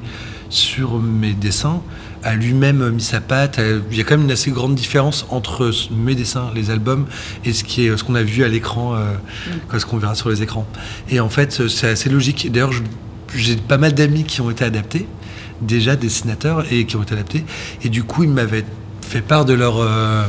sur 0.50 0.98
mes 0.98 1.32
dessins 1.32 1.80
a 2.22 2.34
lui-même 2.34 2.90
mis 2.90 3.02
sa 3.02 3.20
patte. 3.20 3.58
a- 3.58 3.62
Il 3.90 3.96
y 3.96 4.00
a 4.00 4.04
quand 4.04 4.16
même 4.16 4.26
une 4.26 4.32
assez 4.32 4.50
grande 4.50 4.74
différence 4.74 5.26
entre 5.30 5.70
mes 5.90 6.14
dessins, 6.14 6.50
les 6.54 6.70
albums, 6.70 7.06
et 7.44 7.52
ce 7.52 7.64
qui 7.64 7.86
est 7.86 7.96
ce 7.96 8.04
qu'on 8.04 8.14
a 8.14 8.22
vu 8.22 8.44
à 8.44 8.48
l'écran, 8.48 8.94
euh, 8.94 9.78
ce 9.78 9.86
qu'on 9.86 9.98
verra 9.98 10.14
sur 10.14 10.28
les 10.30 10.42
écrans. 10.42 10.66
Et 11.08 11.20
en 11.20 11.28
fait, 11.28 11.66
c'est 11.68 11.88
assez 11.88 12.08
logique. 12.10 12.50
D'ailleurs, 12.52 12.72
j'ai 13.34 13.56
pas 13.56 13.78
mal 13.78 13.94
d'amis 13.94 14.24
qui 14.24 14.40
ont 14.40 14.50
été 14.50 14.64
adaptés, 14.64 15.06
déjà 15.62 15.96
dessinateurs, 15.96 16.64
et 16.72 16.84
qui 16.86 16.96
ont 16.96 17.02
été 17.02 17.14
adaptés. 17.14 17.44
Et 17.82 17.88
du 17.88 18.02
coup, 18.04 18.24
ils 18.24 18.30
m'avaient 18.30 18.64
fait 19.02 19.22
part 19.22 19.44
de 19.44 19.54
leur. 19.54 19.78
euh, 19.80 20.24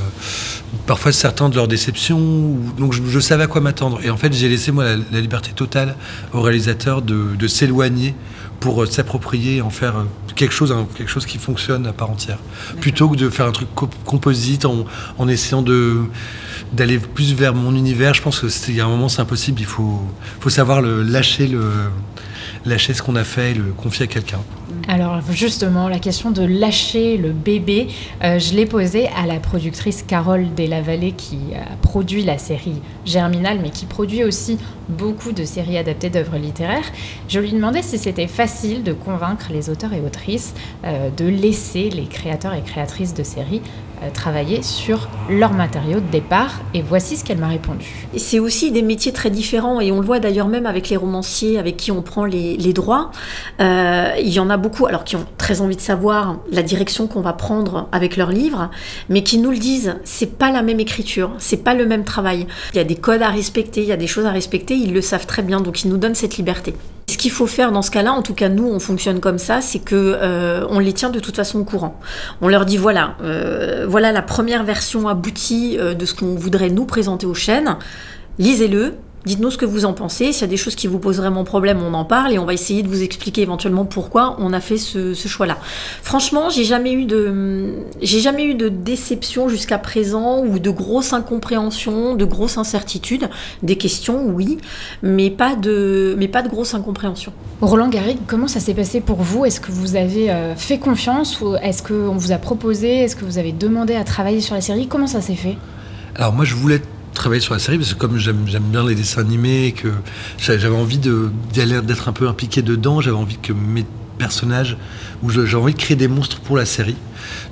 parfois 0.87 1.11
certains 1.11 1.49
de 1.49 1.55
leurs 1.55 1.67
déceptions. 1.67 2.17
ou- 2.19 2.59
Donc 2.77 2.93
je, 2.93 3.01
je 3.07 3.19
savais 3.19 3.43
à 3.43 3.47
quoi 3.47 3.59
m'attendre. 3.61 3.99
Et 4.03 4.09
en 4.09 4.17
fait, 4.17 4.33
j'ai 4.33 4.47
laissé 4.49 4.71
moi 4.71 4.83
la, 4.85 4.95
la 5.11 5.19
liberté 5.21 5.51
totale 5.53 5.95
au 6.33 6.41
réalisateur 6.41 7.01
de, 7.01 7.35
de 7.37 7.47
s'éloigner 7.47 8.15
pour 8.61 8.83
euh, 8.83 8.85
s'approprier 8.85 9.57
et 9.57 9.61
en 9.61 9.69
faire 9.69 9.97
euh, 9.97 10.03
quelque 10.35 10.53
chose, 10.53 10.71
hein, 10.71 10.87
quelque 10.95 11.09
chose 11.09 11.25
qui 11.25 11.37
fonctionne 11.37 11.85
à 11.87 11.91
part 11.93 12.09
entière. 12.09 12.37
Plutôt 12.79 13.09
que 13.09 13.17
de 13.17 13.29
faire 13.29 13.47
un 13.47 13.51
truc 13.51 13.67
co- 13.75 13.89
composite 14.05 14.63
en, 14.63 14.85
en 15.17 15.27
essayant 15.27 15.61
de 15.61 16.03
d'aller 16.71 16.99
plus 16.99 17.33
vers 17.33 17.53
mon 17.53 17.75
univers. 17.75 18.13
Je 18.13 18.21
pense 18.21 18.39
que 18.39 18.47
c'est- 18.47 18.71
il 18.71 18.77
y 18.77 18.81
a 18.81 18.85
un 18.85 18.89
moment 18.89 19.09
c'est 19.09 19.21
impossible. 19.21 19.59
Il 19.59 19.65
faut, 19.65 20.01
faut 20.39 20.49
savoir 20.49 20.81
le 20.81 21.01
lâcher 21.03 21.47
le 21.47 21.63
lâcher 22.65 22.93
ce 22.93 23.01
qu'on 23.01 23.15
a 23.17 23.23
fait 23.25 23.51
et 23.51 23.53
le 23.55 23.63
confier 23.75 24.05
à 24.05 24.07
quelqu'un. 24.07 24.39
Alors 24.87 25.21
justement, 25.31 25.87
la 25.87 25.99
question 25.99 26.31
de 26.31 26.43
lâcher 26.43 27.17
le 27.17 27.31
bébé, 27.31 27.87
euh, 28.23 28.39
je 28.39 28.53
l'ai 28.53 28.65
posée 28.65 29.07
à 29.09 29.25
la 29.25 29.39
productrice 29.39 30.03
Carole 30.03 30.53
Delavallée 30.55 31.11
qui 31.11 31.37
a 31.55 31.75
produit 31.77 32.23
la 32.23 32.37
série 32.37 32.81
Germinal, 33.05 33.59
mais 33.61 33.69
qui 33.69 33.85
produit 33.85 34.23
aussi 34.23 34.57
beaucoup 34.89 35.31
de 35.31 35.43
séries 35.43 35.77
adaptées 35.77 36.09
d'œuvres 36.09 36.37
littéraires. 36.37 36.91
Je 37.27 37.39
lui 37.39 37.51
demandais 37.51 37.81
si 37.81 37.97
c'était 37.97 38.27
facile 38.27 38.83
de 38.83 38.93
convaincre 38.93 39.47
les 39.51 39.69
auteurs 39.69 39.93
et 39.93 40.01
autrices 40.01 40.53
euh, 40.83 41.09
de 41.09 41.25
laisser 41.25 41.89
les 41.89 42.05
créateurs 42.05 42.53
et 42.53 42.61
créatrices 42.61 43.13
de 43.13 43.23
séries 43.23 43.61
euh, 43.63 43.90
travailler 44.09 44.63
sur 44.63 45.07
leur 45.29 45.53
matériau 45.53 45.99
de 45.99 46.09
départ. 46.11 46.61
Et 46.73 46.81
voici 46.81 47.17
ce 47.17 47.23
qu'elle 47.23 47.37
m'a 47.37 47.47
répondu. 47.47 48.07
C'est 48.17 48.39
aussi 48.39 48.71
des 48.71 48.81
métiers 48.81 49.11
très 49.11 49.29
différents 49.29 49.79
et 49.79 49.91
on 49.91 49.99
le 49.99 50.05
voit 50.05 50.19
d'ailleurs 50.19 50.47
même 50.47 50.65
avec 50.65 50.89
les 50.89 50.97
romanciers 50.97 51.59
avec 51.59 51.77
qui 51.77 51.91
on 51.91 52.01
prend 52.01 52.25
les, 52.25 52.57
les 52.57 52.73
droits. 52.73 53.11
Euh, 53.59 54.11
il 54.19 54.29
y 54.29 54.39
en 54.39 54.49
a 54.49 54.57
beaucoup 54.57 54.87
alors 54.87 55.03
qui 55.03 55.15
ont 55.15 55.25
très 55.37 55.61
envie 55.61 55.75
de 55.75 55.81
savoir 55.81 56.37
la 56.51 56.63
direction 56.63 57.07
qu'on 57.07 57.21
va 57.21 57.33
prendre 57.33 57.87
avec 57.91 58.17
leurs 58.17 58.31
livres, 58.31 58.69
mais 59.09 59.23
qui 59.23 59.37
nous 59.37 59.51
le 59.51 59.57
disent. 59.57 59.95
C'est 60.03 60.37
pas 60.37 60.51
la 60.51 60.61
même 60.61 60.79
écriture, 60.79 61.31
c'est 61.37 61.63
pas 61.63 61.73
le 61.73 61.85
même 61.85 62.03
travail. 62.03 62.47
Il 62.73 62.77
y 62.77 62.79
a 62.79 62.83
des 62.83 62.95
codes 62.95 63.21
à 63.21 63.29
respecter, 63.29 63.81
il 63.81 63.87
y 63.87 63.91
a 63.91 63.97
des 63.97 64.07
choses 64.07 64.25
à 64.25 64.31
respecter. 64.31 64.75
Ils 64.75 64.93
le 64.93 65.01
savent 65.01 65.25
très 65.25 65.41
bien, 65.41 65.61
donc 65.61 65.83
ils 65.83 65.89
nous 65.89 65.97
donnent 65.97 66.15
cette 66.15 66.37
liberté. 66.37 66.73
Ce 67.11 67.17
qu'il 67.17 67.31
faut 67.31 67.45
faire 67.45 67.73
dans 67.73 67.81
ce 67.81 67.91
cas-là, 67.91 68.13
en 68.13 68.21
tout 68.21 68.33
cas 68.33 68.47
nous, 68.47 68.65
on 68.65 68.79
fonctionne 68.79 69.19
comme 69.19 69.37
ça, 69.37 69.59
c'est 69.59 69.79
que 69.79 70.17
euh, 70.21 70.65
on 70.69 70.79
les 70.79 70.93
tient 70.93 71.09
de 71.09 71.19
toute 71.19 71.35
façon 71.35 71.59
au 71.59 71.65
courant. 71.65 71.99
On 72.39 72.47
leur 72.47 72.65
dit 72.65 72.77
voilà, 72.77 73.17
euh, 73.21 73.85
voilà 73.85 74.13
la 74.13 74.21
première 74.21 74.63
version 74.63 75.09
aboutie 75.09 75.77
euh, 75.77 75.93
de 75.93 76.05
ce 76.05 76.13
qu'on 76.13 76.35
voudrait 76.35 76.69
nous 76.69 76.85
présenter 76.85 77.25
aux 77.25 77.33
chaînes. 77.33 77.75
Lisez-le. 78.39 78.93
Dites-nous 79.25 79.51
ce 79.51 79.57
que 79.57 79.65
vous 79.65 79.85
en 79.85 79.93
pensez. 79.93 80.31
S'il 80.31 80.41
y 80.41 80.43
a 80.45 80.47
des 80.47 80.57
choses 80.57 80.75
qui 80.75 80.87
vous 80.87 80.97
posent 80.97 81.17
vraiment 81.17 81.43
problème, 81.43 81.79
on 81.83 81.93
en 81.93 82.05
parle 82.05 82.33
et 82.33 82.39
on 82.39 82.45
va 82.45 82.53
essayer 82.53 82.81
de 82.81 82.87
vous 82.87 83.03
expliquer 83.03 83.41
éventuellement 83.41 83.85
pourquoi 83.85 84.35
on 84.39 84.51
a 84.51 84.59
fait 84.59 84.77
ce, 84.77 85.13
ce 85.13 85.27
choix-là. 85.27 85.57
Franchement, 86.01 86.49
j'ai 86.49 86.63
jamais 86.63 86.93
eu 86.93 87.05
de, 87.05 87.75
j'ai 88.01 88.19
jamais 88.19 88.45
eu 88.45 88.55
de 88.55 88.67
déception 88.67 89.47
jusqu'à 89.47 89.77
présent 89.77 90.43
ou 90.43 90.57
de 90.57 90.69
grosse 90.71 91.13
incompréhension, 91.13 92.15
de 92.15 92.25
grosses 92.25 92.57
incertitudes. 92.57 93.29
Des 93.61 93.77
questions, 93.77 94.25
oui, 94.25 94.57
mais 95.03 95.29
pas 95.29 95.55
de, 95.55 96.15
mais 96.17 96.27
pas 96.27 96.41
de 96.41 96.49
grosse 96.49 96.73
incompréhension. 96.73 97.31
Roland 97.61 97.89
Garrigue, 97.89 98.17
comment 98.25 98.47
ça 98.47 98.59
s'est 98.59 98.73
passé 98.73 99.01
pour 99.01 99.21
vous? 99.21 99.45
Est-ce 99.45 99.61
que 99.61 99.71
vous 99.71 99.95
avez 99.95 100.31
euh, 100.31 100.55
fait 100.55 100.79
confiance 100.79 101.41
ou 101.41 101.55
est-ce 101.55 101.83
qu'on 101.83 102.15
vous 102.15 102.31
a 102.31 102.37
proposé? 102.37 103.01
Est-ce 103.01 103.15
que 103.15 103.25
vous 103.25 103.37
avez 103.37 103.51
demandé 103.51 103.93
à 103.93 104.03
travailler 104.03 104.41
sur 104.41 104.55
la 104.55 104.61
série? 104.61 104.87
Comment 104.87 105.05
ça 105.05 105.21
s'est 105.21 105.35
fait? 105.35 105.57
Alors 106.15 106.33
moi 106.33 106.43
je 106.43 106.55
voulais 106.55 106.81
travailler 107.13 107.41
sur 107.41 107.53
la 107.53 107.59
série 107.59 107.77
parce 107.77 107.93
que 107.93 107.99
comme 107.99 108.17
j'aime 108.17 108.45
bien 108.45 108.85
les 108.87 108.95
dessins 108.95 109.21
animés 109.21 109.65
et 109.67 109.71
que 109.73 109.89
j'a- 110.37 110.57
j'avais 110.57 110.75
envie 110.75 110.97
d'être 110.99 112.07
un 112.09 112.13
peu 112.13 112.27
impliqué 112.27 112.61
dedans, 112.61 113.01
j'avais 113.01 113.17
envie 113.17 113.37
que 113.37 113.53
mes 113.53 113.85
personnages 114.17 114.77
ou 115.23 115.29
je- 115.29 115.45
j'avais 115.45 115.63
envie 115.63 115.73
de 115.73 115.79
créer 115.79 115.97
des 115.97 116.07
monstres 116.07 116.39
pour 116.39 116.55
la 116.57 116.65
série. 116.65 116.95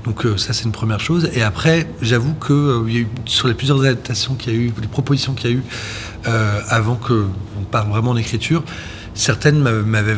Donc 0.05 0.25
euh, 0.25 0.37
ça 0.37 0.53
c'est 0.53 0.63
une 0.65 0.71
première 0.71 0.99
chose. 0.99 1.29
Et 1.33 1.41
après 1.41 1.87
j'avoue 2.01 2.33
que 2.35 2.53
euh, 2.53 3.03
sur 3.25 3.47
les 3.47 3.53
plusieurs 3.53 3.79
adaptations 3.81 4.35
qu'il 4.35 4.53
y 4.53 4.55
a 4.55 4.59
eu, 4.59 4.73
les 4.81 4.87
propositions 4.87 5.33
qu'il 5.33 5.49
y 5.49 5.53
a 5.53 5.55
eu 5.57 5.63
euh, 6.27 6.59
avant 6.69 6.95
que 6.95 7.25
on 7.59 7.63
parle 7.63 7.89
vraiment 7.89 8.13
d'écriture, 8.13 8.63
certaines 9.13 9.59
m'a- 9.59 9.71
m'avaient 9.71 10.17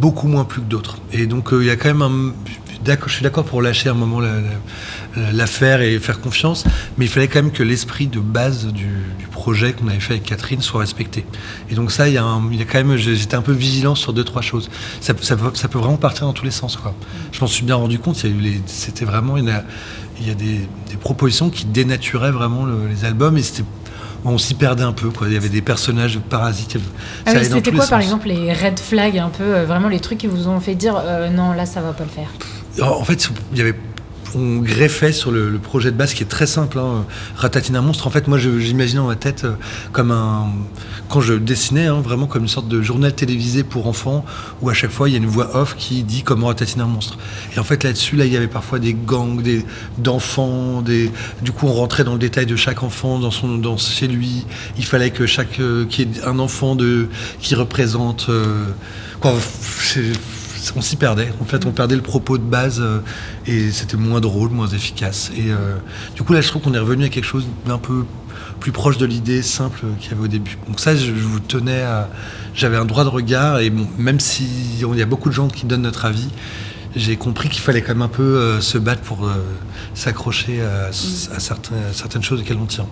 beaucoup 0.00 0.28
moins 0.28 0.44
plu 0.44 0.60
que 0.62 0.66
d'autres. 0.68 0.98
Et 1.12 1.26
donc 1.26 1.48
il 1.52 1.64
y 1.64 1.70
a 1.70 1.76
quand 1.76 1.88
même 1.88 2.02
un 2.02 2.32
je 3.06 3.12
suis 3.12 3.22
d'accord 3.22 3.44
pour 3.44 3.62
lâcher 3.62 3.88
un 3.88 3.94
moment 3.94 4.20
la- 4.20 4.40
la- 5.16 5.32
l'affaire 5.32 5.80
et 5.80 5.98
faire 5.98 6.20
confiance, 6.20 6.64
mais 6.98 7.06
il 7.06 7.08
fallait 7.10 7.28
quand 7.28 7.42
même 7.42 7.52
que 7.52 7.62
l'esprit 7.62 8.06
de 8.06 8.20
base 8.20 8.66
du, 8.66 8.88
projet 9.30 9.72
qu'on 9.72 9.88
avait 9.88 10.00
fait 10.00 10.14
avec 10.14 10.22
Catherine 10.22 10.62
soit 10.62 10.80
respecté. 10.80 11.26
Et 11.68 11.74
donc 11.74 11.90
ça, 11.90 12.08
il 12.08 12.14
y 12.14 12.18
a, 12.18 12.22
quand 12.22 12.84
même, 12.84 12.96
j'étais 12.96 13.34
un 13.34 13.42
peu 13.42 13.52
vigilant 13.52 13.96
sur 13.96 14.12
deux 14.12 14.22
trois 14.22 14.42
choses. 14.42 14.70
Ça, 15.00 15.12
peut- 15.12 15.78
vraiment 15.78 15.96
partir 15.96 16.26
dans 16.26 16.32
tous 16.32 16.44
les 16.44 16.52
sens. 16.52 16.78
Je 17.32 17.40
m'en 17.40 17.46
suis 17.48 17.64
bien 17.64 17.74
rendu 17.74 17.98
compte. 17.98 18.24
C'était 18.66 19.04
vraiment, 19.04 19.36
il 19.36 19.44
y 19.44 19.50
a, 19.50 19.64
il 20.20 20.28
y 20.28 20.30
a 20.30 20.34
des, 20.34 20.60
propositions 21.00 21.50
qui 21.50 21.64
dénaturaient 21.66 22.30
vraiment 22.30 22.64
le- 22.64 22.86
les 22.88 23.04
albums 23.04 23.36
et 23.36 23.42
c'était 23.42 23.64
on 24.24 24.38
s'y 24.38 24.54
perdait 24.54 24.82
un 24.82 24.92
peu. 24.92 25.10
Quoi. 25.10 25.28
Il 25.28 25.34
y 25.34 25.36
avait 25.36 25.48
des 25.48 25.62
personnages 25.62 26.18
parasites. 26.18 26.72
Ça 26.72 26.78
Ah 27.26 27.32
oui, 27.34 27.44
C'était 27.44 27.72
quoi 27.72 27.86
par 27.86 28.00
exemple 28.00 28.28
les 28.28 28.52
red 28.52 28.78
flags 28.78 29.18
un 29.18 29.28
peu, 29.28 29.44
euh, 29.44 29.64
vraiment 29.66 29.88
les 29.88 30.00
trucs 30.00 30.18
qui 30.18 30.26
vous 30.26 30.48
ont 30.48 30.60
fait 30.60 30.74
dire 30.74 31.00
euh, 31.04 31.30
non 31.30 31.52
là 31.52 31.66
ça 31.66 31.80
va 31.80 31.92
pas 31.92 32.04
le 32.04 32.10
faire? 32.10 32.30
En 32.82 33.00
en 33.00 33.04
fait, 33.04 33.28
il 33.52 33.58
y 33.58 33.60
avait 33.60 33.74
on 34.34 34.58
greffait 34.58 35.12
sur 35.12 35.30
le, 35.30 35.58
projet 35.58 35.90
de 35.90 35.96
base 35.96 36.14
qui 36.14 36.22
est 36.22 36.26
très 36.26 36.46
simple. 36.46 36.78
Hein. 36.78 37.04
Ratatine 37.36 37.76
un 37.76 37.82
monstre. 37.82 38.06
En 38.06 38.10
fait, 38.10 38.28
moi, 38.28 38.38
j'imaginais 38.38 39.00
dans 39.00 39.06
ma 39.06 39.16
tête 39.16 39.44
euh, 39.44 39.54
comme 39.92 40.10
un 40.10 40.48
quand 41.08 41.20
je 41.20 41.34
dessinais 41.34 41.86
hein, 41.86 42.00
vraiment 42.00 42.26
comme 42.26 42.42
une 42.42 42.48
sorte 42.48 42.66
de 42.66 42.80
journal 42.80 43.14
télévisé 43.14 43.62
pour 43.62 43.86
enfants 43.86 44.24
où 44.62 44.70
à 44.70 44.74
chaque 44.74 44.90
fois 44.90 45.08
il 45.08 45.12
y 45.12 45.14
a 45.14 45.18
une 45.18 45.26
voix 45.26 45.54
off 45.54 45.76
qui 45.76 46.02
dit 46.02 46.22
comment 46.22 46.46
ratatiner 46.48 46.82
un 46.82 46.88
monstre. 46.88 47.18
Et 47.54 47.58
en 47.58 47.64
fait 47.64 47.84
là-dessus, 47.84 48.16
là, 48.16 48.24
il 48.24 48.32
y 48.32 48.36
avait 48.36 48.48
parfois 48.48 48.78
des 48.78 48.94
gangs, 48.94 49.42
d'enfants. 49.98 50.82
Du 50.82 51.52
coup, 51.52 51.66
on 51.66 51.72
rentrait 51.72 52.04
dans 52.04 52.14
le 52.14 52.18
détail 52.18 52.46
de 52.46 52.56
chaque 52.56 52.82
enfant 52.82 53.18
dans 53.18 53.30
son 53.30 53.58
dans 53.58 53.76
chez 53.76 54.08
lui. 54.08 54.46
Il 54.78 54.84
fallait 54.84 55.10
que 55.10 55.26
chaque 55.26 55.60
euh, 55.60 55.84
qu'il 55.84 56.08
y 56.08 56.18
ait 56.18 56.24
un 56.24 56.38
enfant 56.38 56.76
qui 57.40 57.54
représente. 57.54 58.26
euh, 58.28 58.64
quoi, 59.20 59.34
on 60.76 60.80
s'y 60.80 60.96
perdait. 60.96 61.32
En 61.40 61.44
fait, 61.44 61.66
on 61.66 61.72
perdait 61.72 61.96
le 61.96 62.02
propos 62.02 62.38
de 62.38 62.42
base 62.42 62.80
euh, 62.80 63.00
et 63.46 63.70
c'était 63.70 63.96
moins 63.96 64.20
drôle, 64.20 64.50
moins 64.50 64.68
efficace. 64.68 65.30
Et 65.36 65.50
euh, 65.50 65.76
du 66.14 66.22
coup, 66.22 66.32
là, 66.32 66.40
je 66.40 66.48
trouve 66.48 66.62
qu'on 66.62 66.74
est 66.74 66.78
revenu 66.78 67.04
à 67.04 67.08
quelque 67.08 67.24
chose 67.26 67.46
d'un 67.66 67.78
peu 67.78 68.04
plus 68.60 68.72
proche 68.72 68.96
de 68.98 69.04
l'idée 69.06 69.42
simple 69.42 69.80
qu'il 70.00 70.10
y 70.10 70.14
avait 70.14 70.24
au 70.24 70.28
début. 70.28 70.56
Donc 70.68 70.80
ça, 70.80 70.94
je, 70.96 71.10
vous 71.12 71.40
tenais 71.40 71.82
à... 71.82 72.08
J'avais 72.54 72.76
un 72.76 72.84
droit 72.84 73.04
de 73.04 73.08
regard, 73.10 73.58
et 73.58 73.68
bon, 73.70 73.86
même 73.98 74.20
s'il 74.20 74.78
y 74.80 75.02
a 75.02 75.06
beaucoup 75.06 75.28
de 75.28 75.34
gens 75.34 75.48
qui 75.48 75.66
donnent 75.66 75.82
notre 75.82 76.04
avis, 76.04 76.28
j'ai 76.96 77.16
compris 77.16 77.48
qu'il 77.48 77.60
fallait 77.60 77.82
quand 77.82 77.92
même 77.92 78.02
un 78.02 78.08
peu 78.08 78.22
euh, 78.22 78.60
se 78.60 78.78
battre 78.78 79.02
pour 79.02 79.26
euh, 79.26 79.32
s'accrocher 79.94 80.62
à, 80.62 80.86
à 80.86 80.92
certains- 81.40 81.74
à 81.90 81.92
certaines 81.92 82.22
choses 82.22 82.40
auxquelles 82.40 82.58
on 82.62 82.66
tient. 82.66 82.86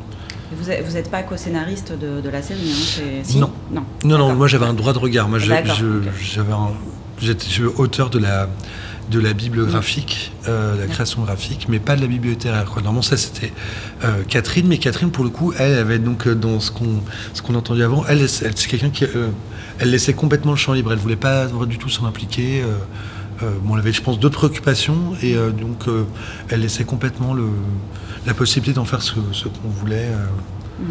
Vous 0.55 0.93
n'êtes 0.93 1.11
pas 1.11 1.23
co-scénariste 1.23 1.93
de, 1.99 2.21
de 2.21 2.29
la 2.29 2.43
série, 2.43 2.61
hein, 2.71 3.23
si 3.23 3.39
Non. 3.39 3.51
Non. 3.71 3.85
Non, 4.05 4.19
non, 4.19 4.35
moi 4.35 4.49
j'avais 4.49 4.67
un 4.67 4.75
droit 4.75 4.93
de 4.93 4.99
regard. 4.99 5.29
Moi, 5.29 5.39
j'avais 5.39 5.71
un- 6.53 6.73
je 7.23 7.33
suis 7.39 7.65
auteur 7.65 8.11
de 8.11 8.19
la, 8.19 8.49
de 9.11 9.21
la 9.21 9.33
Bible 9.33 9.65
graphique, 9.67 10.33
euh, 10.49 10.79
la 10.79 10.87
création 10.87 11.23
graphique, 11.23 11.67
mais 11.69 11.79
pas 11.79 11.97
de 11.97 12.03
la. 12.03 12.63
Quoi. 12.65 12.83
Normalement, 12.83 13.03
ça 13.03 13.17
c'était 13.17 13.53
euh, 14.05 14.23
Catherine, 14.29 14.67
mais 14.67 14.79
Catherine, 14.79 15.11
pour 15.11 15.25
le 15.25 15.31
coup, 15.31 15.53
elle 15.59 15.75
avait 15.75 15.99
donc 15.99 16.27
euh, 16.27 16.35
dans 16.35 16.61
ce 16.61 16.71
qu'on 16.71 17.03
ce 17.35 17.43
qu'on 17.43 17.55
a 17.55 17.59
entendu 17.59 17.83
avant, 17.83 18.05
elle, 18.09 18.21
elle, 18.21 18.29
c'est 18.29 18.69
quelqu'un 18.69 18.91
qui. 18.91 19.05
elle 19.79 19.91
laissait 19.91 20.15
complètement 20.15 20.53
le 20.53 20.57
champ 20.57 20.73
libre. 20.73 20.93
Elle 20.93 20.99
voulait 20.99 21.17
pas 21.17 21.47
du 21.67 21.79
tout 21.79 21.89
s'en 21.89 22.07
impliquer. 22.07 22.63
bon, 23.63 23.75
elle 23.75 23.81
avait, 23.81 23.93
je 23.93 24.03
pense, 24.03 24.19
d'autres 24.19 24.39
préoccupations, 24.39 25.15
et 25.23 25.35
donc 25.35 25.87
elle 26.49 26.61
laissait 26.61 26.85
complètement 26.85 27.35
le, 27.35 27.47
la 28.27 28.35
possibilité 28.35 28.75
d'en 28.75 28.85
faire 28.85 29.03
ce, 29.03 29.15
ce 29.33 29.49
qu'on 29.49 29.69
voulait. 29.69 30.09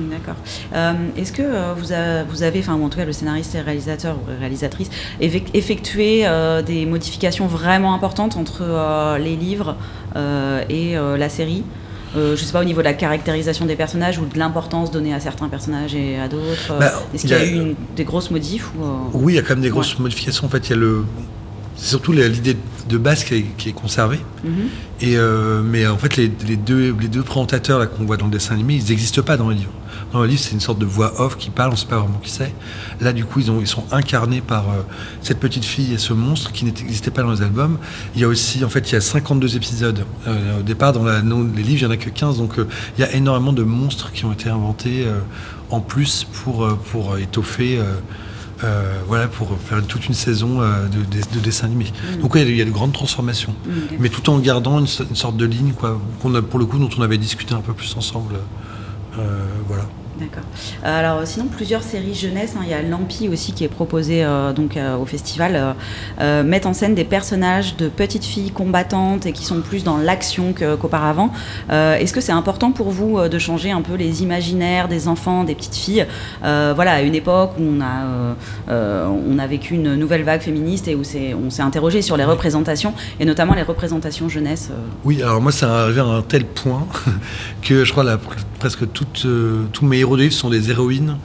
D'accord. 0.10 0.36
Euh, 0.73 0.93
Est-ce 1.17 1.32
que 1.32 1.41
euh, 1.41 1.73
vous, 1.77 1.91
a- 1.91 2.23
vous 2.23 2.43
avez, 2.43 2.60
enfin 2.60 2.75
ou 2.75 2.84
en 2.86 2.89
tout 2.89 2.97
cas 2.97 3.06
le 3.06 3.12
scénariste 3.13 3.56
et 3.56 3.62
réalisateur 3.62 4.15
ou 4.15 4.39
réalisatrice, 4.39 4.89
effec- 5.21 5.49
effectué 5.54 6.25
euh, 6.25 6.62
des 6.62 6.86
modifications 6.86 7.47
vraiment 7.47 7.93
importantes 7.93 8.38
entre 8.38 9.17
les 9.19 9.36
livres 9.36 9.75
et 10.69 10.93
la 10.95 11.30
série? 11.30 11.63
Euh, 12.17 12.36
je 12.36 12.43
sais 12.43 12.51
pas 12.51 12.60
au 12.60 12.65
niveau 12.65 12.82
de 12.82 12.86
la 12.86 12.93
caractérisation 12.93 13.65
des 13.65 13.77
personnages 13.77 14.17
ou 14.19 14.25
de 14.25 14.38
l'importance 14.38 14.91
donnée 14.91 15.13
à 15.13 15.21
certains 15.21 15.47
personnages 15.47 15.95
et 15.95 16.19
à 16.19 16.27
d'autres. 16.27 16.75
Bah, 16.77 16.91
Est-ce 17.13 17.21
qu'il 17.21 17.32
y 17.32 17.34
a, 17.34 17.45
il 17.45 17.56
y 17.56 17.60
a- 17.60 17.62
eu 17.62 17.65
une- 17.67 17.75
des 17.95 18.04
grosses 18.04 18.32
modifs 18.32 18.69
ou, 18.77 18.84
euh, 18.84 18.88
Oui, 19.13 19.32
il 19.34 19.36
y 19.38 19.39
a 19.39 19.41
quand 19.41 19.54
même 19.54 19.62
des 19.62 19.69
grosses 19.69 19.95
Ouais. 19.95 20.01
modifications. 20.01 20.45
En 20.45 20.49
fait, 20.49 20.67
il 20.67 20.71
y 20.71 20.73
a 20.73 20.75
le. 20.75 21.06
C'est 21.82 21.89
surtout 21.89 22.12
l'idée 22.12 22.56
de 22.88 22.98
base 22.98 23.24
qui 23.24 23.34
est, 23.34 23.46
qui 23.58 23.70
est 23.70 23.74
conservée. 23.74 24.20
Mhm. 24.44 24.52
Et 25.02 25.17
euh, 25.17 25.63
mais 25.63 25.88
en 25.88 25.98
fait, 25.98 26.15
les, 26.15 26.32
les 26.48 26.56
deux, 26.56 26.96
les 27.00 27.08
deux 27.08 27.24
présentateurs 27.24 27.91
qu'on 27.91 28.06
voit 28.06 28.17
dans 28.17 28.26
le 28.26 28.32
dessin 28.32 28.54
animé, 28.54 28.76
ils 28.76 28.88
n'existent 28.89 29.24
pas 29.24 29.36
dans 29.36 29.50
le 29.50 29.56
livre. 29.56 29.72
Dans 30.13 30.22
le 30.22 30.28
livre, 30.28 30.39
c'est 30.39 30.52
une 30.52 30.60
sorte 30.60 30.78
de 30.78 30.86
voix 30.86 31.20
off 31.20 31.38
qui 31.38 31.50
parle, 31.50 31.70
on 31.70 31.74
ne 31.74 31.78
sait 31.78 31.88
pas 31.88 31.98
vraiment 31.98 32.20
qui 32.22 32.30
c'est. 32.30 32.54
Là, 33.00 33.13
du 33.13 33.26
coup, 33.26 33.39
ils, 33.39 33.50
ont, 33.50 33.62
ils 33.62 33.67
sont 33.67 33.84
incarnés 33.91 34.41
par 34.41 34.70
euh, 34.70 34.82
cette 35.24 35.39
petite 35.39 35.65
fille 35.65 35.91
et 35.91 35.98
ce 35.98 36.13
monstre 36.13 36.52
qui 36.52 36.65
n'existait 36.65 37.10
pas 37.10 37.24
dans 37.24 37.32
les 37.32 37.41
albums. 37.41 37.80
Il 38.13 38.22
y 38.22 38.26
a 38.26 38.28
aussi, 38.28 38.63
en 38.63 38.70
fait, 38.70 38.91
il 38.91 38.94
y 38.94 38.98
a 38.98 39.02
52 39.02 39.56
épisodes. 39.56 40.06
Euh, 40.28 40.60
au 40.60 40.62
départ, 40.62 40.94
dans 40.94 41.04
la, 41.04 41.22
les 41.22 41.63
livres, 41.63 41.65
il 41.65 41.78
n'y 41.78 41.86
en 41.86 41.91
a 41.91 41.98
que 41.98 42.12
15. 42.12 42.38
Donc, 42.38 42.60
euh, 42.60 42.67
il 42.98 43.02
y 43.02 43.04
a 43.04 43.12
énormément 43.13 43.54
de 43.54 43.63
monstres 43.63 44.12
qui 44.12 44.26
ont 44.26 44.34
été 44.34 44.50
inventés 44.50 45.08
en 45.72 45.80
plus 45.80 46.28
pour, 46.32 46.78
pour 46.91 47.17
étoffer. 47.17 47.80
Euh, 48.63 49.00
voilà, 49.08 49.28
pour 49.28 49.58
faire 49.60 49.82
toute 49.86 50.08
une 50.08 50.13
saison 50.13 50.62
euh, 50.62 50.88
de, 50.88 51.00
de, 51.00 51.24
de 51.34 51.39
dessin 51.39 51.65
animé. 51.65 51.86
Mm. 51.86 52.21
Donc, 52.21 52.36
ouais, 52.36 52.43
il 52.43 52.56
y 52.56 52.62
a 52.62 52.65
de 52.65 52.71
grandes 52.71 52.93
transformations. 52.93 53.56
Mm. 53.65 53.71
Mais 54.00 54.10
tout 54.10 54.30
en 54.30 54.39
gardant 54.39 54.80
une 54.80 54.88
sorte 54.88 55.38
de 55.38 55.45
ligne, 55.45 55.74
quoi, 55.74 56.00
qu'on 56.21 56.34
a, 56.36 56.41
pour 56.41 56.60
le 56.60 56.65
coup, 56.65 56.78
dont 56.78 56.89
on 56.97 57.02
avait 57.02 57.17
discuté 57.17 57.54
un 57.54 57.62
peu 57.62 57.74
plus 57.74 57.95
ensemble. 57.97 58.36
Euh, 59.17 59.45
voilà. 59.67 59.84
D'accord. 60.22 60.44
Euh, 60.86 61.00
Alors 61.00 61.26
sinon 61.26 61.46
plusieurs 61.48 61.82
séries 61.82 62.14
jeunesse, 62.14 62.54
hein. 62.56 62.62
il 62.64 62.70
y 62.70 62.74
a 62.76 62.82
Lampi 62.84 63.28
aussi 63.28 63.54
qui 63.54 63.64
est 63.64 63.70
proposé 63.70 64.24
euh, 64.24 64.54
donc 64.54 64.78
euh, 64.78 64.96
au 64.96 65.06
festival, 65.06 65.76
euh, 66.20 66.44
mettent 66.44 66.68
en 66.68 66.74
scène 66.74 66.94
des 66.94 67.06
personnages 67.06 67.76
de 67.76 67.88
petites 67.88 68.24
filles 68.24 68.52
combattantes 68.52 69.26
et 69.26 69.32
qui 69.32 69.44
sont 69.44 69.62
plus 69.62 69.84
dans 69.84 69.98
l'action 69.98 70.54
qu'auparavant. 70.54 71.32
Est-ce 71.70 72.14
que 72.14 72.22
c'est 72.22 72.32
important 72.32 72.72
pour 72.72 72.90
vous 72.90 73.28
de 73.28 73.40
changer 73.40 73.72
un 73.72 73.82
peu 73.82 73.96
les 73.96 74.22
imaginaires 74.22 74.88
des 74.88 75.08
enfants, 75.08 75.44
des 75.44 75.56
petites 75.56 75.76
filles? 75.76 76.06
Voilà, 76.42 76.94
à 76.94 77.02
une 77.02 77.16
époque 77.16 77.52
où 77.60 77.64
on 77.64 77.82
a 77.82 78.36
on 78.70 79.40
a 79.40 79.48
vécu 79.48 79.76
une 79.76 79.96
nouvelle 79.96 80.24
vague 80.24 80.42
féministe 80.42 80.88
et 80.88 80.96
où 80.96 81.02
on 81.02 81.50
s'est 81.50 81.62
interrogé 81.62 82.02
sur 82.02 82.18
les 82.18 82.24
représentations 82.24 82.94
et 83.20 83.26
notamment 83.26 83.54
les 83.54 83.64
représentations 83.64 84.30
jeunesse. 84.30 84.70
Oui, 85.04 85.22
alors 85.22 85.42
moi, 85.42 85.52
ça 85.52 85.84
arrivé 85.84 86.02
à 86.02 86.06
un 86.06 86.22
tel 86.22 86.46
point 86.46 86.86
que 87.62 87.86
je 87.86 87.92
crois 87.92 88.04
la, 88.04 88.18
presque 88.60 88.92
toutes, 88.92 89.26
tous 89.72 89.86
mes 89.86 90.00
héros 90.00 90.11
de 90.17 90.24
livre 90.24 90.34
sont 90.34 90.50
des 90.50 90.69
héroïnes 90.69 91.15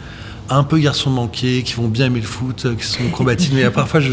un 0.49 0.63
peu 0.63 0.79
garçons 0.79 1.11
manqués, 1.11 1.65
qui 1.65 1.75
vont 1.75 1.89
bien 1.89 2.07
aimer 2.07 2.21
le 2.21 2.27
foot, 2.27 2.67
euh, 2.67 2.77
qui 2.77 2.87
sont 2.87 3.09
combatives, 3.11 3.53
mais 3.53 3.69
parfois 3.71 3.99
je, 3.99 4.13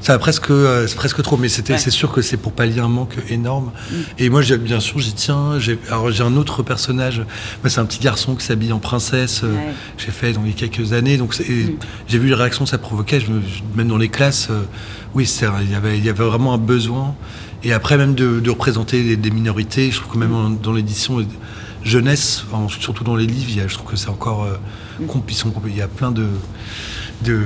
ça 0.00 0.14
va 0.14 0.18
presque, 0.18 0.48
euh, 0.50 0.86
c'est 0.86 0.94
presque 0.96 1.20
trop. 1.22 1.36
Mais 1.36 1.50
c'était, 1.50 1.74
Ouais. 1.74 1.78
c'est 1.78 1.90
sûr 1.90 2.10
que 2.12 2.22
c'est 2.22 2.38
pour 2.38 2.52
pallier 2.52 2.80
un 2.80 2.88
manque 2.88 3.14
énorme. 3.28 3.72
Et 4.18 4.30
moi, 4.30 4.40
bien 4.58 4.80
sûr, 4.80 4.98
j'y 5.00 5.12
tiens. 5.12 5.58
J'ai, 5.58 5.78
alors 5.90 6.10
j'ai 6.10 6.22
un 6.22 6.34
autre 6.38 6.62
personnage. 6.62 7.18
Moi, 7.62 7.68
c'est 7.68 7.78
un 7.80 7.84
petit 7.84 7.98
garçon 8.00 8.36
qui 8.36 8.46
s'habille 8.46 8.72
en 8.72 8.78
princesse. 8.78 9.42
euh, 9.44 9.54
Ouais. 9.54 9.74
J'ai 9.98 10.12
fait 10.12 10.32
dans 10.32 10.40
les 10.44 10.52
quelques 10.52 10.94
années. 10.94 11.18
Donc 11.18 11.38
et 11.46 11.76
j'ai 12.08 12.18
vu 12.18 12.28
les 12.28 12.34
réactions 12.34 12.64
que 12.64 12.70
ça 12.70 12.78
provoquait. 12.78 13.20
Je 13.20 13.30
me- 13.30 13.42
je- 13.42 13.76
même 13.76 13.88
dans 13.88 13.98
les 13.98 14.08
classes, 14.08 14.48
euh, 14.50 14.62
oui, 15.14 15.30
il 15.64 15.70
y 15.70 15.74
avait, 15.74 15.98
il 15.98 16.04
y 16.06 16.08
avait 16.08 16.24
vraiment 16.24 16.54
un 16.54 16.58
besoin. 16.58 17.14
Et 17.64 17.74
après, 17.74 17.98
même 17.98 18.14
de, 18.14 18.40
de 18.40 18.48
représenter 18.50 19.02
des, 19.02 19.16
des 19.18 19.30
minorités, 19.30 19.90
je 19.90 19.98
trouve 20.00 20.14
que 20.14 20.18
même 20.18 20.34
en- 20.34 20.48
dans 20.48 20.72
l'édition 20.72 21.18
jeunesse, 21.86 22.44
surtout 22.80 23.04
dans 23.04 23.16
les 23.16 23.26
livres, 23.26 23.46
il 23.50 23.56
y 23.56 23.60
a- 23.60 23.68
je 23.68 23.74
trouve 23.74 23.90
que 23.90 23.96
c'est 23.96 24.08
encore. 24.08 24.44
euh, 24.44 24.58
comp- 25.06 25.24
ils 25.30 25.34
sont 25.34 25.50
comp- 25.50 25.64
il 25.68 25.76
y 25.76 25.82
a 25.82 25.88
plein 25.88 26.10
de, 26.10 26.26
de, 27.22 27.40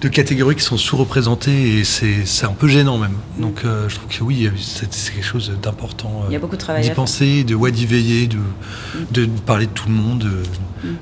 de 0.00 0.08
catégories 0.08 0.54
qui 0.56 0.62
sont 0.62 0.76
sous-représentées 0.76 1.78
et 1.78 1.84
c'est, 1.84 2.24
c'est 2.24 2.46
un 2.46 2.52
peu 2.52 2.68
gênant 2.68 2.98
même. 2.98 3.14
Donc 3.38 3.62
euh, 3.64 3.88
je 3.88 3.96
trouve 3.96 4.08
que 4.08 4.22
oui, 4.24 4.50
c'est, 4.60 4.88
quelque 5.12 5.24
chose 5.24 5.50
d'important. 5.62 6.24
Il 6.28 6.32
y 6.32 6.34
a 6.34 6.38
euh, 6.38 6.40
beaucoup 6.40 6.56
de 6.56 6.60
travail 6.60 6.82
D'y 6.82 6.88
à 6.88 6.90
faire. 6.90 6.96
penser, 6.96 7.44
de, 7.44 7.54
ouais, 7.54 7.72
d'y 7.72 7.86
veiller, 7.86 8.26
de, 8.28 8.38
de 9.12 9.26
parler 9.46 9.66
de 9.66 9.72
tout 9.72 9.88
le 9.88 9.94
monde. 9.94 10.18
de- 10.20 10.28
de- 10.28 10.92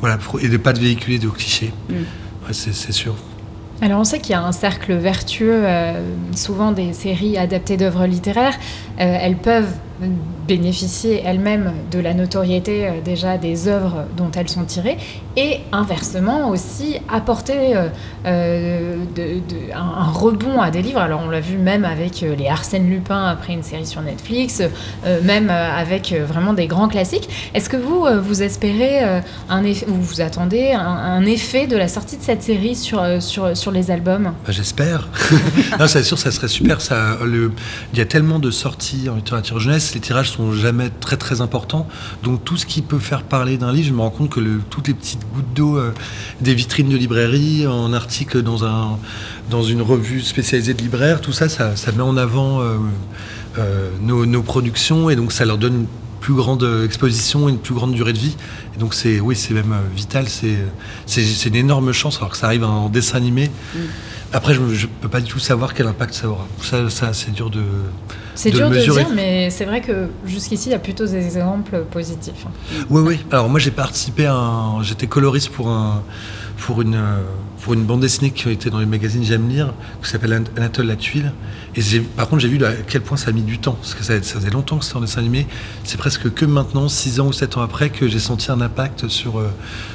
voilà, 0.00 0.18
et 0.40 0.48
de 0.48 0.56
pas 0.56 0.72
de 0.72 0.80
véhiculer 0.80 1.18
de 1.20 1.28
clichés. 1.28 1.72
Mm. 1.88 1.92
Ouais, 1.94 2.52
c'est, 2.52 2.74
c'est 2.74 2.90
sûr. 2.92 3.14
Alors 3.80 4.00
on 4.00 4.04
sait 4.04 4.20
qu'il 4.20 4.30
y 4.32 4.34
a 4.34 4.42
un 4.44 4.52
cercle 4.52 4.94
vertueux, 4.94 5.62
euh, 5.64 6.04
souvent 6.36 6.70
des 6.72 6.92
séries 6.92 7.36
adaptées 7.36 7.76
d'œuvres 7.76 8.06
littéraires, 8.06 8.54
euh, 9.00 9.18
elles 9.20 9.36
peuvent 9.36 9.74
bénéficier 10.56 11.22
elles-mêmes 11.24 11.72
de 11.90 11.98
la 11.98 12.12
notoriété 12.12 12.86
euh, 12.86 12.90
déjà 13.02 13.38
des 13.38 13.68
œuvres 13.68 14.04
dont 14.18 14.30
elles 14.34 14.50
sont 14.50 14.64
tirées 14.64 14.98
et 15.38 15.60
inversement 15.72 16.50
aussi 16.50 16.98
apporter 17.08 17.74
euh, 17.74 17.88
euh, 18.26 18.96
un, 19.74 20.10
rebond 20.12 20.60
à 20.60 20.70
des 20.70 20.82
livres. 20.82 21.00
Alors 21.00 21.22
on 21.24 21.30
l'a 21.30 21.40
vu 21.40 21.56
même 21.56 21.86
avec 21.86 22.20
les 22.20 22.48
Arsène 22.48 22.90
Lupin 22.90 23.24
après 23.24 23.54
une 23.54 23.62
série 23.62 23.86
sur 23.86 24.02
Netflix, 24.02 24.62
même 25.24 25.48
avec 25.48 26.12
vraiment 26.12 26.52
des 26.52 26.66
grands 26.66 26.88
classiques. 26.88 27.28
Est-ce 27.54 27.70
que 27.70 27.76
vous, 27.76 28.06
vous 28.22 28.42
espérez 28.42 29.22
un 29.48 29.64
effet, 29.64 29.86
ou 29.88 29.94
vous 29.94 30.20
attendez 30.20 30.72
un, 30.72 31.24
effet 31.24 31.66
de 31.66 31.76
la 31.76 31.88
sortie 31.88 32.18
de 32.18 32.22
cette 32.22 32.42
série 32.42 32.76
sur, 32.76 33.02
sur, 33.20 33.56
sur 33.56 33.70
les 33.70 33.90
albums? 33.90 34.32
Bah, 34.46 34.52
J'espère. 34.52 35.08
c'est 35.86 36.02
sûr, 36.02 36.18
ça 36.18 36.30
serait 36.30 36.48
super. 36.48 36.80
Ça, 36.80 37.18
le, 37.24 37.52
il 37.92 37.98
y 37.98 38.02
a 38.02 38.06
tellement 38.06 38.38
de 38.38 38.50
sorties 38.50 39.08
en 39.08 39.16
littérature 39.16 39.58
jeunesse, 39.58 39.94
les 39.94 40.00
tirages 40.00 40.30
sont 40.30 40.41
jamais 40.52 40.90
très 40.90 41.16
très 41.16 41.40
importants. 41.40 41.86
Donc 42.22 42.44
tout 42.44 42.56
ce 42.56 42.66
qui 42.66 42.82
peut 42.82 42.98
faire 42.98 43.22
parler 43.22 43.56
d'un 43.56 43.72
livre, 43.72 43.88
je 43.88 43.92
me 43.92 44.00
rends 44.00 44.10
compte 44.10 44.30
que 44.30 44.40
le, 44.40 44.60
toutes 44.70 44.88
les 44.88 44.94
petites 44.94 45.20
gouttes 45.32 45.52
d'eau 45.54 45.76
euh, 45.76 45.92
des 46.40 46.54
vitrines 46.54 46.88
de 46.88 46.96
librairie, 46.96 47.66
en 47.66 47.92
article 47.92 48.42
dans, 48.42 48.64
un, 48.64 48.98
dans 49.50 49.62
une 49.62 49.82
revue 49.82 50.20
spécialisée 50.20 50.74
de 50.74 50.82
libraire, 50.82 51.20
tout 51.20 51.32
ça, 51.32 51.48
ça, 51.48 51.76
ça 51.76 51.92
met 51.92 52.02
en 52.02 52.16
avant 52.16 52.60
euh, 52.60 52.78
euh, 53.58 53.90
nos, 54.00 54.26
nos 54.26 54.42
productions 54.42 55.08
et 55.10 55.16
donc 55.16 55.32
ça 55.32 55.44
leur 55.44 55.58
donne 55.58 55.74
une 55.74 55.86
plus 56.20 56.34
grande 56.34 56.66
exposition 56.84 57.48
et 57.48 57.52
une 57.52 57.58
plus 57.58 57.74
grande 57.74 57.92
durée 57.92 58.12
de 58.12 58.18
vie. 58.18 58.36
Et 58.74 58.78
donc 58.78 58.94
c'est 58.94 59.20
oui, 59.20 59.36
c'est 59.36 59.54
même 59.54 59.74
vital. 59.94 60.28
C'est 60.28 60.56
c'est 61.04 61.24
c'est 61.24 61.48
une 61.48 61.56
énorme 61.56 61.92
chance 61.92 62.18
alors 62.18 62.30
que 62.30 62.36
ça 62.36 62.46
arrive 62.46 62.64
en 62.64 62.88
dessin 62.88 63.16
animé. 63.16 63.50
Après, 64.32 64.54
je 64.54 64.60
ne 64.60 64.86
peux 65.00 65.08
pas 65.08 65.20
du 65.20 65.30
tout 65.30 65.38
savoir 65.38 65.74
quel 65.74 65.86
impact 65.86 66.14
ça 66.14 66.28
aura. 66.28 66.46
Ça, 66.62 66.88
ça 66.88 67.12
c'est 67.12 67.32
dur 67.32 67.50
de. 67.50 67.62
C'est 68.34 68.50
dur 68.50 68.70
de 68.70 68.78
dire, 68.78 69.08
mais 69.14 69.50
c'est 69.50 69.64
vrai 69.64 69.80
que 69.80 70.08
jusqu'ici, 70.24 70.68
il 70.68 70.72
y 70.72 70.74
a 70.74 70.78
plutôt 70.78 71.06
des 71.06 71.24
exemples 71.24 71.84
positifs. 71.90 72.46
Oui, 72.88 73.02
oui. 73.04 73.20
Alors 73.30 73.48
moi, 73.48 73.60
j'ai 73.60 73.70
participé 73.70 74.26
à 74.26 74.34
un. 74.34 74.82
J'étais 74.82 75.06
coloriste 75.06 75.50
pour 75.50 75.68
un 75.68 76.02
pour 76.58 76.80
une 76.80 76.94
euh, 76.94 77.18
pour 77.62 77.74
une 77.74 77.84
bande 77.84 78.00
dessinée 78.00 78.30
qui 78.32 78.50
était 78.50 78.70
dans 78.70 78.78
les 78.80 78.86
magazines 78.86 79.22
J'aime 79.24 79.48
lire, 79.48 79.72
qui 80.02 80.10
s'appelle 80.10 80.34
An- 80.34 80.56
Anatole 80.56 80.86
la 80.86 80.96
tuile. 80.96 81.32
Et 81.76 81.80
par 82.16 82.28
contre, 82.28 82.42
j'ai 82.42 82.48
vu 82.48 82.62
à 82.64 82.72
quel 82.86 83.00
point 83.02 83.16
ça 83.16 83.30
a 83.30 83.32
mis 83.32 83.42
du 83.42 83.58
temps, 83.58 83.72
parce 83.80 83.94
que 83.94 84.02
ça, 84.04 84.20
ça 84.22 84.38
faisait 84.40 84.50
longtemps 84.50 84.78
que 84.78 84.84
c'était 84.84 84.96
en 84.96 85.00
dessin 85.00 85.20
animé. 85.20 85.46
C'est 85.84 85.96
presque 85.96 86.32
que 86.34 86.44
maintenant, 86.44 86.88
6 86.88 87.20
ans 87.20 87.28
ou 87.28 87.32
7 87.32 87.56
ans 87.56 87.62
après, 87.62 87.88
que 87.90 88.08
j'ai 88.08 88.18
senti 88.18 88.50
un 88.50 88.60
impact 88.60 89.08
sur 89.08 89.38
euh, 89.38 89.48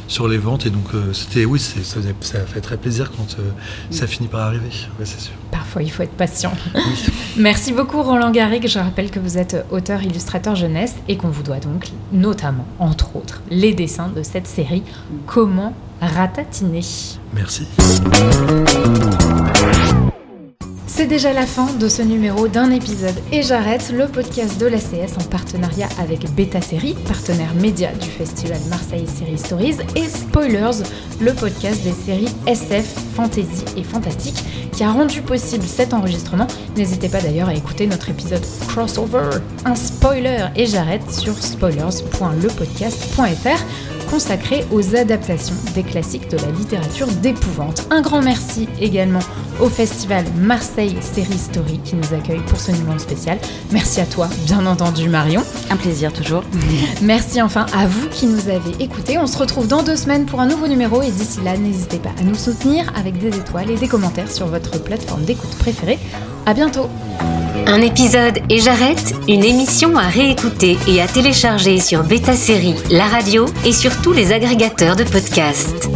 sur 0.08 0.27
les 0.27 0.38
ventes. 0.38 0.65
Et 0.65 0.69
donc, 0.69 0.86
euh, 0.95 1.12
c'était 1.13 1.45
oui, 1.45 1.60
ça, 1.60 1.75
faisait- 1.82 2.15
ça 2.21 2.39
fait 2.45 2.62
très 2.62 2.77
plaisir 2.77 3.12
quand 3.12 3.36
euh, 3.39 3.43
ça 3.91 4.08
finit 4.08 4.27
par 4.30 4.41
arriver. 4.41 4.69
Ouais, 4.99 5.06
c'est 5.06 5.19
sûr. 5.21 5.34
Parfois, 5.51 5.84
il 5.84 5.91
faut 5.91 6.03
être 6.03 6.15
patient. 6.17 6.53
Merci 7.38 7.73
beaucoup, 7.73 8.01
Roland 8.01 8.32
Garrigue. 8.32 8.67
Je 8.67 8.80
rappelle 8.80 9.12
que 9.12 9.19
vous 9.19 9.38
êtes 9.38 9.65
auteur, 9.71 10.01
illustrateur 10.03 10.56
jeunesse 10.56 10.95
et 11.08 11.17
qu'on 11.17 11.30
vous 11.30 11.43
doit 11.43 11.60
donc, 11.60 11.88
notamment, 12.12 12.65
entre 12.80 13.15
autres, 13.15 13.41
les 13.51 13.73
dessins 13.73 14.08
de 14.15 14.23
cette 14.23 14.47
série 14.47 14.84
Comment 15.25 15.73
ratatiner. 16.02 16.82
Merci. 17.34 17.68
C'est 20.98 21.06
déjà 21.06 21.32
la 21.32 21.46
fin 21.46 21.72
de 21.74 21.88
ce 21.90 22.02
numéro 22.02 22.48
d'un 22.48 22.72
épisode 22.72 23.14
et 23.32 23.44
j'arrête 23.44 23.92
le 23.92 24.08
podcast 24.08 24.60
de 24.60 24.66
l'ACS 24.66 25.16
en 25.20 25.24
partenariat 25.30 25.88
avec 26.00 26.28
Beta 26.34 26.60
Série, 26.60 26.96
partenaire 27.08 27.54
média 27.54 27.92
du 27.92 28.08
festival 28.08 28.58
Marseille 28.68 29.06
Série 29.06 29.38
Stories, 29.38 29.78
et 29.96 30.08
Spoilers, 30.08 30.82
le 31.22 31.34
podcast 31.34 31.84
des 31.84 31.92
séries 31.92 32.34
SF, 32.48 32.96
fantasy 33.16 33.64
et 33.78 33.84
fantastique 33.84 34.44
qui 34.72 34.84
a 34.84 34.92
rendu 34.92 35.22
possible 35.22 35.66
cet 35.66 35.94
enregistrement. 35.94 36.48
N'hésitez 36.76 37.10
pas 37.10 37.22
d'ailleurs 37.22 37.50
à 37.50 37.54
écouter 37.54 37.86
notre 37.86 38.10
épisode 38.10 38.42
Crossover, 38.68 39.30
un 39.66 39.76
spoiler 39.76 40.48
et 40.56 40.66
j'arrête 40.66 41.12
sur 41.12 41.38
spoilers.lepodcast.fr 41.38 43.97
consacré 44.10 44.66
aux 44.72 44.95
adaptations 44.95 45.55
des 45.76 45.84
classiques 45.84 46.30
de 46.30 46.38
la 46.38 46.51
littérature 46.51 47.08
d'épouvante. 47.08 47.88
Un 47.91 48.01
grand 48.01 48.22
merci 48.22 48.68
également 48.80 49.20
au 49.62 49.68
festival 49.68 50.26
Marseille 50.38 50.97
Série 51.01 51.38
Story 51.38 51.80
qui 51.84 51.95
nous 51.95 52.14
accueille 52.14 52.41
pour 52.47 52.60
ce 52.60 52.72
numéro 52.72 52.97
spécial. 52.99 53.38
Merci 53.72 54.01
à 54.01 54.05
toi, 54.05 54.30
bien 54.45 54.66
entendu 54.66 55.10
Marion. 55.10 55.43
Un 55.70 55.76
plaisir 55.78 56.14
toujours. 56.14 56.43
Merci 57.01 57.41
enfin 57.41 57.66
à 57.78 57.88
vous 57.88 58.08
qui 58.10 58.26
nous 58.26 58.49
avez 58.49 58.72
écoutés. 58.80 59.18
On 59.18 59.28
se 59.28 59.38
retrouve 59.38 59.68
dans 59.68 59.84
deux 59.84 59.95
semaines 59.95 60.26
pour 60.26 60.39
un 60.39 60.47
nouveau 60.47 60.68
numéro 60.68 61.01
et 61.01 61.12
d'ici 61.12 61.39
là, 61.43 61.58
n'hésitez 61.58 61.97
pas 61.97 62.12
à 62.20 62.24
nous 62.24 62.36
soutenir 62.36 62.91
avec 62.95 63.18
des 63.18 63.38
étoiles 63.38 63.72
et 63.72 63.76
des 63.76 63.88
commentaires 63.88 64.32
sur 64.32 64.47
votre 64.47 64.82
plateforme 64.82 65.24
d'écoute 65.24 65.55
préférée. 65.60 65.99
À 66.45 66.53
bientôt. 66.53 66.89
Un 67.70 67.82
épisode 67.82 68.39
et 68.49 68.59
j'arrête, 68.59 69.13
une 69.28 69.43
émission 69.43 69.97
à 69.97 70.07
réécouter 70.07 70.78
et 70.88 71.01
à 71.01 71.07
télécharger 71.07 71.80
sur 71.80 72.01
Beta 72.03 72.32
Série, 72.32 72.76
la 72.89 73.07
radio 73.07 73.45
et 73.65 73.74
sur 73.74 73.91
tous 74.01 74.13
les 74.13 74.32
agrégateurs 74.32 74.95
de 74.95 75.03
podcasts. 75.03 75.89